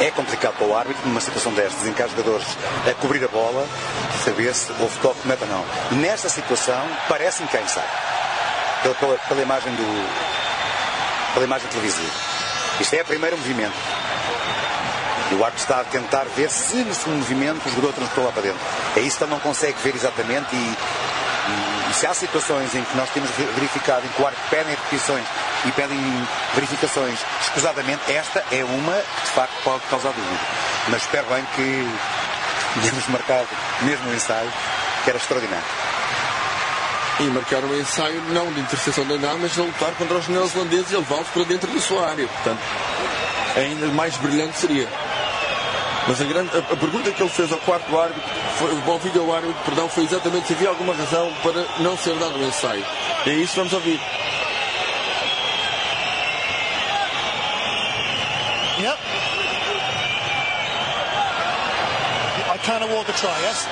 É 0.01 0.11
complicado 0.11 0.55
para 0.55 0.67
o 0.67 0.77
árbitro, 0.77 1.07
numa 1.07 1.21
situação 1.21 1.53
destas, 1.55 1.87
em 1.87 1.93
que 1.93 2.03
há 2.03 2.09
jogadores 2.09 2.47
a 2.91 2.95
cobrir 2.95 3.25
a 3.25 3.29
bola, 3.29 3.67
saber 4.25 4.53
se 4.55 4.73
houve 4.81 4.99
toque 4.99 5.27
meta 5.27 5.45
ou 5.45 5.51
não. 5.51 6.01
Nesta 6.01 6.29
situação, 6.29 6.85
parece-me 7.09 7.49
que 7.49 7.57
há 7.57 7.63
ensaio. 7.63 7.87
Pela, 8.83 8.95
pela, 8.97 9.19
pela 9.19 9.43
imagem 9.43 9.73
do. 9.75 11.35
pela 11.35 11.45
imagem 11.45 11.69
televisiva. 11.69 12.11
Isto 12.81 12.95
é 12.95 13.03
o 13.03 13.05
primeiro 13.05 13.37
movimento. 13.39 14.02
E 15.33 15.35
o 15.35 15.43
árbitro 15.43 15.63
está 15.63 15.81
a 15.81 15.85
tentar 15.85 16.25
ver 16.37 16.51
se 16.51 16.77
nesse 16.77 17.09
movimento 17.09 17.67
o 17.67 17.71
jogador 17.71 17.95
transportou 17.95 18.25
lá 18.27 18.33
para 18.33 18.43
dentro. 18.43 18.61
É 18.95 19.01
isso 19.01 19.17
que 19.17 19.25
ele 19.25 19.31
não 19.31 19.41
consegue 19.41 19.79
ver 19.83 19.95
exatamente 19.95 20.55
e, 20.55 20.59
e, 20.59 21.91
e 21.91 21.95
se 21.95 22.07
há 22.07 22.13
situações 22.13 22.75
em 22.75 22.85
que 22.85 22.95
nós 22.99 23.09
temos 23.11 23.31
verificado 23.31 24.05
em 24.05 24.11
que 24.11 24.21
o 24.21 24.27
árbitro 24.27 24.51
pede 24.51 24.69
repetições 24.69 25.25
e 25.65 25.73
pedem 25.73 25.99
verificações 26.55 27.19
escusadamente, 27.41 28.13
esta 28.13 28.45
é 28.51 28.63
uma 28.63 28.93
que 28.93 29.23
de 29.23 29.31
facto 29.31 29.55
pode 29.65 29.81
causar 29.89 30.13
dúvida. 30.13 30.41
Mas 30.89 31.01
espero 31.01 31.27
bem 31.29 31.43
que 31.57 31.89
tenhamos 32.83 33.09
marcado 33.09 33.49
mesmo 33.83 34.11
o 34.11 34.15
ensaio, 34.15 34.53
que 35.05 35.11
era 35.11 35.19
extraordinário. 35.19 35.65
E 37.21 37.25
marcar 37.25 37.65
um 37.65 37.75
ensaio 37.75 38.21
não 38.29 38.53
de 38.53 38.61
interseção 38.61 39.05
de 39.07 39.17
nada, 39.17 39.39
mas 39.41 39.55
de 39.55 39.61
lutar 39.63 39.93
contra 39.93 40.19
os 40.19 40.29
neozelandeses 40.29 40.93
e 40.93 40.97
levá-los 40.97 41.29
para 41.29 41.45
dentro 41.45 41.71
da 41.71 41.81
sua 41.81 42.11
área. 42.11 42.27
Portanto, 42.27 42.61
ainda 43.57 43.87
mais 43.89 44.15
brilhante 44.17 44.59
seria. 44.59 44.89
Mas 46.07 46.21
a, 46.21 46.25
grande, 46.25 46.51
a, 46.57 46.77
pergunta 46.77 47.11
que 47.11 47.23
ele 47.23 47.31
fez 47.31 47.53
ao 47.53 47.59
quarto 47.59 47.99
árbitro, 47.99 48.23
foi, 48.57 48.93
ao 48.93 48.99
vídeo 48.99 49.23
ao 49.23 49.35
árbitro, 49.35 49.63
perdão, 49.65 49.89
foi 49.89 50.05
exatamente 50.05 50.49
se 50.49 50.53
havia 50.53 50.69
alguma 50.69 50.95
razão 50.95 51.33
para 51.43 51.65
não 51.79 51.97
ser 51.97 52.15
dado 52.17 52.39
o 52.39 52.45
ensaio. 52.45 52.85
E 53.27 53.31
é 53.31 53.35
isso 53.35 53.53
que 53.53 53.59
vamos 53.59 53.73
ouvir. 53.73 54.01
Yep. 58.81 58.99
I 62.53 62.59
can 62.59 62.83
award 62.83 63.07
the 63.07 63.13
try, 63.13 63.41
yes? 63.43 63.67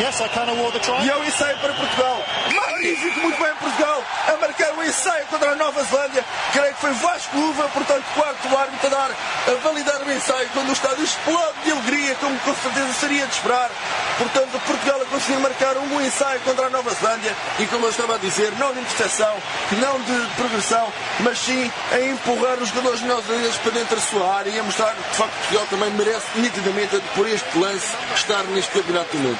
Yes, 0.00 0.20
I 0.20 0.28
can 0.28 0.48
award 0.48 0.72
the 0.72 0.80
try. 0.80 1.06
E 1.06 1.08
é 1.08 1.16
o 1.16 1.24
ensaio 1.24 1.56
para 1.58 1.72
Portugal. 1.72 2.23
Magnífico, 2.54 3.20
muito 3.20 3.42
bem 3.42 3.54
Portugal. 3.56 4.02
A 4.28 4.36
marcar 4.36 4.72
o 4.74 4.82
ensaio 4.82 5.26
contra 5.26 5.50
a 5.50 5.54
Nova 5.54 5.82
Zelândia. 5.84 6.24
Creio 6.52 6.74
que 6.74 6.80
foi 6.80 6.92
Vasco 6.92 7.36
Uva, 7.36 7.68
portanto, 7.68 8.04
quarto 8.14 8.56
árbitro 8.56 8.86
a 8.86 8.90
dar, 8.90 9.10
a 9.10 9.54
validar 9.62 10.02
o 10.02 10.12
ensaio 10.12 10.48
quando 10.52 10.68
o 10.70 10.72
estádio 10.72 11.04
explode 11.04 11.54
de 11.64 11.72
alegria, 11.72 12.14
como 12.16 12.38
com 12.40 12.54
certeza 12.54 12.92
seria 12.94 13.26
de 13.26 13.32
esperar. 13.32 13.70
Portanto, 14.18 14.60
Portugal 14.66 15.00
a 15.02 15.04
conseguir 15.06 15.38
marcar 15.38 15.76
um 15.76 15.88
bom 15.88 16.00
ensaio 16.00 16.40
contra 16.40 16.66
a 16.66 16.70
Nova 16.70 16.90
Zelândia. 16.94 17.34
E 17.58 17.66
como 17.66 17.86
eu 17.86 17.90
estava 17.90 18.14
a 18.14 18.18
dizer, 18.18 18.52
não 18.58 18.72
de 18.72 18.80
interseção, 18.80 19.36
não 19.72 20.00
de 20.00 20.34
progressão, 20.36 20.92
mas 21.20 21.38
sim 21.38 21.70
a 21.92 22.00
empurrar 22.00 22.58
os 22.58 22.68
jogadores 22.68 23.00
neozelandeses 23.02 23.56
para 23.56 23.72
dentro 23.72 23.96
da 23.96 24.02
sua 24.02 24.34
área 24.34 24.50
e 24.50 24.58
a 24.58 24.62
mostrar 24.62 24.94
que, 24.94 25.10
de 25.10 25.16
facto, 25.16 25.32
Portugal 25.32 25.66
também 25.70 25.90
merece 25.90 26.26
nitidamente, 26.36 27.00
por 27.14 27.26
este 27.28 27.58
lance, 27.58 27.88
estar 28.14 28.42
neste 28.44 28.70
campeonato 28.70 29.16
do 29.16 29.22
mundo. 29.22 29.38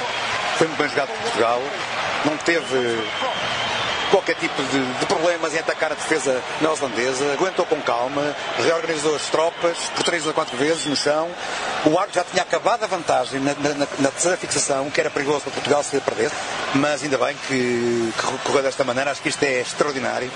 Foi 0.58 0.66
muito 0.66 0.78
bem 0.78 0.88
jogado 0.88 1.08
por 1.08 1.18
Portugal. 1.22 1.62
Não 2.24 2.36
teve 2.38 2.98
qualquer 4.10 4.36
tipo 4.36 4.62
de, 4.62 4.98
de 5.00 5.06
problemas 5.06 5.54
em 5.54 5.58
atacar 5.58 5.90
a 5.90 5.94
defesa 5.94 6.40
neozelandesa. 6.60 7.32
Aguentou 7.32 7.66
com 7.66 7.80
calma, 7.82 8.34
reorganizou 8.58 9.16
as 9.16 9.26
tropas 9.26 9.76
por 9.94 10.04
três 10.04 10.24
ou 10.26 10.32
quatro 10.32 10.56
vezes 10.56 10.86
no 10.86 10.94
chão. 10.94 11.28
O 11.84 11.98
árbitro 11.98 12.20
já 12.20 12.24
tinha 12.24 12.42
acabado 12.42 12.84
a 12.84 12.86
vantagem 12.86 13.40
na, 13.40 13.54
na, 13.54 13.86
na 13.98 14.10
terceira 14.10 14.36
fixação, 14.36 14.88
que 14.90 15.00
era 15.00 15.10
perigoso 15.10 15.40
para 15.40 15.52
Portugal 15.52 15.82
se 15.82 15.98
perder. 16.00 16.30
Mas 16.74 17.02
ainda 17.02 17.18
bem 17.18 17.36
que, 17.48 18.12
que 18.16 18.38
correu 18.44 18.62
desta 18.62 18.84
maneira. 18.84 19.10
Acho 19.10 19.20
que 19.20 19.28
isto 19.28 19.42
é 19.42 19.60
extraordinário. 19.60 20.30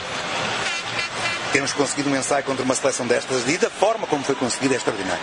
Termos 1.53 1.73
conseguido 1.73 2.11
um 2.11 2.17
ensaio 2.17 2.45
contra 2.45 2.65
uma 2.65 2.75
seleção 2.75 3.07
destas 3.07 3.49
e 3.49 3.57
da 3.57 3.71
forma 3.71 4.07
como 4.07 4.25
foi 4.25 4.35
conseguido 4.35 4.75
é 4.75 4.77
extraordinário. 4.77 5.23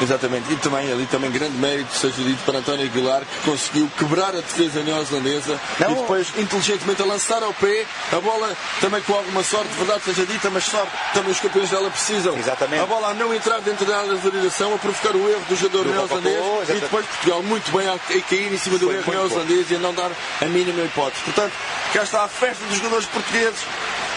Exatamente, 0.00 0.52
e 0.52 0.56
também 0.56 0.90
ali 0.90 1.06
também 1.06 1.30
grande 1.30 1.56
mérito 1.56 1.94
seja 1.94 2.22
dito 2.22 2.42
para 2.44 2.58
António 2.58 2.84
Aguilar 2.84 3.22
que 3.22 3.50
conseguiu 3.50 3.90
quebrar 3.96 4.30
a 4.30 4.40
defesa 4.40 4.82
neozelandesa 4.82 5.60
e 5.80 5.94
depois 5.94 6.28
inteligentemente 6.36 7.00
a 7.00 7.04
lançar 7.04 7.42
ao 7.42 7.54
pé 7.54 7.86
a 8.12 8.20
bola 8.20 8.56
também 8.80 9.00
com 9.02 9.14
alguma 9.14 9.42
sorte, 9.42 9.68
verdade 9.74 10.02
seja 10.04 10.26
dita, 10.26 10.50
mas 10.50 10.64
sorte 10.64 10.90
também 11.12 11.30
os 11.30 11.40
campeões 11.40 11.70
dela 11.70 11.90
precisam. 11.90 12.36
Exatamente. 12.36 12.82
A 12.82 12.86
bola 12.86 13.10
a 13.10 13.14
não 13.14 13.32
entrar 13.32 13.60
dentro 13.60 13.86
da 13.86 13.98
área 13.98 14.16
de 14.16 14.48
a 14.74 14.78
provocar 14.78 15.14
o 15.16 15.30
erro 15.30 15.44
do 15.48 15.56
jogador 15.56 15.84
Do 15.84 15.90
neozelandês 15.90 16.68
e 16.68 16.72
depois 16.80 17.06
Portugal 17.06 17.42
muito 17.42 17.70
bem 17.76 17.88
a, 17.88 17.94
a 17.94 18.20
cair 18.28 18.52
em 18.52 18.58
cima 18.58 18.78
do 18.78 18.86
Foi 18.86 18.96
erro 18.96 19.12
neozelandês 19.12 19.70
e 19.70 19.76
a 19.76 19.78
não 19.78 19.94
dar 19.94 20.10
a 20.40 20.44
mínima 20.46 20.82
hipótese. 20.82 21.22
Portanto, 21.24 21.52
cá 21.92 22.02
está 22.02 22.24
a 22.24 22.28
festa 22.28 22.64
dos 22.66 22.76
jogadores 22.78 23.06
portugueses. 23.06 23.60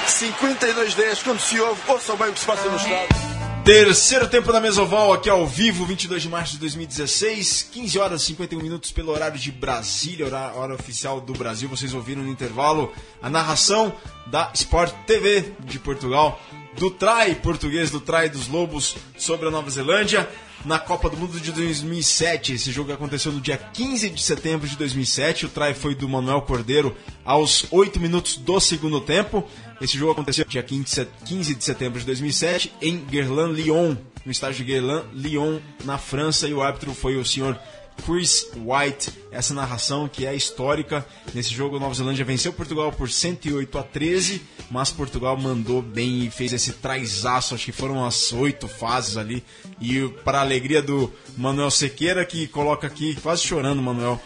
52-10 0.07 1.23
quando 1.23 1.39
se 1.39 1.59
ouve, 1.59 1.81
ouçam 1.87 2.15
bem 2.15 2.29
o 2.29 2.33
que 2.33 2.39
se 2.39 2.45
passa 2.45 2.69
no 2.69 2.77
estado. 2.77 3.36
Terceiro 3.67 4.29
tempo 4.29 4.49
da 4.53 4.61
Mesoval, 4.61 5.11
aqui 5.11 5.29
ao 5.29 5.45
vivo, 5.45 5.85
22 5.85 6.21
de 6.21 6.29
março 6.29 6.53
de 6.53 6.59
2016, 6.59 7.67
15 7.69 7.99
horas 7.99 8.21
e 8.21 8.25
51 8.27 8.61
minutos 8.61 8.93
pelo 8.93 9.11
horário 9.11 9.37
de 9.37 9.51
Brasília, 9.51 10.25
hora, 10.25 10.53
hora 10.53 10.73
oficial 10.73 11.19
do 11.19 11.33
Brasil. 11.33 11.67
Vocês 11.67 11.93
ouviram 11.93 12.23
no 12.23 12.31
intervalo 12.31 12.93
a 13.21 13.29
narração 13.29 13.93
da 14.27 14.49
Sport 14.53 14.93
TV 15.05 15.51
de 15.65 15.79
Portugal, 15.79 16.41
do 16.77 16.89
trai 16.89 17.35
português, 17.35 17.91
do 17.91 17.99
trai 17.99 18.29
dos 18.29 18.47
Lobos 18.47 18.95
sobre 19.17 19.49
a 19.49 19.51
Nova 19.51 19.69
Zelândia, 19.69 20.29
na 20.63 20.79
Copa 20.79 21.09
do 21.09 21.17
Mundo 21.17 21.37
de 21.37 21.51
2007. 21.51 22.53
Esse 22.53 22.71
jogo 22.71 22.93
aconteceu 22.93 23.33
no 23.33 23.41
dia 23.41 23.57
15 23.57 24.09
de 24.09 24.21
setembro 24.21 24.67
de 24.67 24.77
2007. 24.77 25.45
O 25.45 25.49
trai 25.49 25.73
foi 25.73 25.93
do 25.93 26.07
Manuel 26.07 26.41
Cordeiro 26.41 26.95
aos 27.25 27.65
8 27.69 27.99
minutos 27.99 28.37
do 28.37 28.59
segundo 28.61 29.01
tempo. 29.01 29.45
Esse 29.79 29.97
jogo 29.97 30.11
aconteceu 30.11 30.43
dia 30.45 30.63
15 30.63 31.55
de 31.55 31.63
setembro 31.63 31.99
de 31.99 32.05
2007 32.05 32.73
em 32.81 32.97
Guerlain-Lyon, 32.97 33.95
no 34.25 34.31
estádio 34.31 34.65
de 34.65 34.71
Guerlain-Lyon, 34.71 35.59
na 35.85 35.97
França, 35.97 36.47
e 36.47 36.53
o 36.53 36.61
árbitro 36.61 36.93
foi 36.93 37.15
o 37.17 37.23
senhor 37.23 37.59
Chris 38.05 38.49
White. 38.55 39.11
Essa 39.31 39.53
narração 39.53 40.07
que 40.07 40.25
é 40.25 40.35
histórica. 40.35 41.05
Nesse 41.33 41.53
jogo, 41.53 41.77
a 41.77 41.79
Nova 41.79 41.93
Zelândia 41.93 42.25
venceu 42.25 42.53
Portugal 42.53 42.91
por 42.91 43.09
108 43.09 43.77
a 43.77 43.83
13, 43.83 44.41
mas 44.71 44.91
Portugal 44.91 45.37
mandou 45.37 45.81
bem 45.81 46.25
e 46.25 46.31
fez 46.31 46.53
esse 46.53 46.73
traizaço. 46.73 47.53
Acho 47.53 47.65
que 47.65 47.71
foram 47.71 48.05
as 48.05 48.33
oito 48.33 48.67
fases 48.67 49.17
ali. 49.17 49.43
E 49.79 50.07
para 50.23 50.41
alegria 50.41 50.81
do 50.81 51.11
Manuel 51.37 51.71
Sequeira, 51.71 52.25
que 52.25 52.47
coloca 52.47 52.87
aqui, 52.87 53.15
quase 53.21 53.43
chorando, 53.43 53.81
Manuel. 53.81 54.21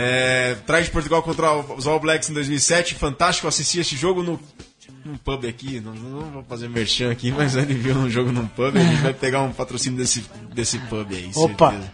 É, 0.00 0.54
traz 0.64 0.84
de 0.84 0.92
Portugal 0.92 1.20
contra 1.24 1.52
os 1.52 1.84
All 1.84 1.98
Blacks 1.98 2.30
em 2.30 2.32
2007. 2.32 2.94
Fantástico 2.94 3.48
assistir 3.48 3.80
esse 3.80 3.96
jogo 3.96 4.22
no 4.22 4.38
num 5.04 5.16
pub 5.16 5.44
aqui. 5.44 5.80
Não, 5.80 5.92
não 5.92 6.30
vou 6.30 6.44
fazer 6.44 6.68
merchan 6.68 7.10
aqui, 7.10 7.32
mas 7.32 7.56
ele 7.56 7.74
viu 7.74 7.96
um 7.96 8.08
jogo 8.08 8.30
num 8.30 8.46
pub. 8.46 8.76
A 8.76 8.80
gente 8.80 9.02
vai 9.02 9.12
pegar 9.12 9.42
um 9.42 9.52
patrocínio 9.52 9.98
desse, 9.98 10.24
desse 10.54 10.78
pub 10.78 11.08
aí. 11.10 11.30
Opa! 11.34 11.70
certeza. 11.72 11.92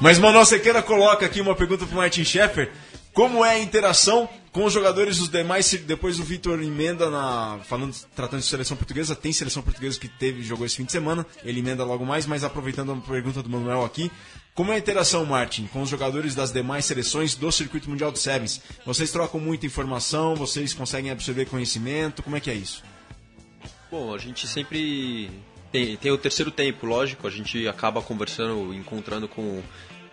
Mas 0.00 0.18
Manuel 0.18 0.44
Sequeira 0.44 0.82
coloca 0.82 1.24
aqui 1.24 1.40
uma 1.40 1.54
pergunta 1.54 1.86
para 1.86 1.96
Martin 1.96 2.24
Schaeffer. 2.24 2.72
Como 3.12 3.44
é 3.44 3.52
a 3.52 3.58
interação 3.60 4.28
com 4.56 4.64
os 4.64 4.72
jogadores 4.72 5.18
dos 5.18 5.28
demais? 5.28 5.70
Depois 5.86 6.18
o 6.18 6.24
Vitor 6.24 6.62
emenda 6.62 7.10
na. 7.10 7.58
Falando, 7.64 7.94
tratando 8.14 8.40
de 8.40 8.46
seleção 8.46 8.74
portuguesa, 8.74 9.14
tem 9.14 9.30
seleção 9.30 9.62
portuguesa 9.62 10.00
que 10.00 10.08
teve 10.08 10.42
jogou 10.42 10.64
esse 10.64 10.76
fim 10.76 10.84
de 10.84 10.92
semana. 10.92 11.26
Ele 11.44 11.60
emenda 11.60 11.84
logo 11.84 12.06
mais, 12.06 12.24
mas 12.24 12.42
aproveitando 12.42 12.90
a 12.90 12.96
pergunta 12.96 13.42
do 13.42 13.50
Manuel 13.50 13.84
aqui. 13.84 14.10
Como 14.54 14.72
é 14.72 14.76
a 14.76 14.78
interação, 14.78 15.26
Martin, 15.26 15.66
com 15.66 15.82
os 15.82 15.90
jogadores 15.90 16.34
das 16.34 16.52
demais 16.52 16.86
seleções 16.86 17.34
do 17.34 17.52
Circuito 17.52 17.90
Mundial 17.90 18.10
de 18.10 18.18
Sevens? 18.18 18.62
Vocês 18.86 19.10
trocam 19.10 19.38
muita 19.38 19.66
informação, 19.66 20.34
vocês 20.34 20.72
conseguem 20.72 21.10
absorver 21.10 21.44
conhecimento, 21.44 22.22
como 22.22 22.36
é 22.36 22.40
que 22.40 22.48
é 22.48 22.54
isso? 22.54 22.82
Bom, 23.90 24.14
a 24.14 24.18
gente 24.18 24.48
sempre 24.48 25.30
tem, 25.70 25.98
tem 25.98 26.10
o 26.10 26.16
terceiro 26.16 26.50
tempo, 26.50 26.86
lógico, 26.86 27.26
a 27.26 27.30
gente 27.30 27.68
acaba 27.68 28.00
conversando, 28.00 28.72
encontrando 28.72 29.28
com, 29.28 29.62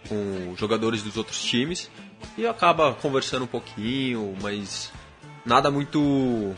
com 0.10 0.54
jogadores 0.58 1.02
dos 1.02 1.16
outros 1.16 1.42
times 1.42 1.90
e 2.38 2.46
acaba 2.46 2.94
conversando 2.94 3.44
um 3.44 3.48
pouquinho, 3.48 4.36
mas 4.42 4.92
nada 5.46 5.70
muito 5.70 6.54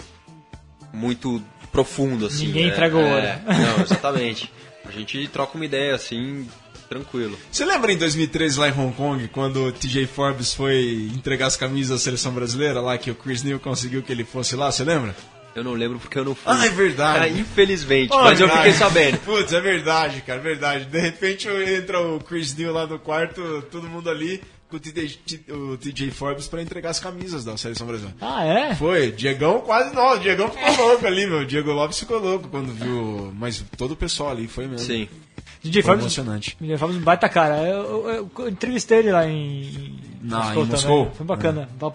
muito 0.93 1.41
profundo 1.72 2.26
assim. 2.26 2.47
Ninguém 2.47 2.68
né? 2.68 2.72
entrega 2.72 2.95
o 2.95 3.01
ouro. 3.01 3.26
É, 3.26 3.41
não, 3.45 3.84
exatamente. 3.84 4.51
A 4.86 4.91
gente 4.91 5.28
troca 5.28 5.55
uma 5.55 5.66
ideia 5.66 5.95
assim, 5.95 6.47
tranquilo. 6.88 7.38
Você 7.51 7.66
lembra 7.66 7.91
em 7.91 7.97
2013 7.97 8.59
lá 8.59 8.70
em 8.70 8.72
Hong 8.72 8.93
Kong, 8.95 9.28
quando 9.28 9.66
o 9.66 9.72
TJ 9.72 10.07
Forbes 10.07 10.53
foi 10.53 11.09
entregar 11.13 11.47
as 11.47 11.57
camisas 11.57 11.89
da 11.89 12.03
seleção 12.03 12.32
brasileira 12.32 12.80
lá, 12.80 12.97
que 12.97 13.11
o 13.11 13.16
Chris 13.16 13.43
Neal 13.43 13.59
conseguiu 13.59 14.01
que 14.03 14.11
ele 14.11 14.24
fosse 14.24 14.55
lá, 14.55 14.72
você 14.72 14.84
lembra? 14.84 15.16
Eu 15.55 15.63
não 15.63 15.72
lembro 15.72 15.99
porque 15.99 16.20
eu 16.20 16.26
não 16.26 16.36
fui. 16.36 16.51
Ah, 16.53 16.66
é 16.66 16.70
verdade. 16.70 17.20
Ah, 17.20 17.30
infelizmente, 17.30 18.11
Oh, 18.13 18.24
mas 18.24 18.39
eu 18.41 18.49
fiquei 18.49 18.74
sabendo. 18.74 19.18
Putz, 19.20 19.53
é 19.53 19.61
verdade, 19.61 20.22
cara, 20.22 20.39
verdade. 20.41 20.84
De 20.84 20.99
repente 20.99 21.47
entra 21.47 21.99
o 22.01 22.20
Chris 22.20 22.53
Neal 22.55 22.74
lá 22.74 22.86
no 22.86 22.99
quarto, 22.99 23.63
todo 23.72 23.88
mundo 23.88 24.09
ali 24.09 24.41
com 24.70 24.78
o 24.78 24.80
TJ, 24.80 25.20
o 25.51 25.78
TJ 25.78 26.11
Forbes 26.11 26.47
pra 26.47 26.61
entregar 26.61 26.89
as 26.89 26.99
camisas 26.99 27.45
da 27.45 27.55
seleção 27.57 27.86
brasileira. 27.88 28.18
Ah, 28.22 28.43
é? 28.43 28.76
Foi, 28.76 29.11
Diegão 29.11 29.61
quase 29.61 29.93
não, 29.95 30.13
o 30.13 30.20
Diegão 30.20 30.49
ficou 30.49 30.88
louco 30.88 31.05
ali, 31.05 31.28
meu. 31.28 31.39
O 31.41 31.45
Diego 31.45 31.72
Lopes 31.72 31.99
ficou 31.99 32.20
louco 32.20 32.47
quando 32.49 32.74
viu. 32.74 33.32
Mas 33.38 33.63
todo 33.78 33.91
o 33.91 33.95
pessoal 33.95 34.32
ali 34.32 34.47
foi 34.47 34.68
mesmo. 34.68 34.86
Sim. 34.86 35.07
DJ 35.61 35.82
Foi 35.82 35.89
Forbes, 35.97 36.03
emocionante. 36.05 36.57
DJ 36.61 36.78
Forbes 36.78 36.97
baita 36.97 37.28
cara. 37.28 37.57
Eu, 37.63 38.07
eu- 38.09 38.32
eu- 38.38 38.49
entrevistei 38.49 38.99
ele 38.99 39.11
lá 39.11 39.28
em, 39.28 39.99
Na- 40.22 40.43
Moscou 40.45 40.63
em 40.63 40.68
Moscou? 40.68 41.11
Foi 41.16 41.26
bacana. 41.26 41.68
Um 41.82 41.89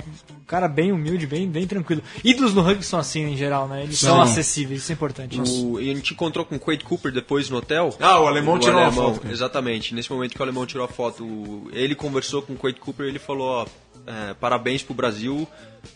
cara 0.51 0.67
bem 0.67 0.91
humilde, 0.91 1.29
bem, 1.29 1.49
bem 1.49 1.65
tranquilo. 1.65 2.03
Ídolos 2.25 2.53
no 2.53 2.61
rugby 2.61 2.83
são 2.83 2.99
assim 2.99 3.23
em 3.23 3.37
geral, 3.37 3.69
né? 3.69 3.85
Eles 3.85 4.01
são, 4.01 4.17
São. 4.17 4.23
acessíveis, 4.23 4.83
isso 4.83 4.91
é 4.91 4.95
importante. 4.95 5.41
O, 5.41 5.81
e 5.81 5.89
a 5.89 5.95
gente 5.95 6.13
encontrou 6.13 6.45
com 6.45 6.57
o 6.57 6.59
Quade 6.59 6.83
Cooper 6.83 7.13
depois 7.13 7.49
no 7.49 7.59
hotel. 7.59 7.95
Ah, 8.01 8.19
o 8.19 8.27
alemão 8.27 8.59
tirou 8.59 8.81
uma 8.81 8.91
foto 8.91 9.21
com 9.21 9.27
ele. 9.27 9.33
Exatamente. 9.33 9.95
Nesse 9.95 10.11
momento 10.11 10.33
que 10.33 10.41
o 10.41 10.43
alemão 10.43 10.67
tirou 10.67 10.85
a 10.85 10.89
foto, 10.89 11.71
ele 11.73 11.95
conversou 11.95 12.43
com 12.43 12.55
o 12.55 12.57
Quade 12.57 12.81
Cooper 12.81 13.07
e 13.07 13.11
ele 13.11 13.21
falou: 13.21 13.47
ó, 13.47 13.67
é, 14.05 14.35
parabéns 14.35 14.83
pro 14.83 14.93
Brasil 14.93 15.47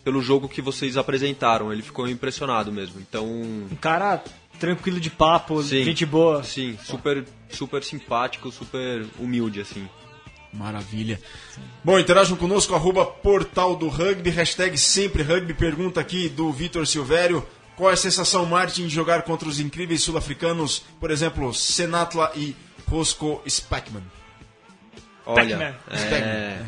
pelo 0.05 0.23
jogo 0.23 0.49
que 0.49 0.63
vocês 0.63 0.97
apresentaram. 0.97 1.73
Ele 1.73 1.83
ficou 1.83 2.09
impressionado 2.09 2.71
mesmo. 2.71 3.01
Então. 3.01 3.27
Um 3.27 3.77
cara 3.81 4.23
tranquilo 4.61 5.01
de 5.01 5.11
papo, 5.11 5.61
Sim. 5.65 5.83
gente 5.83 6.07
boa. 6.07 6.45
Sim, 6.45 6.79
super, 6.85 7.25
super 7.51 7.83
simpático, 7.83 8.53
super 8.53 9.05
humilde, 9.19 9.61
assim. 9.61 9.89
Maravilha. 10.55 11.21
Bom, 11.83 11.99
interajam 11.99 12.37
conosco, 12.37 12.75
arroba 12.75 13.05
portal 13.05 13.75
do 13.75 13.89
rugby, 13.89 14.31
hashtag 14.31 14.79
sempre 14.79 15.23
rugby. 15.23 15.53
Pergunta 15.53 16.01
aqui 16.01 16.29
do 16.29 16.53
Vitor 16.53 16.87
Silvério. 16.87 17.45
Qual 17.77 17.91
é 17.91 17.95
a 17.95 17.97
sensação, 17.97 18.47
Martin, 18.47 18.87
de 18.87 18.95
jogar 18.95 19.23
contra 19.23 19.49
os 19.49 19.59
incríveis 19.59 20.03
sul-africanos, 20.03 20.85
por 21.01 21.11
exemplo, 21.11 21.53
Senatla 21.53 22.31
e 22.37 22.55
Roscoe 22.89 23.41
Spackman? 23.49 24.05
Olha, 25.27 25.77
Pac-Man. 25.89 25.97
é, 25.97 26.65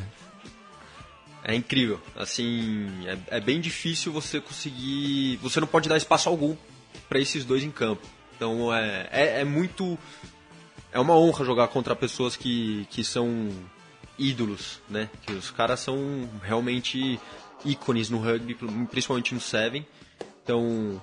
é 1.44 1.54
incrível. 1.54 2.00
Assim, 2.16 2.88
é, 3.06 3.36
é 3.36 3.40
bem 3.40 3.60
difícil 3.60 4.12
você 4.12 4.40
conseguir. 4.40 5.36
Você 5.36 5.60
não 5.60 5.66
pode 5.68 5.88
dar 5.88 5.96
espaço 5.96 6.28
algum 6.28 6.56
para 7.08 7.20
esses 7.20 7.44
dois 7.44 7.62
em 7.62 7.70
campo. 7.70 8.04
Então 8.34 8.74
é, 8.74 9.08
é, 9.12 9.40
é 9.42 9.44
muito. 9.44 9.96
É 10.90 10.98
uma 10.98 11.14
honra 11.14 11.44
jogar 11.44 11.68
contra 11.68 11.94
pessoas 11.94 12.34
que, 12.34 12.86
que 12.90 13.04
são 13.04 13.50
ídolos, 14.18 14.80
né? 14.88 15.08
Que 15.22 15.32
os 15.32 15.50
caras 15.50 15.80
são 15.80 16.28
realmente 16.42 17.18
ícones 17.64 18.08
no 18.10 18.18
rugby, 18.18 18.54
principalmente 18.90 19.34
no 19.34 19.40
Seven. 19.40 19.86
Então, 20.42 21.00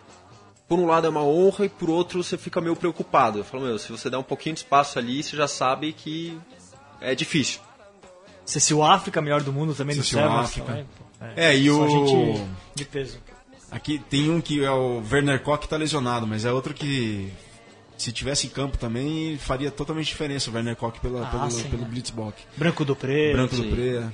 por 0.68 0.80
um 0.80 0.86
lado 0.86 1.08
é 1.08 1.10
uma 1.10 1.24
honra 1.24 1.66
e 1.66 1.70
por 1.70 1.90
outro 1.90 2.24
você 2.24 2.38
fica 2.38 2.62
meio 2.62 2.76
preocupado. 2.76 3.40
Eu 3.40 3.44
falo, 3.44 3.64
meu, 3.66 3.78
se 3.78 3.92
você 3.92 4.10
der 4.10 4.18
um 4.18 4.24
pouquinho 4.24 4.56
de 4.56 4.62
espaço 4.62 4.98
ali, 4.98 5.22
você 5.22 5.36
já 5.36 5.48
sabe 5.48 5.92
que 5.94 6.38
é 7.02 7.14
difícil. 7.14 7.60
Cecil 8.46 8.84
África, 8.84 9.22
melhor 9.22 9.42
do 9.42 9.54
mundo 9.54 9.74
também 9.74 9.96
no 9.96 10.04
Cecil 10.04 10.20
Sevens. 10.20 10.40
África. 10.42 10.68
também, 10.68 10.86
pô. 10.86 11.04
É, 11.36 11.58
e 11.58 11.70
o- 11.72 11.88
gente 11.88 12.46
de 12.76 12.86
peso. 12.86 13.18
Aqui 13.72 13.98
tem 14.10 14.30
um 14.30 14.40
que 14.42 14.64
é 14.64 14.70
o 14.72 15.02
Werner 15.12 15.42
Koch 15.42 15.62
que 15.62 15.68
tá 15.68 15.78
lesionado, 15.78 16.28
mas 16.28 16.46
é 16.46 16.52
outro 16.52 16.74
que 16.74 17.32
se 18.04 18.12
tivesse 18.12 18.48
em 18.48 18.50
campo 18.50 18.78
também 18.78 19.38
faria 19.38 19.72
totalmente 19.72 20.08
diferença 20.08 20.50
o 20.50 20.54
Werner 20.54 20.76
Koch 20.76 21.00
pela, 21.00 21.24
Ah, 21.26 21.32
pelo, 21.32 21.52
sim, 21.52 21.64
pelo? 21.70 21.86
Blitzbock. 21.86 22.42
Branco 22.58 22.84
do 22.86 22.96
Preto. 22.96 23.34
Branco 23.34 23.56
do 23.56 23.64
sim. 23.64 23.70
Pre. 23.72 24.10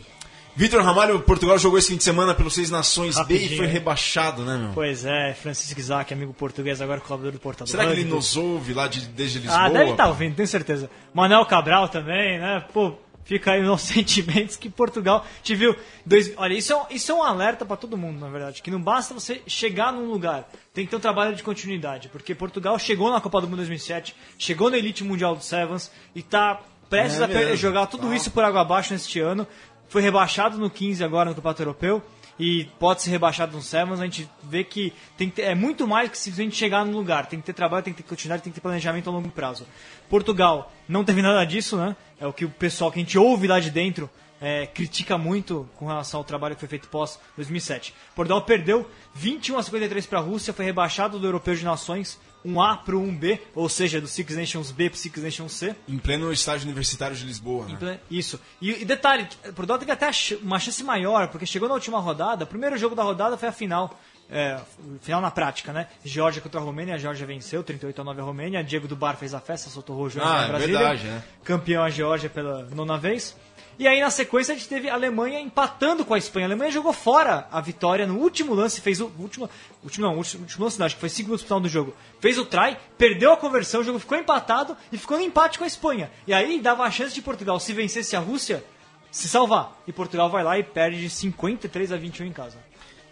Vitor 0.56 0.84
Ramalho, 0.84 1.20
Portugal 1.22 1.58
jogou 1.58 1.80
esse 1.80 1.88
fim 1.90 1.96
de 1.96 2.04
semana 2.04 2.34
pelos 2.36 2.54
Seis 2.54 2.70
Nações 2.70 3.16
B 3.16 3.22
e 3.22 3.38
Rapidinho, 3.38 3.58
foi 3.58 3.68
rebaixado, 3.68 4.44
né, 4.44 4.58
meu? 4.58 4.72
Pois 4.74 5.06
é, 5.06 5.34
Francisco 5.34 5.80
Isaac, 5.80 6.14
amigo 6.14 6.34
português, 6.34 6.82
agora 6.82 7.00
colaborador 7.00 7.32
do 7.40 7.42
Portal 7.42 7.66
do 7.66 7.70
Será 7.70 7.86
que 7.86 7.92
ele 7.94 8.04
nos 8.04 8.36
ouve 8.36 8.74
lá 8.74 8.88
de, 8.88 9.02
desde 9.08 9.40
Lisboa? 9.40 9.58
Ah, 9.58 9.70
deve 9.70 9.92
estar 9.92 10.08
ouvindo, 10.08 10.36
tenho 10.36 10.48
certeza. 10.48 10.90
Manuel 11.14 11.46
Cabral 11.46 11.88
também, 11.88 12.40
né? 12.40 12.66
Pô, 12.74 12.94
fica 13.30 13.52
aí 13.52 13.62
nos 13.62 13.82
sentimentos 13.86 14.56
que 14.56 14.72
Portugal 14.72 15.24
te 15.44 15.54
viu. 15.54 15.76
Dois, 16.04 16.34
olha, 16.36 16.56
isso 16.56 16.74
é, 16.74 16.76
um, 16.76 16.86
isso 16.90 17.12
é 17.12 17.16
um 17.16 17.22
alerta 17.22 17.64
para 17.64 17.78
todo 17.78 17.96
mundo, 17.96 18.20
na 18.20 18.28
verdade. 18.28 18.64
Que 18.64 18.72
não 18.72 18.82
basta 18.82 19.14
você 19.14 19.44
chegar 19.46 19.94
num 19.94 20.10
lugar, 20.10 20.50
tem 20.74 20.84
que 20.84 20.90
ter 20.90 20.98
um 20.98 21.00
trabalho 21.00 21.36
de 21.36 21.44
continuidade. 21.44 22.10
Porque 22.10 22.34
Portugal 22.34 22.80
chegou 22.80 23.12
na 23.12 23.22
Copa 23.22 23.40
do 23.40 23.48
Mundo 23.48 23.58
2007, 23.58 24.16
chegou 24.40 24.72
na 24.72 24.80
Elite 24.80 25.04
Mundial 25.04 25.36
do 25.36 25.44
Sevens 25.44 25.92
e 26.16 26.24
tá 26.24 26.60
prestes 26.90 27.22
É 27.22 27.52
a 27.52 27.56
jogar 27.56 27.86
tudo 27.86 28.12
isso 28.12 28.32
por 28.32 28.44
água 28.44 28.62
abaixo 28.62 28.94
neste 28.94 29.20
ano. 29.20 29.48
Foi 29.88 30.02
rebaixado 30.02 30.58
no 30.58 30.70
15 30.70 31.04
agora 31.04 31.30
no 31.30 31.36
Campeonato 31.36 31.62
Europeu. 31.62 32.04
E 32.40 32.66
pode 32.80 33.02
ser 33.02 33.10
rebaixado 33.12 33.56
no 33.56 33.62
Sevens, 33.62 34.00
a 34.00 34.06
gente 34.06 34.30
vê 34.44 34.64
que 34.64 34.94
tem 35.18 35.30
que 35.30 35.36
ter- 35.36 35.42
é 35.44 35.54
muito 35.56 35.86
mais 35.86 36.10
que 36.10 36.18
simplesmente 36.18 36.56
chegar 36.56 36.86
no 36.86 36.94
lugar. 36.94 37.26
Tem 37.26 37.40
que 37.40 37.46
ter 37.46 37.54
trabalho, 37.54 37.84
tem 37.84 37.94
que 37.94 38.02
ter 38.02 38.08
continuidade, 38.08 38.42
tem 38.44 38.52
que 38.52 38.60
ter 38.60 38.62
planejamento 38.62 39.10
a 39.10 39.12
longo 39.14 39.30
prazo. 39.30 39.68
Portugal 40.10 40.72
não 40.88 41.04
teve 41.04 41.22
nada 41.22 41.44
disso, 41.46 41.76
né? 41.78 41.96
É 42.20 42.26
o 42.26 42.32
que 42.34 42.46
o 42.46 42.50
pessoal 42.50 42.92
que 42.92 43.00
a 43.00 43.04
gente 43.04 43.18
ouve 43.18 43.46
lá 43.48 43.60
de 43.60 43.70
dentro 43.70 44.10
é, 44.42 44.66
critica 44.66 45.18
muito 45.18 45.70
com 45.76 45.86
relação 45.86 46.20
ao 46.20 46.24
trabalho 46.24 46.56
que 46.56 46.62
foi 46.62 46.70
feito 46.70 46.88
pós 46.88 47.20
2007. 47.36 47.94
Portugal 48.16 48.42
perdeu 48.44 48.90
21 49.14 49.58
a 49.58 49.64
53 49.64 50.06
para 50.06 50.20
a 50.20 50.22
Rússia, 50.22 50.54
foi 50.54 50.64
rebaixado 50.64 51.20
do 51.20 51.28
Europeu 51.28 51.54
de 51.56 51.66
Nações, 51.66 52.18
um 52.46 52.62
A 52.62 52.78
para 52.78 52.96
um 52.96 53.14
B, 53.16 53.40
ou 53.54 53.68
seja, 53.68 54.00
do 54.00 54.08
Six 54.08 54.36
Nations 54.36 54.72
B 54.72 54.90
para 54.90 54.98
Six 55.00 55.22
Nations 55.24 55.52
C. 55.54 55.76
Em 55.88 55.98
pleno 55.98 56.32
estádio 56.32 56.66
universitário 56.66 57.16
de 57.16 57.26
Lisboa, 57.26 57.66
né? 57.66 57.74
Então, 57.74 58.00
Isso. 58.10 58.40
E, 58.62 58.82
e 58.82 58.86
detalhe, 58.86 59.28
Portugal 59.56 59.78
teve 59.78 59.92
até 59.92 60.08
a 60.08 60.14
ch- 60.14 60.38
uma 60.42 60.60
chance 60.60 60.84
maior, 60.84 61.28
porque 61.28 61.46
chegou 61.46 61.68
na 61.68 61.76
última 61.76 62.00
rodada, 62.00 62.44
o 62.46 62.48
primeiro 62.48 62.78
jogo 62.78 62.96
da 62.96 63.04
rodada 63.04 63.38
foi 63.38 63.50
a 63.50 63.52
final. 63.52 64.00
É, 64.32 64.60
final 65.02 65.20
na 65.22 65.32
prática, 65.32 65.74
né? 65.74 65.88
Geórgia 66.06 66.40
contra 66.40 66.62
a 66.62 66.64
Romênia, 66.64 66.94
a 66.94 66.98
Geórgia 67.00 67.26
venceu, 67.26 67.64
38 67.64 68.00
a 68.00 68.04
9 68.04 68.22
a 68.22 68.24
Romênia, 68.24 68.64
Diego 68.64 68.88
do 68.88 68.96
Bar 68.96 69.18
fez 69.18 69.34
a 69.34 69.40
festa, 69.40 69.72
soltou 69.72 69.96
o 69.96 70.00
rojo 70.00 70.20
Ah, 70.22 70.42
na 70.42 70.44
é 70.44 70.48
Brasília. 70.50 70.78
verdade, 70.78 71.04
né? 71.08 71.24
Campeão 71.44 71.84
a 71.84 71.90
Geórgia 71.90 72.30
pela 72.30 72.64
nona 72.66 72.96
vez. 72.96 73.36
E 73.80 73.88
aí 73.88 74.02
na 74.02 74.10
sequência 74.10 74.54
a 74.54 74.58
gente 74.58 74.68
teve 74.68 74.90
a 74.90 74.94
Alemanha 74.94 75.40
empatando 75.40 76.04
com 76.04 76.14
a 76.14 76.18
Espanha. 76.18 76.46
A 76.46 76.50
Alemanha 76.50 76.70
jogou 76.70 76.92
fora 76.92 77.48
a 77.50 77.62
vitória 77.62 78.06
no 78.06 78.18
último 78.18 78.54
lance, 78.54 78.82
fez 78.82 79.00
o 79.00 79.10
último, 79.18 79.50
último 79.82 80.06
não, 80.06 80.18
último, 80.18 80.44
último 80.44 80.66
lance 80.66 80.78
não, 80.78 80.86
acho 80.86 80.96
que 80.96 81.00
foi 81.00 81.08
5 81.08 81.28
minutos 81.28 81.46
final 81.46 81.62
do 81.62 81.70
jogo. 81.70 81.96
Fez 82.20 82.38
o 82.38 82.44
try, 82.44 82.76
perdeu 82.98 83.32
a 83.32 83.38
conversão, 83.38 83.80
o 83.80 83.84
jogo 83.86 83.98
ficou 83.98 84.18
empatado 84.18 84.76
e 84.92 84.98
ficou 84.98 85.18
no 85.18 85.24
empate 85.24 85.58
com 85.58 85.64
a 85.64 85.68
Espanha. 85.68 86.12
E 86.28 86.34
aí 86.34 86.60
dava 86.60 86.84
a 86.84 86.92
chance 86.92 87.16
de 87.16 87.22
Portugal, 87.22 87.58
se 87.58 87.72
vencesse 87.72 88.18
a 88.18 88.20
Rússia, 88.20 88.66
se 89.10 89.30
salvar. 89.30 89.82
E 89.88 89.94
Portugal 89.94 90.30
vai 90.30 90.44
lá 90.44 90.60
e 90.60 90.64
perde 90.64 91.00
de 91.00 91.10
53 91.10 91.94
a 91.94 91.96
21 91.96 92.26
em 92.26 92.34
casa. 92.34 92.69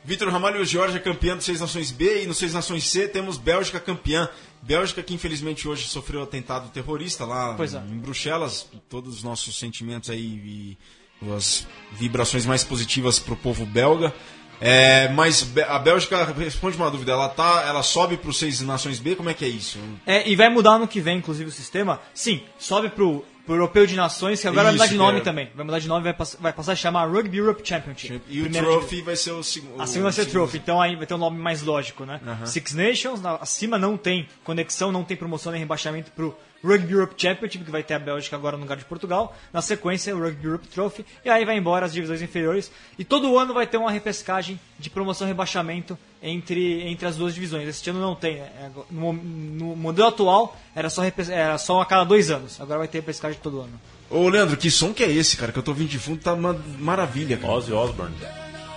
Vitor 0.08 0.30
Ramalho, 0.30 0.64
Georgia 0.64 1.02
campeã 1.02 1.36
do 1.36 1.44
Seis 1.44 1.60
Nações 1.60 1.92
B 1.92 2.24
e 2.24 2.28
no 2.28 2.34
Seis 2.34 2.54
Nações 2.54 2.90
C 2.90 3.10
temos 3.10 3.38
Bélgica 3.38 3.78
campeã. 3.78 4.30
Bélgica 4.62 5.04
que 5.04 5.14
infelizmente 5.14 5.68
hoje 5.68 5.86
sofreu 5.86 6.24
atentado 6.24 6.70
terrorista 6.70 7.26
lá 7.26 7.58
é. 7.60 7.92
em 7.92 7.98
Bruxelas. 7.98 8.70
Todos 8.88 9.16
os 9.16 9.24
nossos 9.24 9.60
sentimentos 9.60 10.10
aí 10.10 10.78
e 11.22 11.32
as 11.36 11.68
vibrações 11.92 12.46
mais 12.46 12.64
positivas 12.64 13.20
pro 13.20 13.36
povo 13.36 13.66
belga. 13.66 14.14
É, 14.62 15.10
mas 15.10 15.46
a 15.68 15.78
Bélgica 15.78 16.24
responde 16.24 16.78
uma 16.78 16.90
dúvida, 16.90 17.12
ela 17.12 17.28
tá, 17.28 17.66
ela 17.68 17.84
sobe 17.84 18.16
pro 18.16 18.32
Seis 18.32 18.62
Nações 18.62 19.00
B, 19.00 19.14
como 19.14 19.30
é 19.30 19.34
que 19.34 19.44
é 19.44 19.50
isso? 19.50 19.78
É, 20.06 20.28
e 20.28 20.38
vai 20.38 20.50
mudar 20.50 20.76
ano 20.76 20.88
que 20.88 21.02
vem, 21.02 21.18
inclusive, 21.18 21.50
o 21.50 21.54
sistema. 21.54 22.00
Sim, 22.14 22.42
sobe 22.58 22.90
pro, 22.90 23.26
pro 23.48 23.56
Europeu 23.56 23.88
de 23.88 23.96
Nações, 23.96 24.40
que 24.42 24.48
agora 24.48 24.66
vai 24.66 24.74
Isso, 24.76 24.84
mudar 24.84 24.92
de 24.92 24.98
nome 24.98 25.18
é- 25.20 25.22
também. 25.22 25.50
Vai 25.56 25.66
mudar 25.66 25.80
de 25.80 25.88
nome, 25.88 26.04
vai, 26.04 26.14
pass- 26.14 26.38
vai 26.40 26.54
passar 26.54 26.74
a 26.74 26.76
chamar 26.76 27.06
Rugby 27.10 27.38
Europe 27.38 27.62
Championship. 27.68 28.22
E 28.30 28.42
o 28.44 28.52
Trophy 28.52 29.02
vai 29.02 29.16
ser 29.16 29.32
o 29.32 29.42
segundo. 29.42 29.82
A 29.82 29.88
segunda 29.88 30.12
vai 30.12 30.26
ser 30.26 30.30
Trophy, 30.30 30.58
então 30.58 30.80
aí 30.80 30.96
vai 30.96 31.06
ter 31.08 31.14
um 31.16 31.18
nome 31.18 31.40
mais 31.40 31.64
lógico, 31.64 32.06
né? 32.06 32.20
Six 32.46 32.74
Nations, 32.76 33.22
na- 33.22 33.36
acima 33.38 33.78
não 33.80 33.98
tem 33.98 34.28
conexão, 34.44 34.92
não 34.92 35.04
tem 35.04 35.18
promoção 35.18 35.52
nem 35.52 35.60
rebaixamento 35.60 36.12
pro 36.12 36.38
Rugby 36.68 36.94
Europe 36.94 37.14
Championship, 37.18 37.64
que 37.64 37.72
vai 37.72 37.82
ter 37.84 37.94
a 37.94 38.00
Bélgica 38.00 38.36
agora 38.36 38.58
no 38.58 38.64
lugar 38.64 38.78
de 38.78 38.86
Portugal. 38.86 39.36
Na 39.54 39.62
sequência, 39.62 40.16
o 40.16 40.20
Rugby 40.20 40.46
Europe 40.46 40.68
Trophy. 40.68 41.06
E 41.24 41.30
aí 41.30 41.46
vai 41.46 41.58
embora 41.58 41.86
as 41.86 41.94
divisões 41.94 42.22
inferiores. 42.22 42.72
E 43.00 43.04
todo 43.06 43.38
ano 43.38 43.54
vai 43.54 43.66
ter 43.66 43.78
uma 43.78 43.92
repescagem 43.92 44.60
de 44.78 44.90
promoção 44.90 45.28
e 45.28 45.30
rebaixamento 45.30 45.98
entre, 46.22 46.82
entre 46.88 47.08
as 47.08 47.16
duas 47.16 47.34
divisões. 47.34 47.68
Esse 47.68 47.90
ano 47.90 48.00
não 48.02 48.16
tem. 48.16 48.36
né? 48.36 48.50
É, 48.60 48.70
No, 48.92 49.14
no 49.14 49.76
modelo 49.76 50.08
atual, 50.10 50.58
era 50.76 50.90
só, 50.90 51.04
era 51.04 51.58
só 51.58 51.82
a 51.82 51.86
cada 51.86 52.04
dois 52.04 52.30
anos. 52.30 52.60
Agora 52.60 52.80
vai 52.80 52.88
ter 52.88 53.00
repescagem 53.00 53.40
todo 53.42 53.62
ano. 53.62 53.80
Ô 54.10 54.28
Leandro, 54.30 54.56
que 54.58 54.72
som 54.72 54.94
que 54.94 55.04
é 55.04 55.12
esse, 55.12 55.36
cara? 55.38 55.52
Que 55.52 55.60
eu 55.60 55.64
tô 55.64 55.72
ouvindo 55.72 55.90
de 55.90 56.00
fundo, 56.00 56.22
tá 56.22 56.34
uma 56.34 56.54
maravilha, 56.80 57.38
cara. 57.38 57.54
Ozzy 57.54 57.74
Osbourne. 57.74 58.16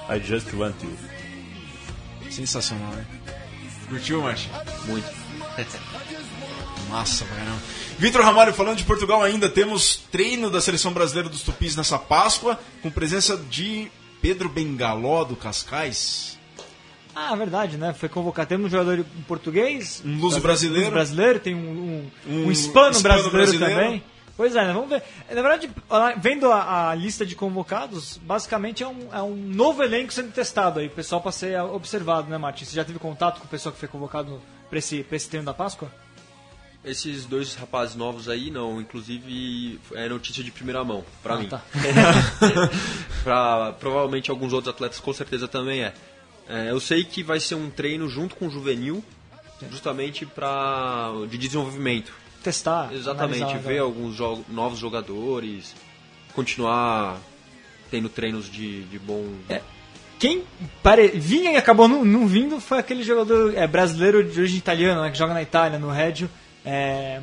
I 0.09 0.19
just 0.19 0.53
want 0.55 0.75
you. 0.83 0.91
Sensacional, 2.31 2.91
né? 2.93 3.05
Curtiu, 3.89 4.23
Martin? 4.23 4.49
Muito. 4.87 5.09
Massa, 6.91 7.25
pra 7.25 7.37
caramba. 7.37 7.59
Vitor 7.99 8.23
Ramalho, 8.23 8.53
falando 8.53 8.77
de 8.77 8.85
Portugal 8.85 9.23
ainda, 9.23 9.49
temos 9.49 9.97
treino 10.11 10.51
da 10.51 10.61
seleção 10.61 10.93
brasileira 10.93 11.29
dos 11.29 11.43
Tupis 11.43 11.77
nessa 11.77 11.99
Páscoa, 11.99 12.59
com 12.83 12.91
presença 12.91 13.37
de 13.37 13.91
Pedro 14.21 14.49
Bengaló 14.49 15.23
do 15.25 15.37
Cascais. 15.37 16.39
Ah, 17.15 17.35
verdade, 17.37 17.77
né? 17.77 17.93
Foi 17.93 18.09
convocado. 18.09 18.49
Temos 18.49 18.67
um 18.67 18.71
jogador 18.71 19.05
português. 19.27 20.03
Um 20.05 20.19
luso 20.19 20.41
brasileiro. 20.41 20.87
luso 20.87 20.93
brasileiro, 20.93 21.41
tem 21.41 21.55
um, 21.55 21.59
um, 21.59 22.11
Um 22.27 22.47
um 22.47 22.51
hispano, 22.51 22.91
hispano 22.91 23.03
brasileiro, 23.03 23.31
brasileiro. 23.31 23.75
também. 23.75 24.03
Pois 24.37 24.57
é, 24.57 24.65
né? 24.65 24.73
vamos 24.73 24.89
ver. 24.89 25.03
Na 25.29 25.43
verdade, 25.43 25.71
vendo 26.17 26.51
a, 26.51 26.91
a 26.91 26.95
lista 26.95 27.27
de 27.27 27.35
convocados, 27.35 28.19
basicamente 28.23 28.83
é 28.83 28.89
um, 28.89 29.09
é 29.13 29.23
um 29.23 29.37
novo 29.37 29.83
elenco 29.83 30.13
sendo 30.13 30.33
testado 30.33 30.81
aí, 30.81 30.87
o 30.87 30.91
pessoal 30.91 31.21
para 31.21 31.31
ser 31.31 31.61
observado, 31.61 32.31
né, 32.31 32.39
Martin? 32.39 32.65
Você 32.65 32.75
já 32.75 32.85
teve 32.85 32.99
contato 32.99 33.39
com 33.39 33.45
o 33.47 33.51
pessoal 33.51 33.73
que 33.73 33.79
foi 33.79 33.89
convocado 33.89 34.41
para 34.71 34.79
esse, 34.79 35.03
pra 35.03 35.17
esse 35.17 35.29
treino 35.29 35.45
da 35.45 35.53
Páscoa? 35.53 35.93
Esses 36.83 37.27
dois 37.27 37.55
rapazes 37.55 37.95
novos 37.95 38.29
aí, 38.29 38.51
não. 38.51 38.81
Inclusive, 38.81 39.79
é 39.95 40.09
notícia 40.09 40.43
de 40.43 40.51
primeira 40.51 40.83
mão, 40.83 41.05
pra 41.23 41.35
Ah, 41.35 41.39
mim. 41.39 41.49
tá. 41.49 41.63
pra 43.23 43.73
provavelmente 43.79 44.31
alguns 44.31 44.53
outros 44.53 44.73
atletas, 44.73 44.99
com 45.01 45.13
certeza 45.13 45.47
também 45.47 45.83
é. 45.83 45.93
É, 46.49 46.71
Eu 46.71 46.81
sei 46.81 47.05
que 47.05 47.23
vai 47.23 47.39
ser 47.39 47.55
um 47.55 47.71
treino 47.71 48.09
junto 48.09 48.35
com 48.35 48.47
o 48.47 48.51
juvenil, 48.51 49.05
justamente 49.71 50.25
para 50.27 51.11
de 51.29 51.39
desenvolvimento. 51.39 52.13
Testar. 52.43 52.93
Exatamente, 52.93 53.59
ver 53.59 53.75
né? 53.75 53.79
alguns 53.81 54.17
jo- 54.17 54.43
novos 54.49 54.79
jogadores, 54.79 55.75
continuar 56.35 57.19
tendo 57.91 58.09
treinos 58.09 58.51
de, 58.51 58.85
de 58.85 58.99
bom. 58.99 59.27
Quem 60.19 60.45
pare... 60.83 61.09
vinha 61.09 61.53
e 61.53 61.57
acabou 61.57 61.87
não, 61.89 62.05
não 62.05 62.27
vindo 62.27 62.59
foi 62.61 62.79
aquele 62.79 63.03
jogador 63.03 63.55
é, 63.55 63.67
brasileiro 63.67 64.25
de 64.25 64.39
origem 64.41 64.59
italiana, 64.59 65.03
né, 65.03 65.11
que 65.11 65.19
joga 65.19 65.35
na 65.35 65.43
Itália, 65.43 65.79
no 65.79 65.91
Reggio. 65.91 66.29
É, 66.65 67.21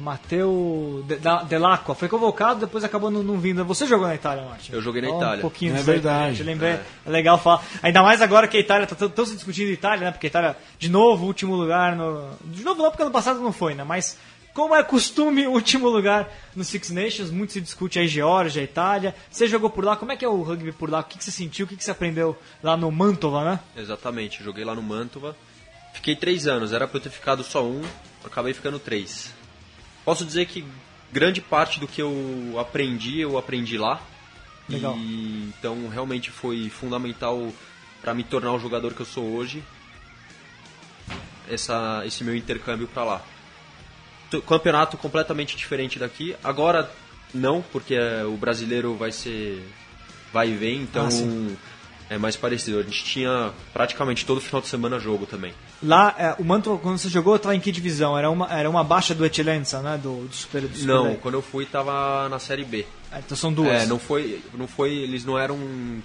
Da- 1.22 1.44
Delacqua 1.44 1.94
foi 1.94 2.08
convocado, 2.08 2.60
depois 2.62 2.84
acabou 2.84 3.12
não, 3.12 3.22
não 3.22 3.38
vindo. 3.38 3.64
Você 3.66 3.86
jogou 3.86 4.08
na 4.08 4.16
Itália, 4.16 4.44
Martin? 4.44 4.72
Eu 4.74 4.82
joguei 4.82 5.02
na 5.02 5.10
Itália. 5.10 5.38
Um 5.38 5.42
pouquinho 5.42 5.76
É 5.76 5.82
verdade. 5.84 6.40
Eu 6.40 6.46
lembrei, 6.46 6.72
é. 6.72 6.82
legal 7.06 7.38
falar. 7.38 7.64
Ainda 7.84 8.02
mais 8.02 8.22
agora 8.22 8.48
que 8.48 8.58
a 8.58 8.60
Itália 8.60 8.88
tá 8.88 8.96
tão, 9.10 9.26
se 9.26 9.36
discutindo 9.36 9.70
Itália, 9.70 10.06
né? 10.06 10.12
Porque 10.12 10.28
a 10.28 10.30
Itália, 10.30 10.58
de 10.80 10.90
novo, 10.90 11.26
último 11.26 11.56
lugar 11.56 11.96
no. 11.96 12.32
De 12.46 12.64
novo 12.64 12.82
não, 12.82 12.90
porque 12.90 13.04
ano 13.04 13.12
passado 13.12 13.40
não 13.40 13.52
foi, 13.54 13.76
né? 13.76 13.84
Mas 13.84 14.18
como 14.54 14.76
é 14.76 14.84
costume, 14.84 15.46
último 15.48 15.88
lugar 15.88 16.28
no 16.56 16.64
Six 16.64 16.90
Nations, 16.90 17.30
muito 17.30 17.54
se 17.54 17.62
discute 17.62 18.00
aí 18.00 18.08
Geórgia, 18.08 18.62
Itália. 18.64 19.14
Você 19.30 19.48
jogou 19.48 19.70
por 19.70 19.86
lá, 19.86 19.96
como 19.96 20.12
é 20.12 20.18
que 20.18 20.26
é 20.26 20.28
o 20.30 20.42
rugby 20.42 20.72
por 20.72 20.90
lá? 20.90 21.02
O 21.02 21.04
que, 21.04 21.18
que 21.18 21.24
você 21.24 21.32
sentiu? 21.32 21.66
O 21.66 21.70
que, 21.70 21.76
que 21.78 21.84
você 21.84 21.92
aprendeu 21.92 22.36
lá 22.64 22.76
no 22.76 22.92
Mantova, 22.92 23.44
né? 23.46 23.60
Exatamente, 23.78 24.44
joguei 24.44 24.66
lá 24.66 24.74
no 24.74 24.82
Mantova. 24.82 25.36
Fiquei 25.94 26.16
três 26.16 26.48
anos, 26.48 26.74
era 26.74 26.88
pra 26.88 26.98
eu 26.98 27.02
ter 27.02 27.10
ficado 27.10 27.44
só 27.44 27.64
um, 27.64 27.82
acabei 28.28 28.54
ficando 28.54 28.80
três. 28.80 29.34
Posso 30.06 30.26
dizer 30.26 30.46
que 30.46 30.66
grande 31.12 31.42
parte 31.42 31.80
do 31.80 31.88
que 31.88 32.02
eu 32.02 32.56
aprendi, 32.60 33.20
eu 33.20 33.38
aprendi 33.38 33.78
lá. 33.78 34.02
Legal. 34.70 34.96
E, 34.98 35.52
então 35.58 35.88
realmente 35.90 36.30
foi 36.30 36.70
fundamental 36.70 37.52
para 38.02 38.14
me 38.14 38.24
tornar 38.24 38.54
o 38.54 38.60
jogador 38.60 38.94
que 38.94 39.02
eu 39.02 39.06
sou 39.06 39.24
hoje. 39.36 39.64
Essa, 41.50 42.04
esse 42.06 42.24
meu 42.24 42.36
intercâmbio 42.36 42.88
para 42.88 43.04
lá. 43.04 43.22
Campeonato 44.46 44.98
completamente 44.98 45.56
diferente 45.56 45.98
daqui. 45.98 46.36
Agora 46.44 46.92
não, 47.34 47.62
porque 47.62 47.96
é, 47.96 48.26
o 48.26 48.36
brasileiro 48.36 48.96
vai 48.96 49.12
ser 49.12 49.66
vai 50.34 50.50
e 50.50 50.56
vem, 50.56 50.82
então 50.82 51.08
Ah. 51.08 51.56
É 52.10 52.18
mais 52.18 52.36
parecido. 52.36 52.80
A 52.80 52.84
gente 52.84 53.04
tinha 53.04 53.52
praticamente 53.74 54.26
todo 54.26 54.42
final 54.42 54.62
de 54.62 54.68
semana 54.68 55.00
jogo 55.00 55.26
também. 55.26 55.54
Lá, 55.84 56.16
é, 56.18 56.36
o 56.40 56.44
Mantova, 56.44 56.80
quando 56.80 56.98
você 56.98 57.10
jogou, 57.10 57.36
estava 57.36 57.56
em 57.56 57.60
que 57.60 57.72
divisão? 57.72 58.18
Era 58.18 58.30
uma, 58.30 58.52
era 58.52 58.70
uma 58.70 58.84
baixa 58.84 59.14
do 59.14 59.26
Eccellenza, 59.26 59.82
né? 59.82 60.00
Do, 60.02 60.28
do 60.28 60.34
Super, 60.34 60.62
do 60.62 60.76
super 60.76 60.88
Não, 60.88 61.16
quando 61.16 61.36
eu 61.36 61.42
fui 61.42 61.66
tava 61.66 62.28
na 62.30 62.40
série 62.40 62.64
B. 62.64 62.86
Ah, 63.12 63.20
Então 63.20 63.38
são 63.38 63.54
duas. 63.54 63.84
É, 63.84 63.86
não 63.86 64.00
foi, 64.00 64.42
não 64.54 64.68
foi, 64.68 64.96
eles 64.96 65.26
não 65.26 65.38
eram 65.38 65.56
um, 65.56 66.02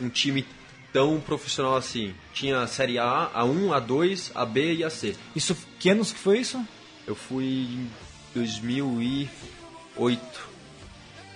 um 0.00 0.08
time 0.08 0.44
tão 0.92 1.20
profissional 1.20 1.76
assim. 1.76 2.14
Tinha 2.32 2.60
a 2.60 2.66
série 2.66 2.98
A, 2.98 3.30
a 3.32 3.44
1, 3.44 3.72
a 3.72 3.80
2, 3.80 4.32
a 4.34 4.44
B 4.44 4.74
e 4.74 4.84
a 4.84 4.90
C. 4.90 5.14
Isso, 5.34 5.56
que 5.78 5.90
anos 5.90 6.12
que 6.12 6.18
foi 6.18 6.38
isso? 6.38 6.60
Eu 7.06 7.14
fui 7.14 7.44
em 7.44 7.90
2008. 8.34 10.51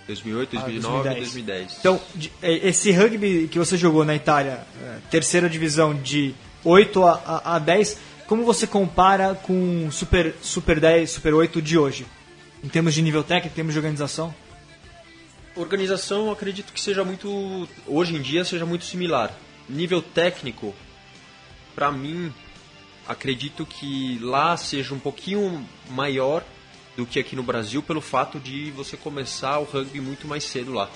2008, 0.06 0.50
2009 0.52 1.08
Ah, 1.08 1.12
e 1.12 1.16
2010. 1.16 1.76
Então, 1.80 2.00
é, 2.42 2.68
esse 2.68 2.92
rugby 2.92 3.48
que 3.48 3.58
você 3.58 3.76
jogou 3.76 4.04
na 4.04 4.14
Itália, 4.14 4.64
é, 4.82 4.98
terceira 5.10 5.48
divisão 5.48 5.94
de 5.94 6.34
8 6.64 7.04
a, 7.04 7.12
a, 7.44 7.56
a 7.56 7.58
10, 7.58 7.98
como 8.26 8.44
você 8.44 8.66
compara 8.66 9.34
com 9.34 9.90
Super, 9.90 10.34
Super 10.40 10.80
10, 10.80 11.10
Super 11.10 11.34
8 11.34 11.60
de 11.60 11.78
hoje? 11.78 12.06
Em 12.62 12.68
termos 12.68 12.94
de 12.94 13.02
nível 13.02 13.22
técnico, 13.22 13.48
em 13.48 13.56
termos 13.56 13.74
de 13.74 13.78
organização? 13.78 14.34
Organização, 15.54 16.30
acredito 16.30 16.72
que 16.72 16.80
seja 16.80 17.04
muito. 17.04 17.68
Hoje 17.86 18.14
em 18.14 18.20
dia, 18.20 18.44
seja 18.44 18.66
muito 18.66 18.84
similar. 18.84 19.32
Nível 19.68 20.02
técnico, 20.02 20.74
pra 21.74 21.90
mim, 21.90 22.32
acredito 23.08 23.64
que 23.64 24.18
lá 24.20 24.56
seja 24.56 24.94
um 24.94 24.98
pouquinho 24.98 25.66
maior 25.90 26.44
do 26.96 27.04
que 27.06 27.18
aqui 27.18 27.36
no 27.36 27.42
Brasil, 27.42 27.82
pelo 27.82 28.00
fato 28.00 28.38
de 28.38 28.70
você 28.70 28.96
começar 28.96 29.58
o 29.58 29.64
rugby 29.64 30.00
muito 30.00 30.26
mais 30.26 30.44
cedo 30.44 30.72
lá. 30.72 30.88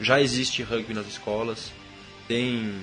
Já 0.00 0.20
existe 0.20 0.62
rugby 0.62 0.94
nas 0.94 1.06
escolas, 1.06 1.72
tem 2.28 2.74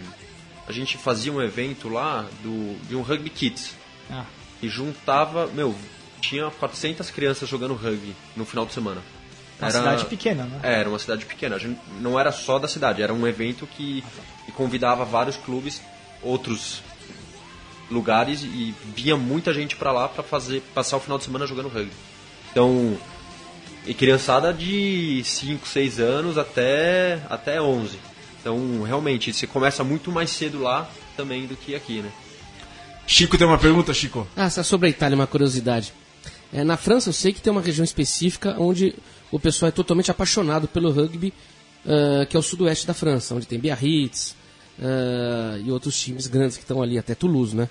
a 0.68 0.72
gente 0.72 0.98
fazia 0.98 1.32
um 1.32 1.42
evento 1.42 1.88
lá 1.90 2.26
do, 2.42 2.76
de 2.88 2.96
um 2.96 3.02
Rugby 3.02 3.30
Kids. 3.30 3.76
Ah. 4.10 4.26
E 4.62 4.68
juntava, 4.68 5.48
meu, 5.48 5.76
tinha 6.20 6.50
400 6.50 7.10
crianças 7.12 7.48
jogando 7.48 7.76
rugby 7.76 8.16
no 8.36 8.46
final 8.46 8.66
de 8.66 8.74
semana. 8.74 9.02
Uma 9.60 9.72
cidade 9.72 10.06
pequena, 10.06 10.44
né? 10.44 10.60
É, 10.64 10.80
era 10.80 10.90
uma 10.90 11.00
cidade 11.00 11.26
pequena. 11.26 11.58
Não 12.02 12.20
era 12.20 12.32
só 12.32 12.60
da 12.60 12.68
cidade, 12.68 13.02
era 13.02 13.14
um 13.14 13.26
evento 13.28 13.66
que, 13.68 14.04
que 14.46 14.52
convidava 14.52 15.06
vários 15.06 15.38
clubes, 15.38 15.82
outros 16.22 16.82
lugares 17.90 18.42
e 18.44 18.74
vinha 18.96 19.16
muita 19.16 19.54
gente 19.54 19.76
pra 19.76 19.92
lá 19.92 20.10
pra 20.10 20.24
fazer 20.24 20.62
passar 20.74 20.98
o 20.98 21.00
final 21.00 21.18
de 21.18 21.24
semana 21.24 21.46
jogando 21.46 21.70
rugby. 21.70 21.94
Então, 22.56 22.98
e 23.86 23.94
criançada 23.94 24.54
de 24.54 25.22
5, 25.26 25.68
6 25.68 26.00
anos 26.00 26.38
até 26.38 27.20
até 27.30 27.62
11. 27.62 28.00
Então, 28.40 28.82
realmente, 28.84 29.34
você 29.34 29.46
começa 29.46 29.84
muito 29.84 30.10
mais 30.10 30.30
cedo 30.30 30.62
lá 30.62 30.90
também 31.18 31.46
do 31.48 31.58
que 31.58 31.76
aqui, 31.76 32.02
né? 32.02 32.10
Chico 33.06 33.38
tem 33.38 33.46
uma 33.46 33.58
pergunta, 33.58 33.94
Chico? 33.94 34.26
Ah, 34.38 34.50
só 34.50 34.64
sobre 34.64 34.88
a 34.88 34.90
Itália, 34.90 35.18
uma 35.18 35.28
curiosidade. 35.28 35.92
É, 36.54 36.64
na 36.64 36.78
França 36.78 37.10
eu 37.10 37.14
sei 37.14 37.34
que 37.34 37.42
tem 37.42 37.52
uma 37.52 37.62
região 37.62 37.84
específica 37.84 38.56
onde 38.58 38.96
o 39.34 39.38
pessoal 39.38 39.68
é 39.68 39.72
totalmente 39.74 40.10
apaixonado 40.10 40.66
pelo 40.66 40.90
rugby, 40.94 41.34
ah, 41.86 42.26
que 42.26 42.38
é 42.38 42.40
o 42.40 42.44
sudoeste 42.44 42.88
da 42.88 42.94
França, 42.94 43.36
onde 43.36 43.46
tem 43.46 43.60
Biarritz 43.60 44.34
ah, 44.82 45.60
e 45.62 45.70
outros 45.70 46.00
times 46.00 46.28
grandes 46.28 46.56
que 46.56 46.64
estão 46.64 46.82
ali, 46.82 46.98
até 46.98 47.14
Toulouse, 47.16 47.54
né? 47.54 47.68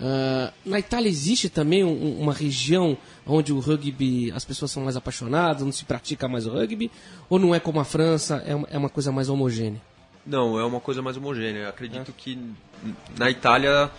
Ah, 0.00 0.52
na 0.64 0.78
Itália 0.78 1.08
existe 1.08 1.48
também 1.50 1.84
um- 1.84 2.18
uma 2.20 2.32
região 2.32 2.96
onde 3.26 3.52
o 3.52 3.60
rugby, 3.60 4.32
as 4.32 4.44
pessoas 4.44 4.70
são 4.70 4.82
mais 4.82 4.96
apaixonadas, 4.96 5.62
onde 5.62 5.76
se 5.76 5.84
pratica 5.84 6.26
mais 6.26 6.46
o 6.46 6.50
rugby, 6.50 6.90
ou 7.28 7.38
não 7.38 7.54
é 7.54 7.60
como 7.60 7.78
a 7.80 7.84
França, 7.84 8.42
é 8.46 8.54
uma, 8.54 8.68
é 8.70 8.78
uma 8.78 8.88
coisa 8.88 9.12
mais 9.12 9.28
homogênea? 9.28 9.80
Não, 10.26 10.58
é 10.58 10.64
uma 10.64 10.80
coisa 10.80 11.02
mais 11.02 11.16
homogênea. 11.16 11.60
Eu 11.64 11.68
acredito 11.68 12.12
que 12.16 12.38
na 13.18 13.30
Itália 13.30 13.90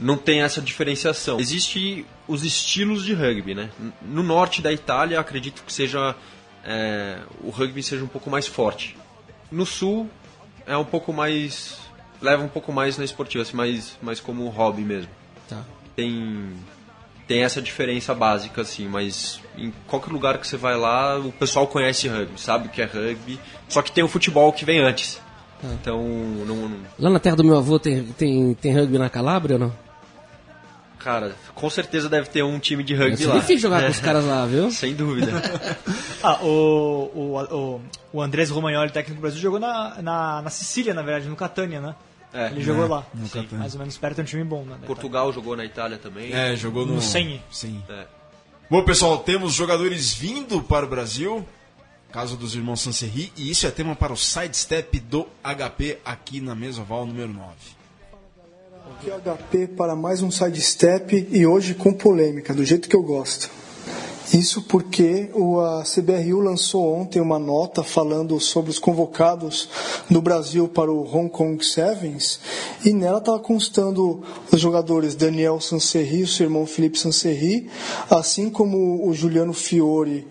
não 0.00 0.16
tem 0.16 0.40
essa 0.42 0.60
diferenciação. 0.62 1.38
Existem 1.40 2.06
os 2.26 2.44
estilos 2.44 3.04
de 3.04 3.12
rugby, 3.14 3.54
né? 3.54 3.70
No 4.02 4.22
norte 4.22 4.62
da 4.62 4.72
Itália, 4.72 5.18
acredito 5.20 5.62
que 5.64 5.72
seja 5.72 6.14
é, 6.64 7.18
o 7.42 7.50
rugby 7.50 7.82
seja 7.82 8.04
um 8.04 8.08
pouco 8.08 8.30
mais 8.30 8.46
forte. 8.46 8.96
No 9.50 9.64
sul 9.66 10.08
é 10.66 10.76
um 10.76 10.84
pouco 10.84 11.12
mais 11.12 11.78
leva 12.20 12.42
um 12.42 12.48
pouco 12.48 12.72
mais 12.72 12.96
na 12.98 13.04
esportiva, 13.04 13.42
assim, 13.42 13.56
mais 13.56 13.96
mais 14.02 14.20
como 14.20 14.46
hobby 14.48 14.82
mesmo. 14.82 15.10
Tá. 15.48 15.62
Tem 15.96 16.52
tem 17.26 17.42
essa 17.44 17.60
diferença 17.60 18.14
básica 18.14 18.62
assim, 18.62 18.88
mas 18.88 19.40
em 19.56 19.72
qualquer 19.86 20.10
lugar 20.12 20.38
que 20.38 20.46
você 20.46 20.56
vai 20.56 20.76
lá, 20.76 21.18
o 21.18 21.30
pessoal 21.32 21.66
conhece 21.66 22.08
rugby, 22.08 22.40
sabe 22.40 22.68
o 22.68 22.70
que 22.70 22.80
é 22.80 22.86
rugby, 22.86 23.38
só 23.68 23.82
que 23.82 23.92
tem 23.92 24.02
o 24.02 24.08
futebol 24.08 24.50
que 24.52 24.64
vem 24.64 24.80
antes. 24.80 25.20
Então, 25.62 26.02
não, 26.46 26.68
não- 26.68 26.78
Lá 26.98 27.10
na 27.10 27.18
terra 27.18 27.36
do 27.36 27.44
meu 27.44 27.56
avô 27.58 27.78
tem, 27.78 28.04
tem, 28.04 28.54
tem 28.54 28.72
rugby 28.74 28.96
na 28.96 29.10
Calábria 29.10 29.54
ou 29.56 29.60
não? 29.60 29.88
cara, 30.98 31.34
com 31.54 31.70
certeza 31.70 32.08
deve 32.08 32.28
ter 32.28 32.42
um 32.42 32.58
time 32.58 32.82
de 32.82 32.94
rugby 32.94 33.24
lá. 33.24 33.34
difícil 33.36 33.58
jogar 33.58 33.84
com 33.84 33.90
os 33.90 34.00
caras 34.00 34.24
lá, 34.24 34.44
viu? 34.46 34.70
Sem 34.70 34.94
dúvida. 34.94 35.30
Ah, 36.20 36.42
o, 36.42 37.10
o, 37.14 37.54
o, 37.54 37.80
o 38.14 38.20
Andrés 38.20 38.50
Romagnoli, 38.50 38.90
técnico 38.90 39.20
do 39.20 39.22
Brasil, 39.22 39.40
jogou 39.40 39.60
na, 39.60 40.02
na, 40.02 40.42
na 40.42 40.50
Sicília, 40.50 40.92
na 40.92 41.00
verdade, 41.00 41.28
no 41.28 41.36
Catania, 41.36 41.80
né? 41.80 41.94
É. 42.32 42.48
Ele 42.48 42.62
jogou 42.62 42.84
É, 42.84 42.88
lá. 42.88 43.06
Sim, 43.32 43.48
mais 43.52 43.74
ou 43.74 43.80
menos 43.80 43.96
perto 43.96 44.16
de 44.16 44.22
um 44.22 44.24
time 44.24 44.44
bom, 44.44 44.62
né? 44.64 44.76
Portugal 44.86 45.32
jogou 45.32 45.56
na 45.56 45.64
Itália 45.64 45.96
também. 45.98 46.32
É, 46.32 46.54
jogou 46.56 46.84
no, 46.84 46.96
No 46.96 47.02
Senni. 47.02 47.42
Sim. 47.50 47.82
É. 47.88 48.06
Bom, 48.70 48.84
pessoal, 48.84 49.18
temos 49.18 49.54
jogadores 49.54 50.12
vindo 50.12 50.62
para 50.62 50.84
o 50.84 50.88
Brasil. 50.88 51.46
Caso 52.12 52.36
dos 52.36 52.54
irmãos 52.54 52.80
Sanserri. 52.80 53.32
E 53.36 53.50
isso 53.50 53.66
é 53.66 53.70
tema 53.70 53.94
para 53.94 54.12
o 54.12 54.16
sidestep 54.16 54.98
do 55.00 55.26
HP 55.42 55.98
aqui 56.04 56.40
na 56.40 56.54
Mesoval 56.54 57.06
número 57.06 57.28
9. 57.28 57.48
Aqui 58.98 59.10
é 59.10 59.14
o 59.16 59.20
HP 59.20 59.66
para 59.68 59.94
mais 59.94 60.22
um 60.22 60.30
sidestep 60.30 61.28
e 61.30 61.46
hoje 61.46 61.74
com 61.74 61.92
polêmica, 61.92 62.54
do 62.54 62.64
jeito 62.64 62.88
que 62.88 62.96
eu 62.96 63.02
gosto. 63.02 63.50
Isso 64.32 64.62
porque 64.62 65.30
a 65.62 65.82
CBRU 65.82 66.40
lançou 66.40 66.92
ontem 66.92 67.18
uma 67.20 67.38
nota 67.38 67.82
falando 67.82 68.38
sobre 68.38 68.70
os 68.70 68.78
convocados 68.78 69.68
do 70.10 70.20
Brasil 70.20 70.68
para 70.68 70.92
o 70.92 71.02
Hong 71.02 71.30
Kong 71.30 71.64
Sevens 71.64 72.38
e 72.84 72.92
nela 72.92 73.18
estava 73.18 73.38
constando 73.38 74.22
os 74.52 74.60
jogadores 74.60 75.14
Daniel 75.14 75.60
Sanserri, 75.60 76.24
o 76.24 76.28
seu 76.28 76.44
irmão 76.44 76.66
Felipe 76.66 76.98
Sanserri, 76.98 77.70
assim 78.10 78.50
como 78.50 79.08
o 79.08 79.14
Juliano 79.14 79.54
Fiore 79.54 80.26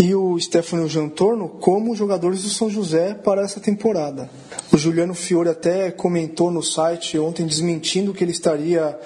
e 0.00 0.14
o 0.14 0.38
Stefano 0.40 0.88
Jantorno 0.88 1.48
como 1.48 1.94
jogadores 1.94 2.42
do 2.42 2.48
São 2.48 2.70
José 2.70 3.12
para 3.12 3.42
essa 3.42 3.60
temporada. 3.60 4.30
O 4.72 4.78
Juliano 4.78 5.14
Fiore 5.14 5.50
até 5.50 5.90
comentou 5.90 6.50
no 6.50 6.62
site 6.62 7.18
ontem 7.18 7.46
desmentindo 7.46 8.14
que 8.14 8.24
ele 8.24 8.32
estaria 8.32 8.98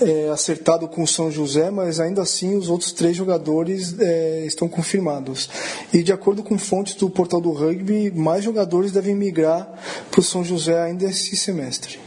é, 0.00 0.30
acertado 0.30 0.88
com 0.88 1.02
o 1.02 1.06
São 1.06 1.30
José, 1.30 1.70
mas 1.70 2.00
ainda 2.00 2.22
assim 2.22 2.56
os 2.56 2.70
outros 2.70 2.92
três 2.92 3.14
jogadores 3.16 3.89
é, 3.98 4.44
estão 4.46 4.68
confirmados. 4.68 5.48
E 5.92 6.02
de 6.02 6.12
acordo 6.12 6.42
com 6.42 6.58
fontes 6.58 6.94
do 6.94 7.08
portal 7.08 7.40
do 7.40 7.50
rugby, 7.52 8.10
mais 8.10 8.44
jogadores 8.44 8.92
devem 8.92 9.14
migrar 9.14 9.68
para 10.10 10.20
o 10.20 10.24
São 10.24 10.44
José 10.44 10.80
ainda 10.80 11.06
esse 11.06 11.36
semestre. 11.36 11.98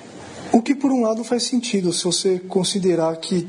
O 0.51 0.61
que 0.61 0.75
por 0.75 0.91
um 0.91 1.01
lado 1.01 1.23
faz 1.23 1.41
sentido, 1.41 1.91
se 1.91 2.03
você 2.03 2.38
considerar 2.38 3.15
que 3.17 3.47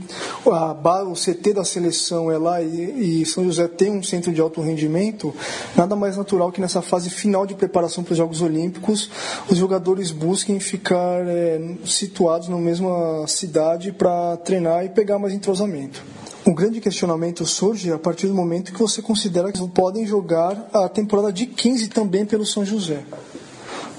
a, 0.51 0.73
ba- 0.73 1.05
o 1.05 1.13
CT 1.13 1.53
da 1.53 1.63
seleção 1.63 2.33
é 2.33 2.39
lá 2.39 2.63
e, 2.63 3.21
e 3.21 3.27
São 3.27 3.45
José 3.45 3.69
tem 3.69 3.91
um 3.91 4.03
centro 4.03 4.33
de 4.33 4.41
alto 4.41 4.63
rendimento, 4.63 5.35
nada 5.77 5.95
mais 5.95 6.17
natural 6.17 6.51
que 6.51 6.63
nessa 6.63 6.81
fase 6.81 7.11
final 7.11 7.45
de 7.45 7.55
preparação 7.55 8.03
para 8.03 8.13
os 8.13 8.17
Jogos 8.17 8.41
Olímpicos, 8.41 9.11
os 9.51 9.59
jogadores 9.59 10.11
busquem 10.11 10.59
ficar 10.59 11.27
é, 11.29 11.61
situados 11.85 12.49
na 12.49 12.57
mesma 12.57 13.27
cidade 13.29 13.93
para 13.93 14.39
treinar 14.39 14.87
e 14.87 14.89
pegar 14.89 15.19
mais 15.19 15.35
entrosamento. 15.35 16.03
O 16.47 16.53
grande 16.53 16.79
questionamento 16.79 17.47
surge 17.47 17.91
a 17.91 17.99
partir 17.99 18.27
do 18.27 18.35
momento 18.35 18.71
que 18.71 18.79
você 18.79 19.01
considera 19.01 19.51
que 19.51 19.67
podem 19.69 20.07
jogar 20.07 20.69
a 20.75 20.91
temporada 20.91 21.33
de 21.33 21.47
15 21.47 21.89
também 21.89 22.27
pelo 22.27 22.45
São 22.45 22.67
José. 22.67 23.03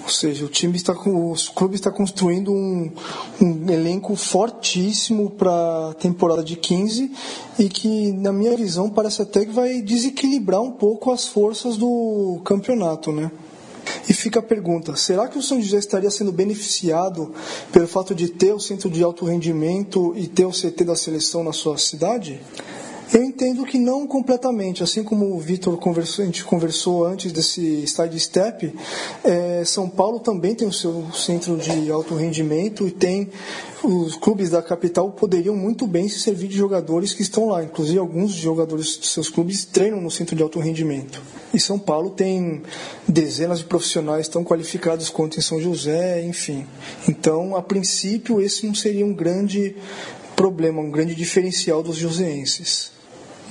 Ou 0.03 0.09
seja, 0.09 0.45
o 0.45 0.47
time 0.47 0.75
está 0.75 0.93
o 0.93 1.33
clube 1.55 1.73
está 1.73 1.89
construindo 1.89 2.51
um, 2.51 2.91
um 3.41 3.71
elenco 3.71 4.15
fortíssimo 4.15 5.31
para 5.31 5.89
a 5.89 5.93
temporada 5.95 6.43
de 6.43 6.55
15 6.55 7.11
e 7.57 7.67
que, 7.67 8.11
na 8.11 8.31
minha 8.31 8.55
visão, 8.55 8.91
parece 8.91 9.23
até 9.23 9.43
que 9.43 9.51
vai 9.51 9.81
desequilibrar 9.81 10.61
um 10.61 10.71
pouco 10.71 11.11
as 11.11 11.25
forças 11.25 11.77
do 11.77 12.39
campeonato, 12.45 13.11
né? 13.11 13.31
E 14.07 14.13
fica 14.13 14.39
a 14.39 14.43
pergunta: 14.43 14.95
será 14.95 15.27
que 15.27 15.37
o 15.37 15.41
São 15.41 15.61
José 15.61 15.77
estaria 15.77 16.09
sendo 16.11 16.31
beneficiado 16.31 17.33
pelo 17.71 17.87
fato 17.87 18.13
de 18.13 18.29
ter 18.29 18.53
o 18.53 18.59
centro 18.59 18.89
de 18.89 19.03
alto 19.03 19.25
rendimento 19.25 20.13
e 20.15 20.27
ter 20.27 20.45
o 20.45 20.51
CT 20.51 20.83
da 20.83 20.95
seleção 20.95 21.43
na 21.43 21.53
sua 21.53 21.77
cidade? 21.77 22.39
Eu 23.13 23.23
entendo 23.23 23.65
que 23.65 23.77
não 23.77 24.07
completamente, 24.07 24.83
assim 24.83 25.03
como 25.03 25.35
o 25.35 25.39
Vitor 25.39 25.77
conversou, 25.77 26.23
a 26.23 26.25
gente 26.25 26.43
conversou 26.43 27.05
antes 27.05 27.31
desse 27.31 27.85
side 27.87 28.19
step, 28.19 28.73
eh, 29.23 29.63
São 29.65 29.87
Paulo 29.87 30.19
também 30.19 30.55
tem 30.55 30.67
o 30.67 30.73
seu 30.73 31.05
centro 31.13 31.55
de 31.57 31.91
alto 31.91 32.15
rendimento 32.15 32.87
e 32.87 32.91
tem 32.91 33.29
os 33.83 34.15
clubes 34.15 34.49
da 34.49 34.61
capital 34.61 35.11
poderiam 35.11 35.55
muito 35.55 35.85
bem 35.85 36.09
se 36.09 36.19
servir 36.19 36.47
de 36.47 36.57
jogadores 36.57 37.13
que 37.13 37.21
estão 37.21 37.47
lá. 37.47 37.63
Inclusive 37.63 37.99
alguns 37.99 38.31
jogadores 38.31 38.97
dos 38.97 39.11
seus 39.11 39.29
clubes 39.29 39.63
treinam 39.65 40.01
no 40.01 40.09
centro 40.09 40.35
de 40.35 40.41
alto 40.41 40.59
rendimento. 40.59 41.21
E 41.53 41.59
São 41.59 41.77
Paulo 41.77 42.09
tem 42.09 42.63
dezenas 43.07 43.59
de 43.59 43.65
profissionais 43.65 44.27
tão 44.27 44.43
qualificados 44.43 45.09
quanto 45.09 45.37
em 45.37 45.41
São 45.41 45.61
José, 45.61 46.25
enfim. 46.25 46.65
Então, 47.07 47.55
a 47.55 47.61
princípio, 47.61 48.41
esse 48.41 48.65
não 48.65 48.73
seria 48.73 49.05
um 49.05 49.13
grande 49.13 49.75
problema, 50.35 50.81
um 50.81 50.91
grande 50.91 51.15
diferencial 51.15 51.83
dos 51.83 51.95
joseenses. 51.95 52.94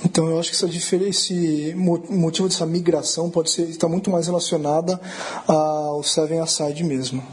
Então 0.05 0.27
eu 0.29 0.39
acho 0.39 0.51
que 0.51 0.55
essa 0.55 0.97
esse 1.09 1.73
mo- 1.75 2.03
motivo 2.09 2.47
dessa 2.47 2.65
migração 2.65 3.29
pode 3.29 3.49
ser 3.49 3.63
está 3.63 3.87
muito 3.87 4.09
mais 4.09 4.27
relacionada 4.27 4.99
ao 5.47 6.03
Seven 6.03 6.39
Aside 6.39 6.83
mesmo. 6.83 7.23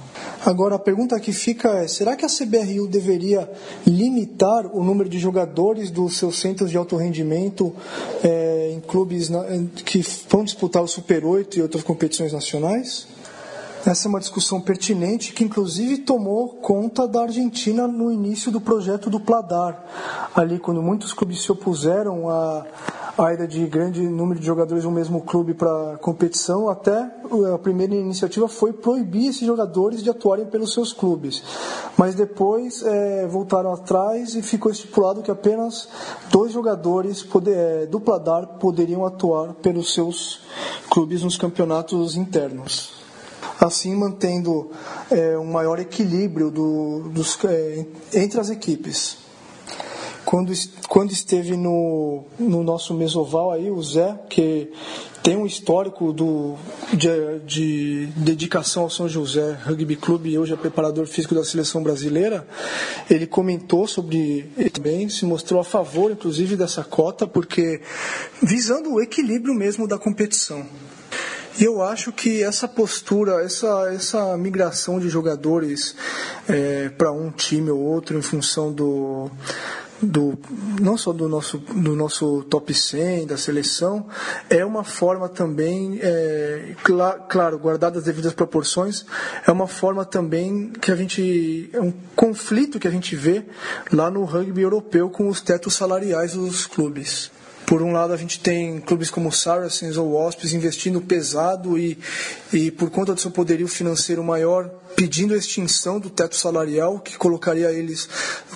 Agora 0.44 0.74
a 0.76 0.78
pergunta 0.78 1.18
que 1.20 1.32
fica 1.32 1.68
é: 1.82 1.86
será 1.86 2.16
que 2.16 2.24
a 2.24 2.28
CBRU 2.28 2.88
deveria 2.88 3.48
limitar 3.86 4.66
o 4.74 4.82
número 4.82 5.08
de 5.08 5.18
jogadores 5.18 5.90
dos 5.90 6.16
seus 6.16 6.38
centros 6.40 6.70
de 6.70 6.76
alto 6.76 6.96
rendimento 6.96 7.72
eh, 8.24 8.72
em 8.74 8.80
clubes 8.80 9.28
na- 9.28 9.44
que 9.84 10.04
vão 10.28 10.42
disputar 10.42 10.82
o 10.82 10.88
Super 10.88 11.24
8 11.24 11.58
e 11.58 11.62
outras 11.62 11.84
competições 11.84 12.32
nacionais? 12.32 13.06
Essa 13.84 14.06
é 14.06 14.08
uma 14.08 14.20
discussão 14.20 14.60
pertinente 14.60 15.32
que, 15.32 15.42
inclusive, 15.42 15.98
tomou 15.98 16.50
conta 16.50 17.08
da 17.08 17.22
Argentina 17.22 17.88
no 17.88 18.12
início 18.12 18.52
do 18.52 18.60
projeto 18.60 19.10
do 19.10 19.18
Pladar. 19.18 19.84
Ali, 20.36 20.60
quando 20.60 20.80
muitos 20.80 21.12
clubes 21.12 21.42
se 21.42 21.50
opuseram 21.50 22.28
à, 22.28 22.64
à 23.18 23.34
ida 23.34 23.44
de 23.44 23.66
grande 23.66 24.00
número 24.02 24.38
de 24.38 24.46
jogadores 24.46 24.84
do 24.84 24.90
mesmo 24.90 25.20
clube 25.22 25.52
para 25.52 25.98
competição, 26.00 26.68
até 26.68 27.10
a 27.52 27.58
primeira 27.58 27.96
iniciativa 27.96 28.46
foi 28.46 28.72
proibir 28.72 29.30
esses 29.30 29.44
jogadores 29.44 30.00
de 30.00 30.10
atuarem 30.10 30.46
pelos 30.46 30.72
seus 30.72 30.92
clubes. 30.92 31.42
Mas 31.98 32.14
depois 32.14 32.84
eh, 32.84 33.26
voltaram 33.28 33.72
atrás 33.72 34.36
e 34.36 34.42
ficou 34.42 34.70
estipulado 34.70 35.22
que 35.22 35.30
apenas 35.30 35.88
dois 36.30 36.52
jogadores 36.52 37.24
poder, 37.24 37.56
eh, 37.56 37.86
do 37.86 37.98
Pladar 37.98 38.46
poderiam 38.60 39.04
atuar 39.04 39.54
pelos 39.54 39.92
seus 39.92 40.40
clubes 40.88 41.24
nos 41.24 41.36
campeonatos 41.36 42.14
internos. 42.14 43.01
Assim 43.64 43.94
mantendo 43.94 44.70
é, 45.10 45.38
um 45.38 45.44
maior 45.44 45.78
equilíbrio 45.78 46.50
do, 46.50 47.10
dos, 47.10 47.38
é, 47.44 47.86
entre 48.14 48.40
as 48.40 48.50
equipes. 48.50 49.18
Quando, 50.24 50.52
quando 50.88 51.12
esteve 51.12 51.56
no, 51.56 52.24
no 52.38 52.62
nosso 52.62 52.94
mesoval 52.94 53.50
aí, 53.50 53.70
o 53.70 53.82
Zé, 53.82 54.18
que 54.28 54.72
tem 55.22 55.36
um 55.36 55.46
histórico 55.46 56.12
do, 56.12 56.56
de, 56.92 57.38
de, 57.46 58.06
dedicação 58.16 58.84
ao 58.84 58.90
São 58.90 59.08
José 59.08 59.58
Rugby 59.64 59.94
Clube 59.94 60.30
e 60.30 60.38
hoje 60.38 60.52
é 60.52 60.56
preparador 60.56 61.06
físico 61.06 61.34
da 61.34 61.44
seleção 61.44 61.82
brasileira, 61.82 62.46
ele 63.10 63.26
comentou 63.26 63.86
sobre 63.86 64.50
também, 64.72 65.08
se 65.08 65.24
mostrou 65.24 65.60
a 65.60 65.64
favor, 65.64 66.10
inclusive, 66.10 66.56
dessa 66.56 66.82
cota, 66.82 67.26
porque 67.26 67.80
visando 68.42 68.94
o 68.94 69.00
equilíbrio 69.02 69.54
mesmo 69.54 69.86
da 69.86 69.98
competição. 69.98 70.66
Eu 71.60 71.82
acho 71.82 72.12
que 72.12 72.42
essa 72.42 72.66
postura, 72.66 73.42
essa, 73.42 73.92
essa 73.92 74.36
migração 74.36 74.98
de 74.98 75.08
jogadores 75.08 75.94
é, 76.48 76.88
para 76.88 77.12
um 77.12 77.30
time 77.30 77.70
ou 77.70 77.78
outro 77.78 78.18
em 78.18 78.22
função 78.22 78.72
do 78.72 79.30
do 80.02 80.36
não 80.80 80.98
só 80.98 81.12
do 81.12 81.28
nosso 81.28 81.58
do 81.58 81.94
nosso 81.94 82.42
top 82.50 82.74
100 82.74 83.26
da 83.26 83.36
seleção 83.36 84.04
é 84.50 84.64
uma 84.64 84.82
forma 84.82 85.28
também 85.28 86.00
é, 86.02 86.74
cl 86.84 87.20
claro 87.28 87.56
guardadas 87.56 87.98
as 87.98 88.04
devidas 88.04 88.32
proporções 88.32 89.06
é 89.46 89.52
uma 89.52 89.68
forma 89.68 90.04
também 90.04 90.70
que 90.70 90.90
a 90.90 90.96
gente 90.96 91.70
é 91.72 91.80
um 91.80 91.92
conflito 92.16 92.80
que 92.80 92.88
a 92.88 92.90
gente 92.90 93.14
vê 93.14 93.44
lá 93.92 94.10
no 94.10 94.24
rugby 94.24 94.62
europeu 94.62 95.08
com 95.08 95.28
os 95.28 95.40
tetos 95.40 95.74
salariais 95.74 96.32
dos 96.32 96.66
clubes 96.66 97.30
por 97.66 97.82
um 97.82 97.92
lado, 97.92 98.12
a 98.12 98.16
gente 98.16 98.40
tem 98.40 98.80
clubes 98.80 99.10
como 99.10 99.28
o 99.28 99.32
Saracens 99.32 99.96
ou 99.96 100.12
Wasps 100.12 100.52
investindo 100.52 101.00
pesado 101.00 101.78
e, 101.78 101.98
e, 102.52 102.70
por 102.70 102.90
conta 102.90 103.14
do 103.14 103.20
seu 103.20 103.30
poderio 103.30 103.68
financeiro 103.68 104.22
maior, 104.22 104.70
pedindo 104.94 105.34
a 105.34 105.36
extinção 105.36 105.98
do 105.98 106.10
teto 106.10 106.36
salarial, 106.36 106.98
que 106.98 107.16
colocaria 107.16 107.70
eles 107.72 108.08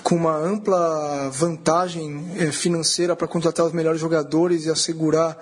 com 0.03 0.15
uma 0.15 0.35
ampla 0.35 1.29
vantagem 1.29 2.25
eh, 2.37 2.51
financeira 2.51 3.15
para 3.15 3.27
contratar 3.27 3.65
os 3.65 3.73
melhores 3.73 3.99
jogadores 3.99 4.65
e 4.65 4.69
assegurar, 4.69 5.37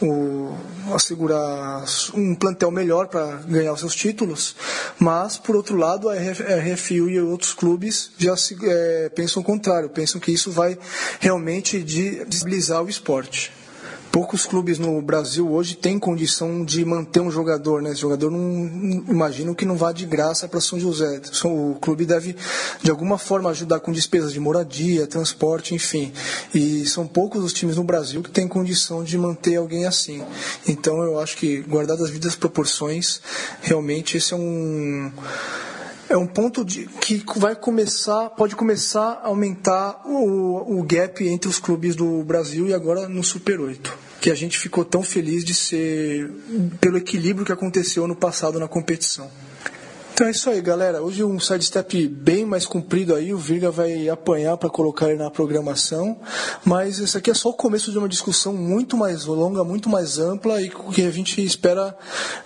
o, 0.00 0.56
assegurar 0.94 1.84
um 2.14 2.34
plantel 2.34 2.70
melhor 2.70 3.08
para 3.08 3.36
ganhar 3.46 3.72
os 3.72 3.80
seus 3.80 3.94
títulos. 3.94 4.56
Mas, 4.98 5.36
por 5.36 5.56
outro 5.56 5.76
lado, 5.76 6.08
a 6.08 6.14
RFU 6.14 7.08
e 7.08 7.20
outros 7.20 7.52
clubes 7.52 8.10
já 8.18 8.36
se, 8.36 8.56
é, 8.62 9.10
pensam 9.14 9.42
o 9.42 9.44
contrário, 9.44 9.88
pensam 9.88 10.20
que 10.20 10.32
isso 10.32 10.50
vai 10.50 10.78
realmente 11.20 11.82
desestabilizar 11.82 12.82
o 12.82 12.88
esporte 12.88 13.55
poucos 14.16 14.46
clubes 14.46 14.78
no 14.78 15.02
Brasil 15.02 15.52
hoje 15.52 15.76
têm 15.76 15.98
condição 15.98 16.64
de 16.64 16.82
manter 16.86 17.20
um 17.20 17.30
jogador, 17.30 17.82
né? 17.82 17.90
Esse 17.90 18.00
jogador 18.00 18.30
não 18.30 18.66
imagino 19.10 19.54
que 19.54 19.66
não 19.66 19.76
vá 19.76 19.92
de 19.92 20.06
graça 20.06 20.48
para 20.48 20.58
São 20.58 20.80
José. 20.80 21.20
O 21.44 21.74
clube 21.74 22.06
deve 22.06 22.34
de 22.82 22.90
alguma 22.90 23.18
forma 23.18 23.50
ajudar 23.50 23.78
com 23.80 23.92
despesas 23.92 24.32
de 24.32 24.40
moradia, 24.40 25.06
transporte, 25.06 25.74
enfim. 25.74 26.14
E 26.54 26.86
são 26.86 27.06
poucos 27.06 27.44
os 27.44 27.52
times 27.52 27.76
no 27.76 27.84
Brasil 27.84 28.22
que 28.22 28.30
têm 28.30 28.48
condição 28.48 29.04
de 29.04 29.18
manter 29.18 29.56
alguém 29.56 29.84
assim. 29.84 30.24
Então 30.66 31.02
eu 31.02 31.20
acho 31.20 31.36
que 31.36 31.60
guardadas 31.60 32.04
as 32.04 32.10
vidas 32.10 32.34
proporções, 32.34 33.20
realmente 33.60 34.16
esse 34.16 34.32
é 34.32 34.36
um 34.38 35.12
é 36.08 36.16
um 36.16 36.26
ponto 36.26 36.64
de, 36.64 36.86
que 37.00 37.22
vai 37.36 37.56
começar, 37.56 38.30
pode 38.30 38.54
começar 38.54 39.20
a 39.22 39.28
aumentar 39.28 40.02
o, 40.04 40.78
o 40.78 40.82
gap 40.82 41.26
entre 41.26 41.48
os 41.48 41.58
clubes 41.58 41.96
do 41.96 42.22
Brasil 42.22 42.68
e 42.68 42.74
agora 42.74 43.08
no 43.08 43.24
Super 43.24 43.60
8 43.60 44.06
que 44.20 44.30
a 44.30 44.34
gente 44.34 44.58
ficou 44.58 44.84
tão 44.84 45.04
feliz 45.04 45.44
de 45.44 45.54
ser 45.54 46.28
pelo 46.80 46.96
equilíbrio 46.96 47.46
que 47.46 47.52
aconteceu 47.52 48.08
no 48.08 48.16
passado 48.16 48.58
na 48.58 48.66
competição. 48.66 49.30
Então 50.16 50.28
é 50.28 50.30
isso 50.30 50.48
aí, 50.48 50.62
galera. 50.62 51.02
Hoje 51.02 51.22
um 51.22 51.38
sidestep 51.38 52.08
bem 52.08 52.46
mais 52.46 52.64
comprido 52.64 53.14
aí, 53.14 53.34
o 53.34 53.36
Virga 53.36 53.70
vai 53.70 54.08
apanhar 54.08 54.56
para 54.56 54.70
colocar 54.70 55.10
ele 55.10 55.22
na 55.22 55.30
programação, 55.30 56.18
mas 56.64 56.98
esse 56.98 57.18
aqui 57.18 57.30
é 57.30 57.34
só 57.34 57.50
o 57.50 57.52
começo 57.52 57.92
de 57.92 57.98
uma 57.98 58.08
discussão 58.08 58.54
muito 58.54 58.96
mais 58.96 59.26
longa, 59.26 59.62
muito 59.62 59.90
mais 59.90 60.18
ampla 60.18 60.62
e 60.62 60.70
que 60.70 61.02
a 61.02 61.10
gente 61.10 61.44
espera 61.44 61.94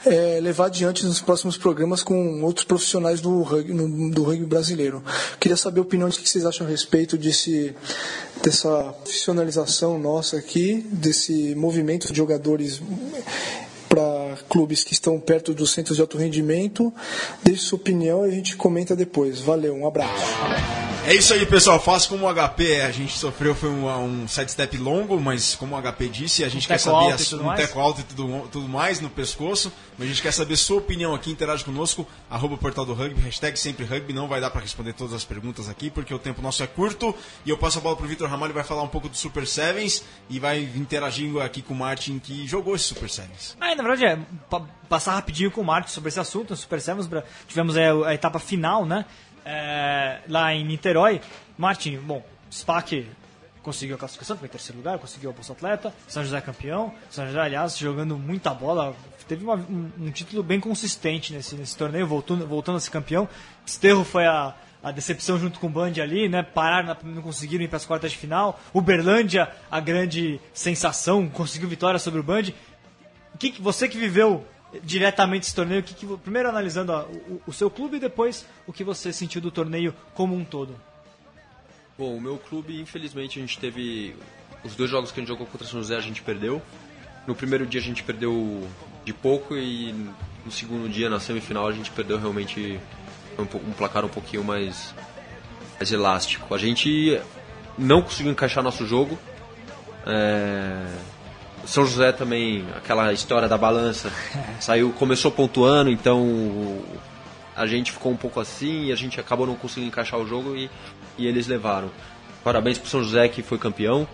é, 0.04 0.40
levar 0.42 0.66
adiante 0.66 1.06
nos 1.06 1.20
próximos 1.20 1.56
programas 1.56 2.02
com 2.02 2.42
outros 2.42 2.64
profissionais 2.64 3.20
do 3.20 3.40
rugby, 3.42 3.72
no, 3.72 4.10
do 4.10 4.24
rugby 4.24 4.46
brasileiro. 4.46 5.00
Queria 5.38 5.56
saber 5.56 5.78
a 5.78 5.82
opinião 5.82 6.08
de 6.08 6.18
que 6.18 6.28
vocês 6.28 6.44
acham 6.44 6.66
a 6.66 6.70
respeito 6.70 7.16
desse, 7.16 7.72
dessa 8.42 8.82
profissionalização 9.04 9.96
nossa 9.96 10.38
aqui, 10.38 10.84
desse 10.90 11.54
movimento 11.54 12.12
de 12.12 12.16
jogadores 12.16 12.82
para 13.88 14.19
clubes 14.48 14.84
que 14.84 14.92
estão 14.92 15.18
perto 15.18 15.54
dos 15.54 15.72
centros 15.72 15.96
de 15.96 16.02
alto 16.02 16.18
rendimento. 16.18 16.92
Deixe 17.42 17.62
sua 17.62 17.78
opinião 17.78 18.26
e 18.26 18.30
a 18.30 18.32
gente 18.32 18.56
comenta 18.56 18.94
depois. 18.94 19.40
Valeu, 19.40 19.74
um 19.74 19.86
abraço. 19.86 20.36
É 21.06 21.14
isso 21.14 21.32
aí, 21.32 21.46
pessoal. 21.46 21.80
Faça 21.80 22.08
como 22.08 22.28
o 22.28 22.34
HP 22.34 22.82
a 22.82 22.90
gente 22.90 23.16
sofreu, 23.16 23.54
foi 23.54 23.70
um, 23.70 23.88
um 23.88 24.28
sidestep 24.28 24.76
longo, 24.76 25.18
mas 25.18 25.54
como 25.54 25.74
o 25.74 25.82
HP 25.82 26.08
disse, 26.08 26.44
a 26.44 26.48
gente 26.48 26.66
um 26.66 26.68
quer 26.68 26.78
saber 26.78 27.12
a, 27.12 27.36
um 27.36 27.44
mais? 27.44 27.60
teco 27.60 27.80
alto 27.80 28.02
e 28.02 28.04
tudo, 28.04 28.48
tudo 28.52 28.68
mais 28.68 29.00
no 29.00 29.08
pescoço. 29.08 29.72
Mas 29.96 30.06
a 30.06 30.10
gente 30.10 30.22
quer 30.22 30.32
saber 30.32 30.56
sua 30.56 30.78
opinião 30.78 31.14
aqui, 31.14 31.30
interage 31.30 31.64
conosco, 31.64 32.06
arroba 32.28 32.56
portal 32.56 32.84
do 32.84 32.92
rugby, 32.92 33.20
hashtag 33.22 33.58
sempre 33.58 33.84
rugby. 33.84 34.12
Não 34.12 34.28
vai 34.28 34.40
dar 34.40 34.50
para 34.50 34.60
responder 34.60 34.92
todas 34.92 35.14
as 35.14 35.24
perguntas 35.24 35.68
aqui, 35.68 35.90
porque 35.90 36.12
o 36.12 36.18
tempo 36.18 36.42
nosso 36.42 36.62
é 36.62 36.66
curto. 36.66 37.14
E 37.46 37.50
eu 37.50 37.56
passo 37.56 37.78
a 37.78 37.80
bola 37.80 37.96
pro 37.96 38.06
Vitor 38.06 38.28
Ramalho, 38.28 38.52
vai 38.52 38.64
falar 38.64 38.82
um 38.82 38.88
pouco 38.88 39.08
do 39.08 39.16
Super 39.16 39.46
Sevens 39.46 40.04
e 40.28 40.38
vai 40.38 40.60
interagindo 40.76 41.40
aqui 41.40 41.62
com 41.62 41.72
o 41.72 41.76
Martin, 41.76 42.18
que 42.18 42.46
jogou 42.46 42.76
esse 42.76 42.84
Super 42.84 43.08
Sevens. 43.08 43.56
Ah, 43.60 43.74
na 43.74 43.82
verdade, 43.82 44.04
é 44.04 44.18
passar 44.88 45.14
rapidinho 45.14 45.50
com 45.50 45.60
o 45.60 45.64
Martin 45.64 45.90
sobre 45.90 46.08
esse 46.08 46.20
assunto. 46.20 46.50
No 46.50 46.56
Super 46.56 46.80
Sevens 46.80 47.08
tivemos 47.48 47.76
é, 47.76 47.90
a 47.90 48.14
etapa 48.14 48.38
final, 48.38 48.84
né? 48.84 49.06
É, 49.50 50.20
lá 50.28 50.54
em 50.54 50.64
Niterói. 50.64 51.20
Martin, 51.58 51.98
bom, 51.98 52.24
SPAC 52.50 53.06
conseguiu 53.62 53.96
a 53.96 53.98
classificação, 53.98 54.36
foi 54.36 54.48
em 54.48 54.50
terceiro 54.50 54.78
lugar, 54.78 54.98
conseguiu 54.98 55.30
a 55.30 55.32
Bolsa 55.32 55.52
Atleta, 55.52 55.92
São 56.08 56.24
José 56.24 56.40
campeão, 56.40 56.94
São 57.10 57.26
José, 57.26 57.40
aliás, 57.40 57.76
jogando 57.76 58.16
muita 58.16 58.54
bola, 58.54 58.96
teve 59.28 59.44
uma, 59.44 59.54
um, 59.54 59.90
um, 59.98 60.10
título 60.10 60.42
bem 60.42 60.58
consistente 60.58 61.32
nesse, 61.32 61.54
nesse 61.56 61.76
torneio, 61.76 62.06
voltando, 62.06 62.46
voltando 62.46 62.76
a 62.76 62.80
ser 62.80 62.90
campeão. 62.90 63.28
Desterro 63.64 64.02
foi 64.02 64.26
a, 64.26 64.54
a 64.82 64.90
decepção 64.90 65.38
junto 65.38 65.60
com 65.60 65.66
o 65.66 65.70
Band 65.70 65.92
ali, 66.02 66.28
né? 66.28 66.42
Pararam, 66.42 66.96
não 67.04 67.22
conseguiram 67.22 67.64
ir 67.64 67.68
para 67.68 67.76
as 67.76 67.84
quartas 67.84 68.12
de 68.12 68.18
final. 68.18 68.58
Uberlândia, 68.72 69.48
a 69.70 69.78
grande 69.78 70.40
sensação, 70.54 71.28
conseguiu 71.28 71.68
vitória 71.68 71.98
sobre 71.98 72.20
o 72.20 72.22
Band. 72.22 72.44
Que, 73.38 73.60
você 73.60 73.88
que 73.88 73.98
viveu 73.98 74.44
diretamente 74.82 75.46
esse 75.46 75.54
torneio, 75.54 75.82
que, 75.82 75.94
que 75.94 76.06
primeiro 76.18 76.48
analisando 76.48 76.92
a, 76.92 77.02
o, 77.04 77.42
o, 77.46 77.52
seu 77.52 77.70
clube 77.70 77.96
e 77.96 78.00
depois 78.00 78.46
o 78.66 78.72
que 78.72 78.84
você 78.84 79.12
sentiu 79.12 79.40
do 79.40 79.50
torneio 79.50 79.94
como 80.14 80.34
um 80.34 80.44
todo. 80.44 80.74
Bom, 81.98 82.16
o 82.16 82.20
meu 82.20 82.38
clube, 82.38 82.80
infelizmente, 82.80 83.38
a 83.38 83.42
gente 83.42 83.58
teve 83.58 84.14
os 84.64 84.74
dois 84.74 84.90
jogos 84.90 85.10
que 85.10 85.20
a 85.20 85.22
gente 85.22 85.28
jogou 85.28 85.46
contra 85.46 85.66
São 85.66 85.80
José, 85.80 85.96
a 85.96 86.00
gente 86.00 86.22
perdeu. 86.22 86.62
No 87.26 87.34
primeiro 87.34 87.66
dia 87.66 87.80
a 87.80 87.84
gente 87.84 88.02
perdeu 88.02 88.66
de 89.04 89.12
pouco 89.12 89.56
e 89.56 89.92
no 90.44 90.50
segundo 90.50 90.88
dia, 90.88 91.10
na 91.10 91.20
semifinal, 91.20 91.68
a 91.68 91.72
gente 91.72 91.90
perdeu 91.90 92.18
realmente 92.18 92.80
um, 93.38 93.42
um 93.42 93.72
placar 93.72 94.04
um 94.04 94.08
pouquinho 94.08 94.42
mais, 94.42 94.94
mais 95.76 95.92
elástico. 95.92 96.54
A 96.54 96.58
gente 96.58 97.20
não 97.76 98.00
conseguiu 98.02 98.32
encaixar 98.32 98.64
nosso 98.64 98.86
jogo. 98.86 99.18
É 100.06 101.19
são 101.64 101.86
José 101.86 102.12
também, 102.12 102.64
aquela 102.76 103.12
história 103.12 103.48
da 103.48 103.58
balança, 103.58 104.12
saiu, 104.60 104.92
começou 104.92 105.30
pontuando, 105.30 105.90
então 105.90 106.82
a 107.54 107.66
gente 107.66 107.92
ficou 107.92 108.12
um 108.12 108.16
pouco 108.16 108.40
assim 108.40 108.86
e 108.86 108.92
a 108.92 108.96
gente 108.96 109.20
acabou 109.20 109.46
não 109.46 109.54
conseguindo 109.54 109.88
encaixar 109.88 110.18
o 110.18 110.26
jogo 110.26 110.56
e, 110.56 110.70
e 111.18 111.26
eles 111.26 111.46
levaram. 111.46 111.90
Parabéns 112.42 112.78
para 112.78 112.88
São 112.88 113.02
José 113.02 113.28
que 113.28 113.42
foi 113.42 113.58
campeão, 113.58 114.08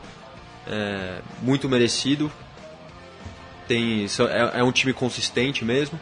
é, 0.67 1.21
muito 1.43 1.69
merecido. 1.69 2.31
Tem, 3.69 4.05
é, 4.05 4.61
é, 4.61 4.63
um 4.63 4.73
time 4.73 4.93
consistente 4.93 5.65
mesmo. 5.65 5.99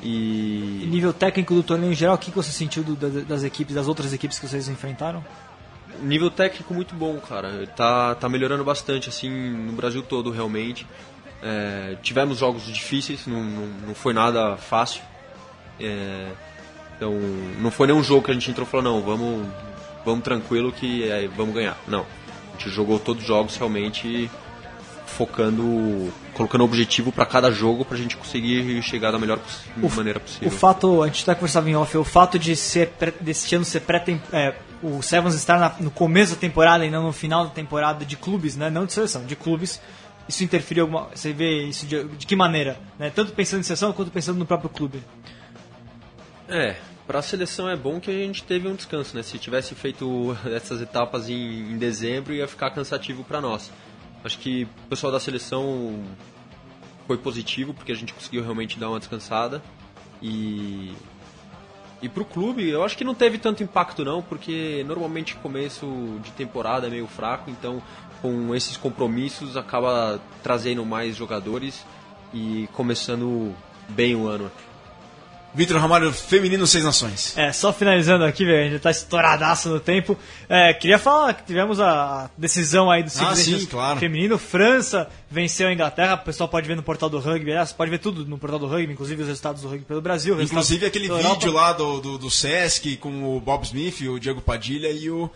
E... 0.00 0.84
e 0.84 0.86
nível 0.86 1.12
técnico 1.12 1.54
do 1.54 1.62
torneio 1.62 1.92
em 1.92 1.96
geral, 1.96 2.14
o 2.14 2.18
que 2.18 2.30
você 2.30 2.52
sentiu 2.52 2.84
do, 2.84 2.94
das, 2.94 3.24
das 3.24 3.42
equipes, 3.42 3.74
das 3.74 3.88
outras 3.88 4.12
equipes 4.12 4.38
que 4.38 4.46
vocês 4.46 4.68
enfrentaram? 4.68 5.24
Nível 6.02 6.30
técnico 6.30 6.72
muito 6.74 6.94
bom, 6.94 7.18
cara. 7.18 7.66
Tá, 7.76 8.14
tá 8.14 8.28
melhorando 8.28 8.64
bastante, 8.64 9.08
assim, 9.08 9.30
no 9.30 9.72
Brasil 9.72 10.02
todo, 10.02 10.30
realmente. 10.30 10.86
É, 11.42 11.96
tivemos 12.02 12.38
jogos 12.38 12.64
difíceis, 12.64 13.26
não, 13.26 13.42
não, 13.42 13.66
não 13.88 13.94
foi 13.94 14.12
nada 14.12 14.56
fácil. 14.56 15.02
É, 15.80 16.32
então, 16.96 17.14
não 17.60 17.70
foi 17.70 17.86
nenhum 17.86 18.02
jogo 18.02 18.24
que 18.24 18.30
a 18.30 18.34
gente 18.34 18.50
entrou 18.50 18.66
e 18.66 18.70
falou, 18.70 18.84
não, 18.84 19.00
vamos, 19.00 19.46
vamos 20.04 20.24
tranquilo 20.24 20.72
que 20.72 21.08
é, 21.08 21.28
vamos 21.28 21.54
ganhar. 21.54 21.76
Não. 21.86 22.04
A 22.54 22.58
gente 22.58 22.70
jogou 22.70 22.98
todos 22.98 23.22
os 23.22 23.28
jogos 23.28 23.56
realmente 23.56 24.28
focando, 25.06 26.12
colocando 26.34 26.64
objetivo 26.64 27.10
para 27.10 27.24
cada 27.24 27.50
jogo 27.50 27.84
para 27.84 27.96
a 27.96 28.00
gente 28.00 28.16
conseguir 28.16 28.82
chegar 28.82 29.10
da 29.10 29.18
melhor 29.18 29.38
o, 29.80 29.88
maneira 29.90 30.20
possível. 30.20 30.48
O 30.48 30.50
fato, 30.50 31.02
a 31.02 31.06
gente 31.06 31.22
até 31.22 31.34
conversava 31.34 31.70
em 31.70 31.74
off, 31.76 31.96
o 31.96 32.04
fato 32.04 32.38
de 32.38 32.54
ser 32.54 32.92
desse 33.20 33.54
ano 33.54 33.64
ser 33.64 33.80
pré 33.80 34.04
é, 34.32 34.54
o 34.82 35.02
Sevens 35.02 35.34
estar 35.34 35.58
na, 35.58 35.74
no 35.80 35.90
começo 35.90 36.34
da 36.34 36.40
temporada 36.40 36.84
e 36.84 36.90
não 36.90 37.04
no 37.04 37.12
final 37.12 37.44
da 37.44 37.50
temporada 37.50 38.04
de 38.04 38.16
clubes, 38.16 38.56
né? 38.56 38.70
Não 38.70 38.86
de 38.86 38.92
seleção, 38.92 39.24
de 39.24 39.36
clubes. 39.36 39.80
Isso 40.28 40.44
interferiu 40.44 40.84
alguma. 40.84 41.08
Você 41.14 41.32
vê 41.32 41.64
isso 41.64 41.86
de, 41.86 42.04
de 42.04 42.26
que 42.26 42.36
maneira? 42.36 42.78
Né? 42.98 43.10
Tanto 43.10 43.32
pensando 43.32 43.60
em 43.60 43.62
seleção 43.62 43.92
quanto 43.92 44.10
pensando 44.10 44.38
no 44.38 44.46
próprio 44.46 44.68
clube. 44.70 45.02
É, 46.48 46.76
para 47.06 47.18
a 47.18 47.22
seleção 47.22 47.68
é 47.68 47.76
bom 47.76 47.98
que 47.98 48.10
a 48.10 48.14
gente 48.14 48.44
teve 48.44 48.68
um 48.68 48.74
descanso, 48.74 49.16
né? 49.16 49.22
Se 49.22 49.38
tivesse 49.38 49.74
feito 49.74 50.36
essas 50.54 50.80
etapas 50.80 51.28
em, 51.28 51.72
em 51.72 51.78
dezembro, 51.78 52.34
ia 52.34 52.46
ficar 52.46 52.70
cansativo 52.70 53.24
para 53.24 53.40
nós. 53.40 53.72
Acho 54.22 54.38
que 54.38 54.64
o 54.64 54.88
pessoal 54.88 55.12
da 55.12 55.20
seleção 55.20 56.04
foi 57.06 57.16
positivo, 57.16 57.72
porque 57.72 57.92
a 57.92 57.94
gente 57.94 58.12
conseguiu 58.12 58.42
realmente 58.42 58.78
dar 58.78 58.90
uma 58.90 58.98
descansada. 58.98 59.62
E 60.20 60.92
e 62.00 62.08
pro 62.08 62.24
clube, 62.24 62.68
eu 62.68 62.84
acho 62.84 62.96
que 62.96 63.04
não 63.04 63.14
teve 63.14 63.38
tanto 63.38 63.62
impacto 63.62 64.04
não, 64.04 64.22
porque 64.22 64.84
normalmente 64.86 65.34
começo 65.36 65.86
de 66.22 66.30
temporada 66.32 66.86
é 66.86 66.90
meio 66.90 67.06
fraco, 67.06 67.50
então 67.50 67.82
com 68.22 68.54
esses 68.54 68.76
compromissos 68.76 69.56
acaba 69.56 70.20
trazendo 70.42 70.84
mais 70.84 71.16
jogadores 71.16 71.84
e 72.32 72.68
começando 72.72 73.54
bem 73.88 74.14
o 74.14 74.28
ano. 74.28 74.50
Vitor 75.54 75.80
Ramalho, 75.80 76.12
feminino 76.12 76.66
Seis 76.66 76.84
Nações. 76.84 77.36
É, 77.36 77.50
só 77.52 77.72
finalizando 77.72 78.22
aqui, 78.24 78.44
velho, 78.44 78.66
a 78.68 78.70
gente 78.70 78.80
tá 78.82 78.90
estouradaço 78.90 79.68
no 79.70 79.80
tempo. 79.80 80.16
É, 80.48 80.72
queria 80.74 80.98
falar 80.98 81.34
que 81.34 81.44
tivemos 81.44 81.80
a 81.80 82.30
decisão 82.36 82.90
aí 82.90 83.02
do 83.02 83.10
Ah, 83.18 83.34
sim, 83.34 83.64
claro. 83.66 83.98
feminino. 83.98 84.38
França 84.38 85.08
venceu 85.30 85.68
a 85.68 85.72
Inglaterra, 85.72 86.14
o 86.14 86.18
pessoal 86.18 86.48
pode 86.48 86.68
ver 86.68 86.76
no 86.76 86.82
portal 86.82 87.08
do 87.08 87.18
rugby, 87.18 87.50
aliás, 87.50 87.72
pode 87.72 87.90
ver 87.90 87.98
tudo 87.98 88.24
no 88.26 88.38
portal 88.38 88.58
do 88.58 88.66
rugby, 88.66 88.92
inclusive 88.92 89.22
os 89.22 89.28
resultados 89.28 89.62
do 89.62 89.68
rugby 89.68 89.84
pelo 89.84 90.00
Brasil. 90.02 90.40
Inclusive 90.40 90.86
aquele 90.86 91.08
vídeo 91.08 91.50
lá 91.52 91.72
do, 91.72 92.00
do, 92.00 92.18
do 92.18 92.30
Sesc 92.30 92.96
com 92.98 93.36
o 93.36 93.40
Bob 93.40 93.64
Smith, 93.64 94.00
o 94.02 94.20
Diego 94.20 94.40
Padilha 94.40 94.90
e 94.90 95.10
o, 95.10 95.30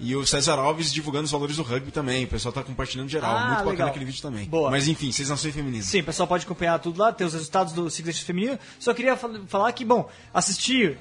e 0.00 0.14
o 0.14 0.24
César 0.26 0.58
Alves 0.58 0.92
divulgando 0.92 1.24
os 1.24 1.30
valores 1.30 1.56
do 1.56 1.62
rugby 1.62 1.90
também. 1.90 2.24
O 2.24 2.28
pessoal 2.28 2.52
tá 2.52 2.62
compartilhando 2.62 3.08
geral. 3.08 3.30
Ah, 3.34 3.38
Muito 3.40 3.50
bacana 3.58 3.70
legal. 3.70 3.88
aquele 3.88 4.04
vídeo 4.04 4.22
também. 4.22 4.44
Boa. 4.46 4.70
Mas 4.70 4.86
enfim, 4.88 5.10
Seis 5.12 5.28
Nações 5.28 5.54
Femininas. 5.54 5.86
Sim, 5.86 6.00
o 6.00 6.04
pessoal 6.04 6.26
pode 6.26 6.44
acompanhar 6.44 6.78
tudo 6.78 6.98
lá, 7.00 7.12
ter 7.12 7.24
os 7.24 7.32
resultados 7.34 7.72
do 7.72 7.84
Nations 7.84 8.20
feminino. 8.20 8.58
Só 8.78 8.94
queria 8.94 9.16
fal- 9.16 9.30
falar 9.48 9.72
que, 9.72 9.84
bom, 9.84 10.08
assistir 10.32 10.98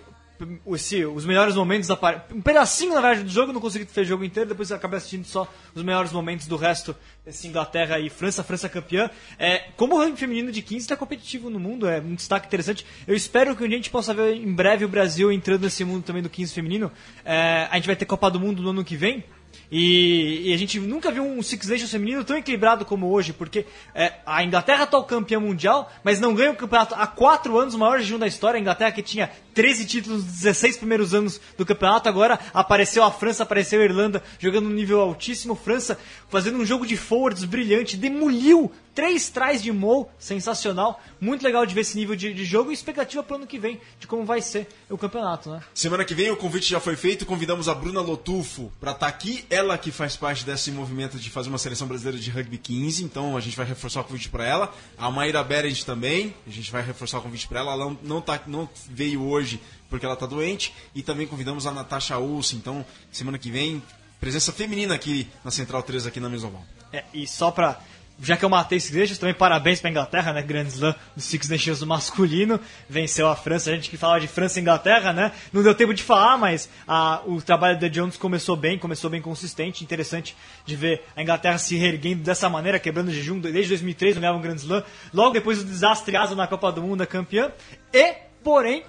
os 0.65 1.25
melhores 1.25 1.55
momentos 1.55 1.88
da 1.88 1.95
par- 1.95 2.27
um 2.33 2.41
pedacinho 2.41 2.93
na 2.93 3.01
verdade 3.01 3.23
do 3.23 3.29
jogo, 3.29 3.51
não 3.53 3.61
consegui 3.61 3.85
ver 3.85 4.01
o 4.01 4.05
jogo 4.05 4.23
inteiro, 4.23 4.49
depois 4.49 4.71
acabei 4.71 4.97
assistindo 4.97 5.25
só 5.25 5.51
os 5.73 5.83
melhores 5.83 6.11
momentos 6.11 6.47
do 6.47 6.55
resto, 6.55 6.95
esse 7.25 7.47
Inglaterra 7.47 7.99
e 7.99 8.09
França, 8.09 8.43
França 8.43 8.69
campeã. 8.69 9.09
É, 9.39 9.69
como 9.75 9.95
o 9.95 9.99
ranking 9.99 10.15
feminino 10.15 10.51
de 10.51 10.61
15 10.61 10.77
está 10.85 10.95
competitivo 10.95 11.49
no 11.49 11.59
mundo, 11.59 11.88
é 11.88 11.99
um 11.99 12.15
destaque 12.15 12.47
interessante. 12.47 12.85
Eu 13.07 13.15
espero 13.15 13.55
que 13.55 13.63
a 13.63 13.69
gente 13.69 13.89
possa 13.89 14.13
ver 14.13 14.35
em 14.35 14.53
breve 14.53 14.85
o 14.85 14.88
Brasil 14.88 15.31
entrando 15.31 15.63
nesse 15.63 15.83
mundo 15.83 16.03
também 16.03 16.21
do 16.21 16.29
15 16.29 16.53
feminino. 16.53 16.91
É, 17.25 17.67
a 17.69 17.75
gente 17.75 17.88
vai 17.88 17.95
ter 17.95 18.05
Copa 18.05 18.29
do 18.31 18.39
Mundo 18.39 18.61
no 18.61 18.69
ano 18.69 18.83
que 18.83 18.95
vem. 18.95 19.23
E, 19.72 20.49
e 20.49 20.53
a 20.53 20.57
gente 20.57 20.80
nunca 20.80 21.11
viu 21.11 21.26
um 21.26 21.41
Six 21.41 21.68
Nations 21.68 21.91
feminino 21.91 22.24
tão 22.24 22.38
equilibrado 22.38 22.86
como 22.86 23.11
hoje, 23.11 23.34
porque 23.34 23.65
é, 23.93 24.13
a 24.26 24.43
Inglaterra 24.43 24.86
está 24.86 24.97
o 24.97 25.03
campeão 25.03 25.41
mundial, 25.41 25.91
mas 26.03 26.20
não 26.20 26.34
ganha 26.34 26.51
o 26.51 26.55
campeonato 26.55 26.95
há 26.95 27.05
quatro 27.05 27.57
anos, 27.57 27.74
o 27.74 27.80
maior 27.80 27.99
jejum 27.99 28.18
da 28.18 28.28
história. 28.28 28.57
A 28.57 28.61
Inglaterra 28.61 28.91
que 28.91 29.03
tinha 29.03 29.30
13 29.53 29.86
títulos 29.86 30.24
nos 30.24 30.34
16 30.34 30.78
primeiros 30.78 31.13
anos 31.13 31.41
do 31.57 31.65
campeonato, 31.65 32.07
agora 32.07 32.39
apareceu 32.53 33.03
a 33.03 33.11
França, 33.11 33.43
apareceu 33.43 33.82
a 33.82 33.84
Irlanda 33.84 34.24
jogando 34.39 34.68
um 34.68 34.74
nível 34.74 35.01
altíssimo. 35.01 35.55
França 35.55 35.99
fazendo 36.30 36.57
um 36.57 36.65
jogo 36.65 36.86
de 36.86 36.95
forwards 36.95 37.43
brilhante, 37.43 37.97
demoliu 37.97 38.72
três 38.97 39.29
trás 39.29 39.61
de 39.61 39.71
Mou, 39.71 40.11
sensacional. 40.17 40.99
Muito 41.21 41.43
legal 41.43 41.63
de 41.67 41.75
ver 41.75 41.81
esse 41.81 41.95
nível 41.95 42.15
de, 42.15 42.33
de 42.33 42.43
jogo 42.43 42.71
e 42.71 42.73
expectativa 42.73 43.21
para 43.21 43.33
o 43.33 43.37
ano 43.37 43.45
que 43.45 43.59
vem, 43.59 43.79
de 43.99 44.07
como 44.07 44.25
vai 44.25 44.41
ser 44.41 44.67
o 44.89 44.97
campeonato, 44.97 45.51
né? 45.51 45.61
Semana 45.71 46.03
que 46.03 46.15
vem 46.15 46.31
o 46.31 46.35
convite 46.35 46.67
já 46.67 46.79
foi 46.79 46.95
feito, 46.95 47.23
convidamos 47.23 47.69
a 47.69 47.75
Bruna 47.75 48.01
Lotufo 48.01 48.71
para 48.79 48.93
estar 48.93 49.05
aqui. 49.05 49.45
Ela 49.51 49.77
que 49.77 49.91
faz 49.91 50.17
parte 50.17 50.43
desse 50.43 50.71
movimento 50.71 51.19
de 51.19 51.29
fazer 51.29 51.47
uma 51.49 51.59
seleção 51.59 51.87
brasileira 51.87 52.17
de 52.17 52.31
rugby 52.31 52.57
15, 52.57 53.03
então 53.03 53.37
a 53.37 53.39
gente 53.39 53.55
vai 53.55 53.67
reforçar 53.67 54.01
o 54.01 54.03
convite 54.03 54.29
para 54.29 54.43
ela. 54.43 54.73
A 54.97 55.11
Maíra 55.11 55.43
Berend 55.43 55.85
também, 55.85 56.33
a 56.47 56.49
gente 56.49 56.71
vai 56.71 56.81
reforçar 56.81 57.19
o 57.19 57.21
convite 57.21 57.47
para 57.47 57.59
ela. 57.59 57.73
Ela 57.73 57.85
não, 57.85 57.99
não, 58.01 58.19
tá, 58.19 58.41
não 58.47 58.67
veio 58.89 59.21
hoje 59.21 59.61
porque 59.91 60.07
ela 60.07 60.15
está 60.15 60.25
doente. 60.25 60.73
E 60.95 61.03
também 61.03 61.27
convidamos 61.27 61.67
a 61.67 61.71
Natasha 61.71 62.17
Ulse, 62.17 62.55
então 62.55 62.83
semana 63.11 63.37
que 63.37 63.51
vem, 63.51 63.79
presença 64.19 64.51
feminina 64.51 64.95
aqui 64.95 65.27
na 65.45 65.51
Central 65.51 65.83
3, 65.83 66.07
aqui 66.07 66.19
na 66.19 66.29
Mesoval. 66.29 66.65
É, 66.91 67.03
e 67.13 67.27
só 67.27 67.51
pra. 67.51 67.79
Já 68.20 68.36
que 68.36 68.43
eu 68.43 68.49
matei 68.49 68.80
Six 68.80 68.95
Nations, 68.97 69.18
também 69.20 69.36
parabéns 69.36 69.80
pra 69.80 69.91
Inglaterra, 69.91 70.34
né? 70.34 70.41
Grand 70.41 70.65
Slam 70.65 70.95
do 71.15 71.22
Six 71.22 71.49
Nations 71.49 71.84
masculino. 71.84 72.59
Venceu 72.89 73.28
a 73.28 73.36
França. 73.36 73.70
A 73.70 73.76
gente 73.76 73.91
que 73.91 73.97
falava 73.97 74.20
de 74.20 74.28
França 74.28 74.57
e 74.57 74.61
Inglaterra, 74.63 75.13
né? 75.13 75.32
Não 75.53 75.61
deu 75.61 75.76
tempo 75.76 75.93
de 75.93 76.01
falar, 76.01 76.36
mas 76.36 76.68
a- 76.88 77.22
o 77.28 77.39
trabalho 77.41 77.80
da 77.80 77.88
Jones 77.88 78.18
começou 78.18 78.55
bem, 78.55 78.80
começou 78.80 79.07
bem 79.09 79.22
consistente. 79.22 79.84
Interessante 79.84 80.36
de 80.65 80.76
ver 80.76 81.03
a 81.15 81.22
Inglaterra 81.22 81.59
se 81.59 81.76
reerguendo 81.76 82.24
dessa 82.24 82.49
maneira, 82.49 82.80
quebrando 82.80 83.09
o 83.09 83.11
jejum. 83.13 83.39
Desde 83.39 83.70
2003 83.70 84.15
não 84.15 84.22
ganhava 84.22 84.39
um 84.39 84.41
Grand 84.41 84.55
Slam. 84.55 84.84
Logo 85.13 85.32
depois 85.32 85.59
do 85.59 85.65
desastre 85.65 86.15
asa 86.18 86.34
na 86.36 86.47
Copa 86.47 86.72
do 86.72 86.82
Mundo, 86.82 87.01
a 87.03 87.05
campeã. 87.05 87.51
E, 87.93 88.15
porém, 88.43 88.84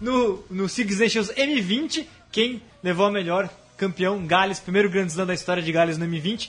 no, 0.00 0.44
no 0.50 0.68
Six 0.68 0.98
Nations 0.98 1.30
M20, 1.30 2.04
quem 2.32 2.60
levou 2.82 3.06
a 3.06 3.10
melhor 3.12 3.48
campeão, 3.76 4.26
Gales, 4.26 4.58
primeiro 4.58 4.90
Grand 4.90 5.06
Slam 5.06 5.26
da 5.26 5.34
história 5.34 5.62
de 5.62 5.70
Gales 5.70 5.98
no 5.98 6.04
M20. 6.04 6.48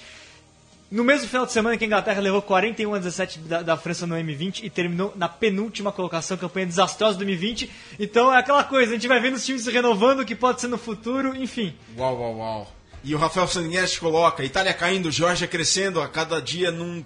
No 0.93 1.03
mesmo 1.03 1.27
final 1.27 1.43
de 1.43 1.51
semana 1.51 1.75
que 1.75 1.83
a 1.83 1.87
Inglaterra 1.87 2.21
levou 2.21 2.39
41 2.39 2.93
a 2.93 2.99
17 2.99 3.39
da, 3.39 3.63
da 3.63 3.75
França 3.75 4.05
no 4.05 4.13
M20 4.13 4.63
e 4.63 4.69
terminou 4.69 5.11
na 5.15 5.27
penúltima 5.27 5.91
colocação, 5.91 6.37
campanha 6.37 6.67
desastrosa 6.67 7.17
do 7.17 7.25
M20. 7.25 7.67
Então 7.99 8.31
é 8.31 8.37
aquela 8.37 8.63
coisa, 8.63 8.91
a 8.91 8.93
gente 8.93 9.07
vai 9.07 9.19
vendo 9.19 9.33
os 9.33 9.43
times 9.43 9.63
se 9.63 9.71
renovando, 9.71 10.19
o 10.19 10.25
que 10.25 10.35
pode 10.35 10.61
ser 10.61 10.67
no 10.67 10.77
futuro, 10.77 11.35
enfim. 11.35 11.73
Uau, 11.97 12.15
uau, 12.15 12.37
uau. 12.37 12.71
E 13.03 13.15
o 13.15 13.17
Rafael 13.17 13.47
Sanguinetti 13.47 13.99
coloca: 13.99 14.45
Itália 14.45 14.71
caindo, 14.71 15.09
Georgia 15.09 15.47
crescendo, 15.47 15.99
a 15.99 16.07
cada 16.07 16.39
dia 16.39 16.69
num. 16.69 17.03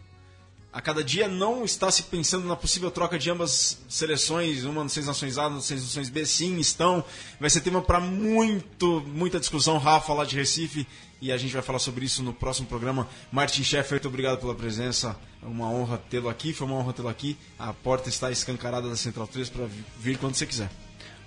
A 0.78 0.82
cada 0.82 1.04
dia 1.04 1.28
não 1.28 1.66
está 1.66 1.90
se 1.90 2.04
pensando 2.04 2.48
na 2.48 2.56
possível 2.56 2.92
troca 2.92 3.18
de 3.18 3.32
ambas 3.32 3.80
seleções, 3.90 4.64
uma 4.64 4.84
nas 4.84 4.92
seis 4.94 5.08
nações 5.08 5.36
A, 5.36 5.50
nas 5.50 5.66
seis 5.66 5.82
nações 5.82 6.08
B, 6.08 6.24
sim, 6.24 6.60
estão. 6.60 7.04
Vai 7.40 7.50
ser 7.50 7.62
tema 7.62 7.82
para 7.82 8.00
muito, 8.00 9.02
muita 9.08 9.40
discussão, 9.40 9.80
Rafa, 9.80 10.14
lá 10.14 10.24
de 10.24 10.36
Recife, 10.36 10.86
e 11.20 11.32
a 11.32 11.38
gente 11.38 11.52
vai 11.52 11.64
falar 11.64 11.80
sobre 11.80 12.06
isso 12.06 12.22
no 12.22 12.32
próximo 12.32 12.68
programa. 12.68 13.10
Martin 13.32 13.64
Sheffer, 13.64 13.94
muito 13.94 14.08
obrigado 14.08 14.40
pela 14.40 14.54
presença, 14.54 15.18
é 15.42 15.48
uma 15.48 15.68
honra 15.68 15.98
tê-lo 16.12 16.30
aqui, 16.30 16.54
foi 16.54 16.68
uma 16.68 16.76
honra 16.76 16.94
tê-lo 16.94 17.10
aqui. 17.10 17.36
A 17.58 17.74
porta 17.74 18.08
está 18.08 18.30
escancarada 18.30 18.88
da 18.88 18.96
Central 18.96 19.26
3 19.26 19.50
para 19.50 19.66
vir 20.00 20.20
quando 20.20 20.36
você 20.36 20.46
quiser. 20.46 20.70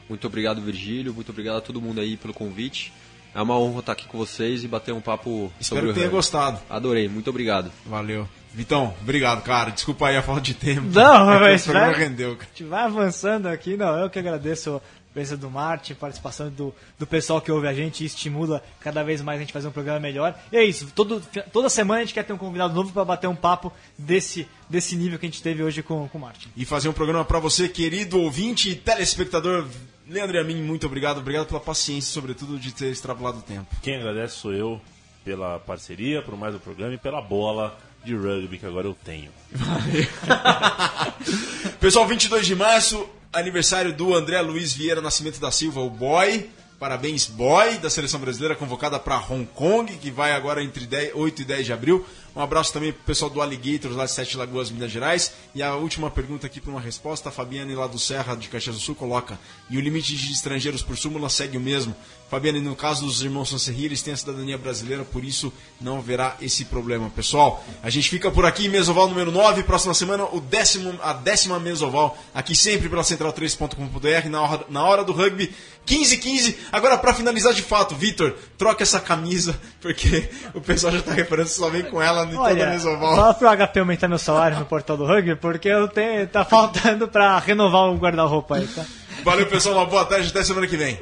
Muito 0.09 0.24
obrigado, 0.28 0.62
Virgílio. 0.62 1.12
Muito 1.12 1.30
obrigado 1.30 1.57
a 1.57 1.61
todo 1.61 1.80
mundo 1.80 2.01
aí 2.01 2.16
pelo 2.16 2.32
convite. 2.32 2.92
É 3.34 3.42
uma 3.42 3.59
honra 3.59 3.80
estar 3.80 3.92
aqui 3.94 4.07
com 4.07 4.16
vocês 4.16 4.62
e 4.62 4.68
bater 4.68 4.94
um 4.94 5.01
papo 5.01 5.53
Espero 5.59 5.80
sobre 5.80 5.86
que 5.86 5.90
o 5.90 5.94
tenha 5.94 6.07
rugby. 6.07 6.16
gostado. 6.16 6.61
Adorei, 6.70 7.09
muito 7.09 7.28
obrigado. 7.30 7.72
Valeu. 7.84 8.28
Vitão, 8.53 8.94
obrigado, 9.01 9.42
cara. 9.42 9.70
Desculpa 9.70 10.09
aí 10.09 10.16
a 10.16 10.22
falta 10.22 10.40
de 10.40 10.55
tempo. 10.55 10.82
Não, 10.92 11.32
É 11.32 11.38
mas 11.40 11.62
o 11.62 11.64
programa 11.66 11.92
vai- 11.92 12.01
rendeu, 12.01 12.32
A 12.32 12.36
cara. 12.36 12.48
gente 12.51 12.64
vai 12.64 12.84
avançando 12.84 13.46
aqui, 13.46 13.76
não, 13.76 13.96
eu 13.98 14.11
que 14.11 14.18
agradeço 14.18 14.76
a 14.76 15.12
presença 15.12 15.36
do 15.36 15.51
Martin, 15.51 15.92
a 15.92 15.96
participação 15.96 16.48
do, 16.51 16.74
do 16.98 17.07
pessoal 17.07 17.40
que 17.40 17.51
ouve 17.51 17.66
a 17.68 17.72
gente 17.74 18.03
e 18.03 18.07
estimula 18.07 18.62
cada 18.80 19.03
vez 19.05 19.20
mais 19.22 19.38
a 19.38 19.40
gente 19.40 19.53
fazer 19.53 19.68
um 19.68 19.72
programa 19.72 20.01
melhor. 20.01 20.36
E 20.53 20.57
é 20.57 20.64
isso, 20.64 20.88
todo, 20.94 21.20
toda 21.53 21.68
semana 21.68 22.01
a 22.01 22.05
gente 22.05 22.14
quer 22.14 22.24
ter 22.24 22.32
um 22.32 22.38
convidado 22.38 22.74
novo 22.74 22.92
para 22.92 23.05
bater 23.05 23.26
um 23.28 23.34
papo 23.36 23.72
desse, 23.98 24.48
desse 24.68 24.96
nível 24.96 25.18
que 25.18 25.26
a 25.26 25.28
gente 25.28 25.42
teve 25.42 25.62
hoje 25.62 25.82
com, 25.82 26.09
com 26.09 26.18
o 26.18 26.20
Martin. 26.20 26.48
E 26.57 26.64
fazer 26.64 26.88
um 26.88 26.92
programa 26.92 27.24
pra 27.24 27.38
você, 27.38 27.68
querido 27.68 28.18
ouvinte 28.20 28.70
e 28.70 28.74
telespectador. 28.76 29.66
Leandro 30.09 30.36
e 30.36 30.40
a 30.40 30.44
mim, 30.44 30.61
muito 30.61 30.86
obrigado. 30.86 31.18
Obrigado 31.18 31.46
pela 31.46 31.61
paciência, 31.61 32.12
sobretudo, 32.12 32.59
de 32.59 32.72
ter 32.74 32.90
extrapolado 32.90 33.38
o 33.38 33.42
tempo. 33.42 33.66
Quem 33.80 33.94
agradece 33.96 34.34
sou 34.36 34.53
eu 34.53 34.80
pela 35.24 35.61
parceria, 35.61 36.20
por 36.22 36.36
mais 36.36 36.53
o 36.55 36.59
programa 36.59 36.94
e 36.94 36.98
pela 36.98 37.20
bola 37.22 37.78
de 38.05 38.14
rugby 38.14 38.59
que 38.59 38.66
agora 38.66 38.86
eu 38.86 38.96
tenho. 39.05 39.30
Pessoal, 41.80 42.07
22 42.07 42.46
de 42.46 42.55
março, 42.55 43.09
aniversário 43.32 43.92
do 43.92 44.14
André 44.14 44.40
Luiz 44.40 44.72
Vieira 44.72 45.01
Nascimento 45.01 45.40
da 45.40 45.51
Silva, 45.51 45.80
o 45.80 45.90
boy. 45.90 46.48
Parabéns, 46.78 47.26
boy, 47.26 47.76
da 47.76 47.90
seleção 47.90 48.18
brasileira, 48.18 48.57
convocada 48.57 48.98
para 48.98 49.18
Hong 49.18 49.46
Kong, 49.55 49.94
que 49.98 50.11
vai 50.11 50.32
agora 50.32 50.64
entre 50.64 50.86
10 50.86 51.14
8 51.14 51.42
e 51.42 51.44
10 51.44 51.66
de 51.66 51.72
abril. 51.74 52.07
Um 52.34 52.40
abraço 52.40 52.72
também 52.72 52.92
pro 52.92 53.02
pessoal 53.02 53.30
do 53.30 53.42
Alligators, 53.42 53.96
lá 53.96 54.04
de 54.04 54.12
Sete 54.12 54.36
Lagoas, 54.36 54.70
Minas 54.70 54.90
Gerais. 54.90 55.32
E 55.54 55.62
a 55.62 55.74
última 55.74 56.10
pergunta 56.10 56.46
aqui 56.46 56.60
para 56.60 56.70
uma 56.70 56.80
resposta, 56.80 57.28
a 57.28 57.32
Fabiane 57.32 57.74
lá 57.74 57.86
do 57.86 57.98
Serra, 57.98 58.36
de 58.36 58.48
Caxias 58.48 58.76
do 58.76 58.80
Sul, 58.80 58.94
coloca. 58.94 59.38
E 59.68 59.76
o 59.76 59.80
limite 59.80 60.16
de 60.16 60.32
estrangeiros 60.32 60.82
por 60.82 60.96
súmula 60.96 61.28
segue 61.28 61.56
o 61.56 61.60
mesmo. 61.60 61.94
Fabiane, 62.30 62.60
no 62.60 62.76
caso 62.76 63.04
dos 63.04 63.22
irmãos 63.22 63.48
Sancerri, 63.48 63.86
eles 63.86 64.02
têm 64.02 64.14
a 64.14 64.16
cidadania 64.16 64.56
brasileira, 64.56 65.02
por 65.02 65.24
isso 65.24 65.52
não 65.80 65.98
haverá 65.98 66.36
esse 66.40 66.64
problema. 66.64 67.10
Pessoal, 67.10 67.64
a 67.82 67.90
gente 67.90 68.08
fica 68.08 68.30
por 68.30 68.46
aqui, 68.46 68.68
Mesoval 68.68 69.08
número 69.08 69.32
9. 69.32 69.64
Próxima 69.64 69.92
semana, 69.94 70.24
o 70.26 70.40
décimo, 70.40 70.96
a 71.02 71.12
décima 71.12 71.58
Mesoval, 71.58 72.16
aqui 72.32 72.54
sempre 72.54 72.88
pela 72.88 73.02
central3.com.br, 73.02 74.28
na 74.30 74.42
hora, 74.42 74.66
na 74.68 74.84
hora 74.84 75.02
do 75.02 75.12
rugby, 75.12 75.52
15 75.84 76.18
15 76.18 76.58
Agora, 76.70 76.96
para 76.96 77.12
finalizar 77.12 77.52
de 77.52 77.62
fato, 77.62 77.96
Vitor, 77.96 78.36
troca 78.56 78.84
essa 78.84 79.00
camisa, 79.00 79.58
porque 79.82 80.30
o 80.54 80.60
pessoal 80.60 80.92
já 80.92 81.02
tá 81.02 81.12
reparando 81.12 81.48
só 81.48 81.68
vem 81.68 81.82
com 81.82 82.00
ela 82.00 82.19
em 82.28 82.36
toda 82.36 82.42
a 82.48 82.52
Olha, 82.52 82.66
Mesoval. 82.70 83.16
fala 83.16 83.34
pro 83.34 83.48
HP 83.66 83.80
aumentar 83.80 84.08
meu 84.08 84.18
salário 84.18 84.58
no 84.58 84.64
portal 84.66 84.96
do 84.96 85.06
rugby, 85.06 85.36
porque 85.36 85.68
eu 85.68 85.88
tenho, 85.88 86.26
tá 86.26 86.44
faltando 86.44 87.08
pra 87.08 87.38
renovar 87.38 87.90
o 87.90 87.96
guarda-roupa 87.96 88.56
aí, 88.56 88.66
tá? 88.66 88.84
Valeu, 89.24 89.46
pessoal, 89.46 89.76
uma 89.76 89.86
boa 89.86 90.04
tarde, 90.04 90.28
até 90.28 90.42
semana 90.42 90.66
que 90.66 90.76
vem. 90.76 90.98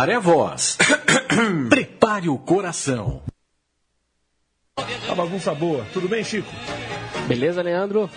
Prepare 0.00 0.14
a 0.14 0.18
voz. 0.18 0.78
Prepare 1.68 2.28
o 2.30 2.38
coração. 2.38 3.20
A 5.10 5.14
bagunça 5.14 5.54
boa. 5.54 5.84
Tudo 5.92 6.08
bem, 6.08 6.24
Chico? 6.24 6.50
Beleza, 7.28 7.60
Leandro? 7.60 8.08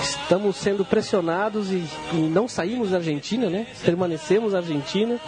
Estamos 0.00 0.56
sendo 0.56 0.82
pressionados 0.82 1.70
e, 1.70 1.84
e 2.14 2.16
não 2.16 2.48
saímos 2.48 2.88
da 2.90 2.96
Argentina, 2.96 3.50
né? 3.50 3.66
Permanecemos 3.84 4.54
na 4.54 4.60
Argentina. 4.60 5.20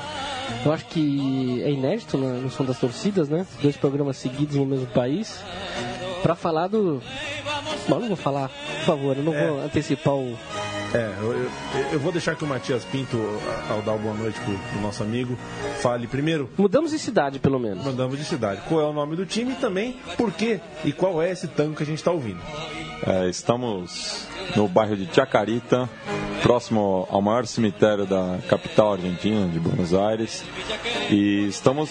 Eu 0.64 0.72
acho 0.72 0.86
que 0.86 1.62
é 1.62 1.70
inédito 1.72 2.16
na- 2.16 2.32
no 2.40 2.50
som 2.50 2.64
das 2.64 2.78
torcidas, 2.78 3.28
né? 3.28 3.46
Dois 3.60 3.76
programas 3.76 4.16
seguidos 4.16 4.56
no 4.56 4.64
mesmo 4.64 4.86
país. 4.86 5.42
Pra 6.22 6.34
falar 6.34 6.68
do. 6.68 7.02
Bom, 7.86 7.96
eu 7.96 8.00
não 8.00 8.08
vou 8.08 8.16
falar, 8.16 8.48
por 8.48 8.84
favor, 8.86 9.14
eu 9.14 9.22
não 9.22 9.32
vou 9.34 9.60
antecipar 9.62 10.14
o. 10.14 10.38
É, 10.94 11.12
eu, 11.20 11.32
eu- 11.34 11.50
eu 11.92 12.00
vou 12.00 12.10
deixar 12.12 12.34
que 12.34 12.44
o 12.44 12.46
Matias 12.46 12.84
Pinto, 12.84 13.18
ao 13.68 13.82
dar 13.82 13.96
boa 13.98 14.14
noite 14.14 14.40
pro, 14.40 14.54
pro 14.56 14.80
nosso 14.80 15.02
amigo, 15.02 15.36
fale 15.80 16.06
primeiro. 16.06 16.48
Mudamos 16.56 16.90
de 16.92 16.98
cidade, 16.98 17.38
pelo 17.38 17.58
menos. 17.58 17.84
Mudamos 17.84 18.16
de 18.18 18.24
cidade. 18.24 18.62
Qual 18.68 18.80
é 18.80 18.84
o 18.84 18.92
nome 18.92 19.14
do 19.16 19.26
time 19.26 19.52
e 19.52 19.56
também 19.56 19.96
por 20.16 20.32
quê 20.32 20.60
e 20.84 20.92
qual 20.92 21.20
é 21.22 21.30
esse 21.30 21.46
tango 21.48 21.74
que 21.76 21.82
a 21.82 21.86
gente 21.86 21.98
está 21.98 22.10
ouvindo. 22.10 22.40
É, 23.06 23.28
estamos 23.28 24.26
no 24.56 24.66
bairro 24.66 24.96
de 24.96 25.08
Chacarita, 25.14 25.88
próximo 26.42 27.06
ao 27.10 27.20
maior 27.20 27.46
cemitério 27.46 28.06
da 28.06 28.38
capital 28.48 28.94
argentina, 28.94 29.46
de 29.48 29.58
Buenos 29.60 29.92
Aires. 29.94 30.42
E 31.10 31.46
estamos 31.48 31.90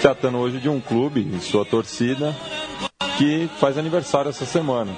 tratando 0.00 0.38
hoje 0.38 0.58
de 0.58 0.68
um 0.68 0.80
clube 0.80 1.20
e 1.20 1.40
sua 1.40 1.64
torcida 1.64 2.34
que 3.18 3.48
faz 3.60 3.78
aniversário 3.78 4.30
essa 4.30 4.44
semana. 4.44 4.90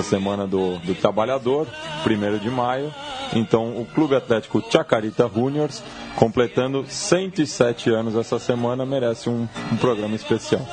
Essa 0.00 0.08
semana 0.08 0.46
do, 0.46 0.78
do 0.78 0.94
trabalhador, 0.94 1.66
1 2.06 2.38
de 2.38 2.48
maio. 2.50 2.92
Então, 3.34 3.78
o 3.78 3.84
Clube 3.84 4.16
Atlético 4.16 4.64
Chacarita 4.70 5.30
Juniors, 5.32 5.82
completando 6.16 6.86
107 6.88 7.90
anos 7.90 8.16
essa 8.16 8.38
semana, 8.38 8.86
merece 8.86 9.28
um, 9.28 9.46
um 9.70 9.76
programa 9.76 10.16
especial. 10.16 10.66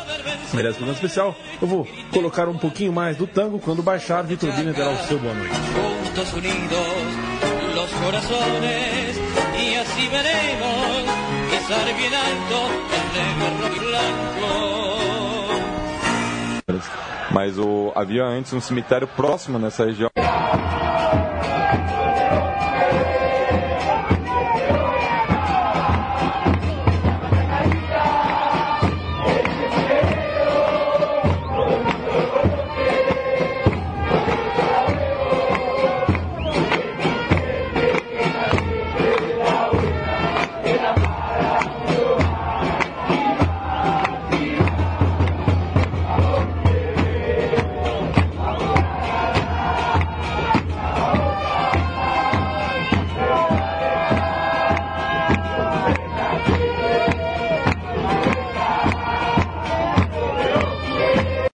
Merece 0.54 0.76
um 0.76 0.86
programa 0.86 0.94
especial. 0.94 1.36
Eu 1.62 1.68
vou 1.68 1.86
colocar 2.12 2.48
um 2.48 2.58
pouquinho 2.58 2.94
mais 2.94 3.18
do 3.18 3.28
tango. 3.28 3.60
Quando 3.60 3.84
baixar, 3.84 4.24
Vitor 4.24 4.50
Bina 4.54 4.74
terá 4.74 4.92
o 4.92 4.98
seu 5.08 5.20
boa 5.20 5.34
noite. 5.34 5.54
juntos 6.18 6.34
unidos 6.34 6.80
los 7.76 7.90
corazones 7.92 9.20
y 9.62 9.76
así 9.76 10.08
veremos 10.08 11.04
izar 11.54 11.86
bien 11.96 12.14
alto 12.16 12.70
el 12.98 13.08
negro, 13.14 13.70
rojo 13.70 15.37
Mas 17.32 17.58
o, 17.58 17.92
havia 17.96 18.24
antes 18.24 18.54
um 18.54 18.62
cemitério 18.62 19.08
próximo 19.08 19.60
nessa 19.60 19.86
região. 19.86 20.10